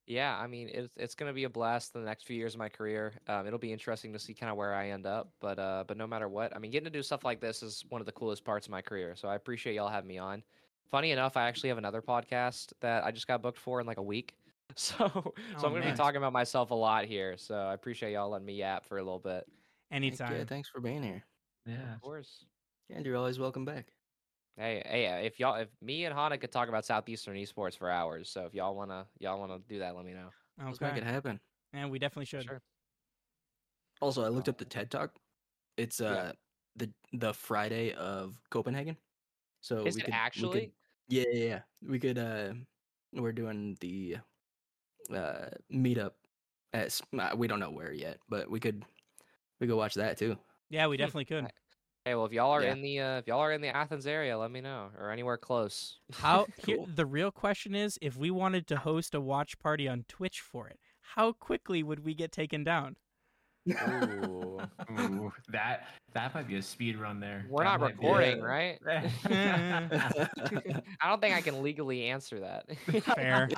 Yeah, 0.07 0.36
I 0.36 0.46
mean, 0.46 0.68
it's 0.72 0.88
it's 0.96 1.14
gonna 1.14 1.32
be 1.32 1.44
a 1.44 1.48
blast 1.48 1.92
the 1.92 2.01
next 2.01 2.24
few 2.24 2.36
years 2.36 2.55
of 2.55 2.59
my 2.59 2.68
career. 2.68 3.12
Um, 3.28 3.46
it'll 3.46 3.59
be 3.59 3.72
interesting 3.72 4.12
to 4.12 4.18
see 4.18 4.34
kind 4.34 4.51
of 4.51 4.57
where 4.57 4.74
I 4.74 4.90
end 4.90 5.07
up, 5.07 5.30
but 5.40 5.59
uh, 5.59 5.84
but 5.86 5.96
no 5.96 6.07
matter 6.07 6.28
what, 6.28 6.55
I 6.55 6.59
mean, 6.59 6.70
getting 6.70 6.84
to 6.84 6.90
do 6.90 7.03
stuff 7.03 7.24
like 7.24 7.40
this 7.40 7.62
is 7.62 7.84
one 7.88 8.01
of 8.01 8.07
the 8.07 8.12
coolest 8.12 8.44
parts 8.44 8.66
of 8.66 8.70
my 8.70 8.82
career. 8.82 9.14
So 9.16 9.28
I 9.28 9.36
appreciate 9.36 9.74
y'all 9.74 9.88
having 9.88 10.09
me 10.09 10.18
on. 10.18 10.42
Funny 10.90 11.12
enough, 11.12 11.36
I 11.36 11.46
actually 11.46 11.68
have 11.68 11.78
another 11.78 12.03
podcast 12.03 12.72
that 12.80 13.05
I 13.05 13.12
just 13.12 13.28
got 13.28 13.42
booked 13.42 13.59
for 13.59 13.80
in 13.80 13.86
like 13.86 13.98
a 13.98 14.03
week. 14.03 14.34
So 14.76 14.94
so 15.09 15.32
Oh, 15.57 15.66
I'm 15.66 15.72
gonna 15.72 15.90
be 15.90 15.96
talking 15.96 16.18
about 16.18 16.32
myself 16.32 16.70
a 16.70 16.74
lot 16.74 17.05
here. 17.05 17.36
So 17.36 17.57
I 17.57 17.74
appreciate 17.74 18.12
y'all 18.12 18.30
letting 18.30 18.46
me 18.46 18.55
yap 18.55 18.86
for 18.86 18.98
a 18.98 19.03
little 19.03 19.18
bit. 19.18 19.44
Heck 19.90 19.96
Anytime. 19.96 20.32
Yeah, 20.32 20.44
thanks 20.44 20.68
for 20.68 20.80
being 20.80 21.03
here. 21.03 21.24
Yeah. 21.66 21.94
Of 21.94 22.01
course. 22.01 22.44
And 22.88 23.05
you're 23.05 23.16
always 23.16 23.40
welcome 23.40 23.64
back. 23.64 23.86
Hey, 24.61 24.82
hey, 24.84 25.06
uh, 25.06 25.16
if 25.16 25.40
y'all, 25.40 25.54
if 25.54 25.70
me 25.80 26.04
and 26.04 26.14
Hana 26.14 26.36
could 26.36 26.52
talk 26.52 26.68
about 26.68 26.84
Southeastern 26.84 27.34
esports 27.34 27.78
for 27.78 27.88
hours, 27.88 28.28
so 28.28 28.44
if 28.44 28.52
y'all 28.52 28.76
wanna, 28.76 29.06
y'all 29.18 29.40
wanna 29.40 29.58
do 29.58 29.78
that, 29.78 29.96
let 29.96 30.04
me 30.04 30.12
know. 30.12 30.28
Let's 30.58 30.82
make 30.82 30.90
Okay. 30.90 31.00
it 31.00 31.04
happen. 31.04 31.40
And 31.72 31.90
we 31.90 31.98
definitely 31.98 32.26
should. 32.26 32.42
Sure. 32.42 32.61
Also, 34.02 34.22
I 34.22 34.28
looked 34.28 34.50
up 34.50 34.58
the 34.58 34.66
TED 34.66 34.90
Talk. 34.90 35.14
It's 35.78 36.02
uh 36.02 36.12
Yeah. 36.14 36.32
the 36.76 36.92
the 37.14 37.32
Friday 37.32 37.94
of 37.94 38.38
Copenhagen. 38.50 38.98
So 39.62 39.86
Is 39.86 39.94
we 39.94 40.02
it 40.02 40.04
could, 40.04 40.12
we 40.12 40.18
actually? 40.18 40.61
could- 40.61 40.72
yeah, 41.08 41.24
yeah, 41.32 41.44
yeah. 41.44 41.62
We 41.80 41.98
could 41.98 42.18
uh 42.18 42.52
we're 43.14 43.32
doing 43.32 43.78
the 43.80 44.18
uh 45.11 45.48
meetup 45.72 46.12
at 46.74 47.00
uh, 47.18 47.34
we 47.34 47.48
don't 47.48 47.61
know 47.61 47.70
where 47.70 47.94
yet, 47.94 48.18
but 48.28 48.50
we 48.50 48.61
could 48.61 48.84
we 49.58 49.66
could 49.66 49.76
watch 49.76 49.94
that 49.94 50.18
too. 50.18 50.36
Yeah, 50.68 50.86
we 50.86 50.98
definitely 50.98 51.24
could. 51.24 51.50
Hey, 52.05 52.14
well, 52.14 52.24
if 52.24 52.32
y'all 52.32 52.51
are 52.53 52.62
Yeah. 52.62 52.72
in 52.72 52.80
the, 52.80 52.98
uh, 53.01 53.18
if 53.18 53.26
y'all 53.26 53.40
are 53.40 53.53
in 53.53 53.61
the 53.61 53.68
Athens 53.76 54.07
area, 54.07 54.38
let 54.38 54.51
me 54.51 54.61
know, 54.61 54.90
or 54.96 55.11
anywhere 55.11 55.36
close. 55.36 56.01
How 56.12 56.46
here, 56.57 56.78
the 56.86 57.07
real 57.07 57.30
question 57.30 57.74
is 57.74 57.98
if 58.03 58.16
we 58.16 58.30
wanted 58.30 58.66
to 58.68 58.78
host 58.78 59.14
a 59.14 59.20
watch 59.20 59.59
party 59.59 59.88
on 59.88 60.05
Twitch 60.09 60.40
for 60.40 60.68
it, 60.68 60.78
how 61.03 61.32
quickly 61.32 61.82
would 61.82 62.01
we 62.01 62.14
get 62.14 62.32
taken 62.32 62.64
down? 62.64 62.96
Ooh. 63.68 64.70
Ooh, 64.90 65.32
that 65.48 65.88
that 66.12 66.34
might 66.34 66.48
be 66.48 66.57
a 66.57 66.62
speed 66.62 66.96
run 66.96 67.20
there. 67.20 67.46
We're 67.48 67.62
That 67.62 67.64
not 67.64 67.80
might 67.80 68.01
be 68.01 68.07
recording, 68.07 68.40
right? 68.40 68.78
I 68.84 69.11
don't 71.05 71.20
think 71.20 71.34
I 71.34 71.40
can 71.42 71.62
legally 71.62 72.05
answer 72.05 72.40
that. 72.40 72.66
Fair. 73.14 73.48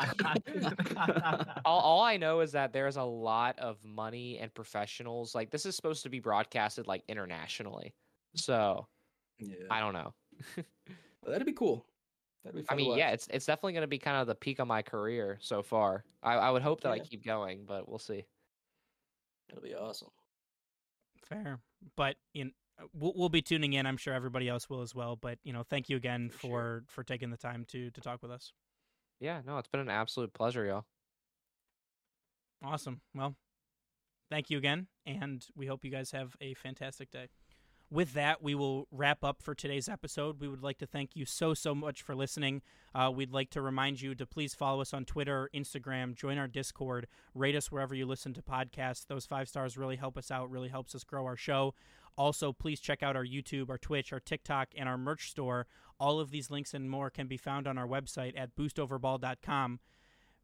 all, 1.64 1.80
all 1.80 2.00
I 2.02 2.16
know 2.16 2.40
is 2.40 2.52
that 2.52 2.72
there's 2.72 2.96
a 2.96 3.02
lot 3.02 3.58
of 3.58 3.82
money 3.84 4.38
and 4.38 4.52
professionals. 4.54 5.34
Like 5.34 5.50
this 5.50 5.66
is 5.66 5.74
supposed 5.76 6.02
to 6.04 6.10
be 6.10 6.20
broadcasted 6.20 6.86
like 6.86 7.04
internationally, 7.08 7.94
so 8.34 8.86
yeah. 9.38 9.56
I 9.70 9.80
don't 9.80 9.94
know. 9.94 10.14
That'd 11.26 11.46
be 11.46 11.52
cool. 11.52 11.86
That'd 12.44 12.56
be 12.56 12.62
I 12.62 12.72
fun 12.72 12.78
to 12.78 12.84
mean, 12.84 12.98
yeah, 12.98 13.10
it's 13.10 13.28
it's 13.30 13.46
definitely 13.46 13.74
going 13.74 13.82
to 13.82 13.88
be 13.88 13.98
kind 13.98 14.16
of 14.16 14.26
the 14.26 14.34
peak 14.34 14.58
of 14.58 14.66
my 14.66 14.82
career 14.82 15.38
so 15.40 15.62
far. 15.62 16.04
I, 16.22 16.34
I 16.34 16.50
would 16.50 16.62
hope 16.62 16.80
that 16.82 16.92
I 16.92 16.98
keep 16.98 17.24
going, 17.24 17.64
but 17.66 17.88
we'll 17.88 17.98
see. 17.98 18.24
It'll 19.48 19.62
be 19.62 19.74
awesome. 19.74 20.08
Fair. 21.24 21.60
But 21.96 22.16
you 22.32 22.46
know, 22.46 22.50
uh, 22.80 22.86
we'll, 22.94 23.12
we'll 23.14 23.28
be 23.28 23.42
tuning 23.42 23.74
in. 23.74 23.86
I'm 23.86 23.96
sure 23.96 24.14
everybody 24.14 24.48
else 24.48 24.68
will 24.68 24.82
as 24.82 24.94
well. 24.94 25.16
But 25.16 25.38
you 25.44 25.52
know, 25.52 25.62
thank 25.62 25.88
you 25.88 25.96
again 25.96 26.30
For 26.30 26.38
for 26.38 26.48
sure. 26.48 26.84
for 26.88 27.04
taking 27.04 27.30
the 27.30 27.36
time 27.36 27.64
to 27.68 27.90
to 27.90 28.00
talk 28.00 28.22
with 28.22 28.30
us. 28.30 28.52
Yeah, 29.20 29.40
no, 29.46 29.58
it's 29.58 29.68
been 29.68 29.80
an 29.80 29.88
absolute 29.90 30.32
pleasure, 30.32 30.64
y'all. 30.64 30.84
Awesome. 32.64 33.00
Well, 33.14 33.36
thank 34.30 34.50
you 34.50 34.58
again, 34.58 34.88
and 35.06 35.44
we 35.54 35.66
hope 35.66 35.84
you 35.84 35.90
guys 35.90 36.10
have 36.10 36.36
a 36.40 36.54
fantastic 36.54 37.10
day. 37.10 37.28
With 37.92 38.14
that, 38.14 38.42
we 38.42 38.54
will 38.54 38.88
wrap 38.90 39.22
up 39.22 39.42
for 39.42 39.54
today's 39.54 39.86
episode. 39.86 40.40
We 40.40 40.48
would 40.48 40.62
like 40.62 40.78
to 40.78 40.86
thank 40.86 41.10
you 41.14 41.26
so, 41.26 41.52
so 41.52 41.74
much 41.74 42.00
for 42.00 42.14
listening. 42.14 42.62
Uh, 42.94 43.12
we'd 43.14 43.34
like 43.34 43.50
to 43.50 43.60
remind 43.60 44.00
you 44.00 44.14
to 44.14 44.24
please 44.24 44.54
follow 44.54 44.80
us 44.80 44.94
on 44.94 45.04
Twitter, 45.04 45.50
Instagram, 45.54 46.14
join 46.14 46.38
our 46.38 46.46
Discord, 46.48 47.06
rate 47.34 47.54
us 47.54 47.70
wherever 47.70 47.94
you 47.94 48.06
listen 48.06 48.32
to 48.32 48.40
podcasts. 48.40 49.06
Those 49.06 49.26
five 49.26 49.46
stars 49.46 49.76
really 49.76 49.96
help 49.96 50.16
us 50.16 50.30
out, 50.30 50.50
really 50.50 50.70
helps 50.70 50.94
us 50.94 51.04
grow 51.04 51.26
our 51.26 51.36
show. 51.36 51.74
Also, 52.16 52.50
please 52.50 52.80
check 52.80 53.02
out 53.02 53.14
our 53.14 53.26
YouTube, 53.26 53.68
our 53.68 53.76
Twitch, 53.76 54.10
our 54.10 54.20
TikTok, 54.20 54.68
and 54.74 54.88
our 54.88 54.96
merch 54.96 55.28
store. 55.28 55.66
All 56.00 56.18
of 56.18 56.30
these 56.30 56.50
links 56.50 56.72
and 56.72 56.88
more 56.88 57.10
can 57.10 57.26
be 57.26 57.36
found 57.36 57.66
on 57.66 57.76
our 57.76 57.86
website 57.86 58.32
at 58.38 58.56
boostoverball.com. 58.56 59.80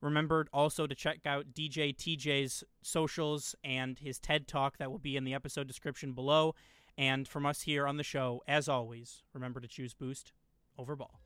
Remember 0.03 0.47
also 0.53 0.87
to 0.87 0.95
check 0.95 1.21
out 1.25 1.55
DJ 1.55 1.97
TJ's 1.97 2.63
socials 2.83 3.55
and 3.65 3.99
his 3.99 4.19
TED 4.19 4.47
Talk 4.47 4.77
that 4.77 4.91
will 4.91 4.99
be 4.99 5.17
in 5.17 5.25
the 5.25 5.33
episode 5.33 5.67
description 5.67 6.13
below. 6.13 6.55
And 6.99 7.27
from 7.29 7.47
us 7.47 7.63
here 7.63 7.87
on 7.87 7.97
the 7.97 8.03
show, 8.03 8.43
as 8.49 8.69
always, 8.69 9.23
remember 9.33 9.61
to 9.61 9.69
choose 9.69 9.95
Boost 9.95 10.33
over 10.77 10.97
Ball. 10.97 11.21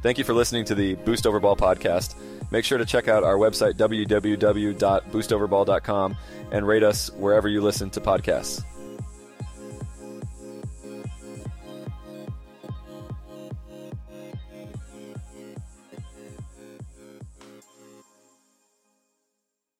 Thank 0.00 0.18
you 0.18 0.24
for 0.24 0.32
listening 0.32 0.64
to 0.66 0.76
the 0.76 0.94
Boost 0.94 1.26
Over 1.26 1.40
Ball 1.40 1.56
podcast. 1.56 2.14
Make 2.52 2.64
sure 2.64 2.78
to 2.78 2.86
check 2.86 3.08
out 3.08 3.24
our 3.24 3.34
website, 3.34 3.74
www.boostoverball.com, 3.74 6.16
and 6.52 6.66
rate 6.66 6.84
us 6.84 7.10
wherever 7.10 7.48
you 7.48 7.60
listen 7.60 7.90
to 7.90 8.00
podcasts. 8.00 8.62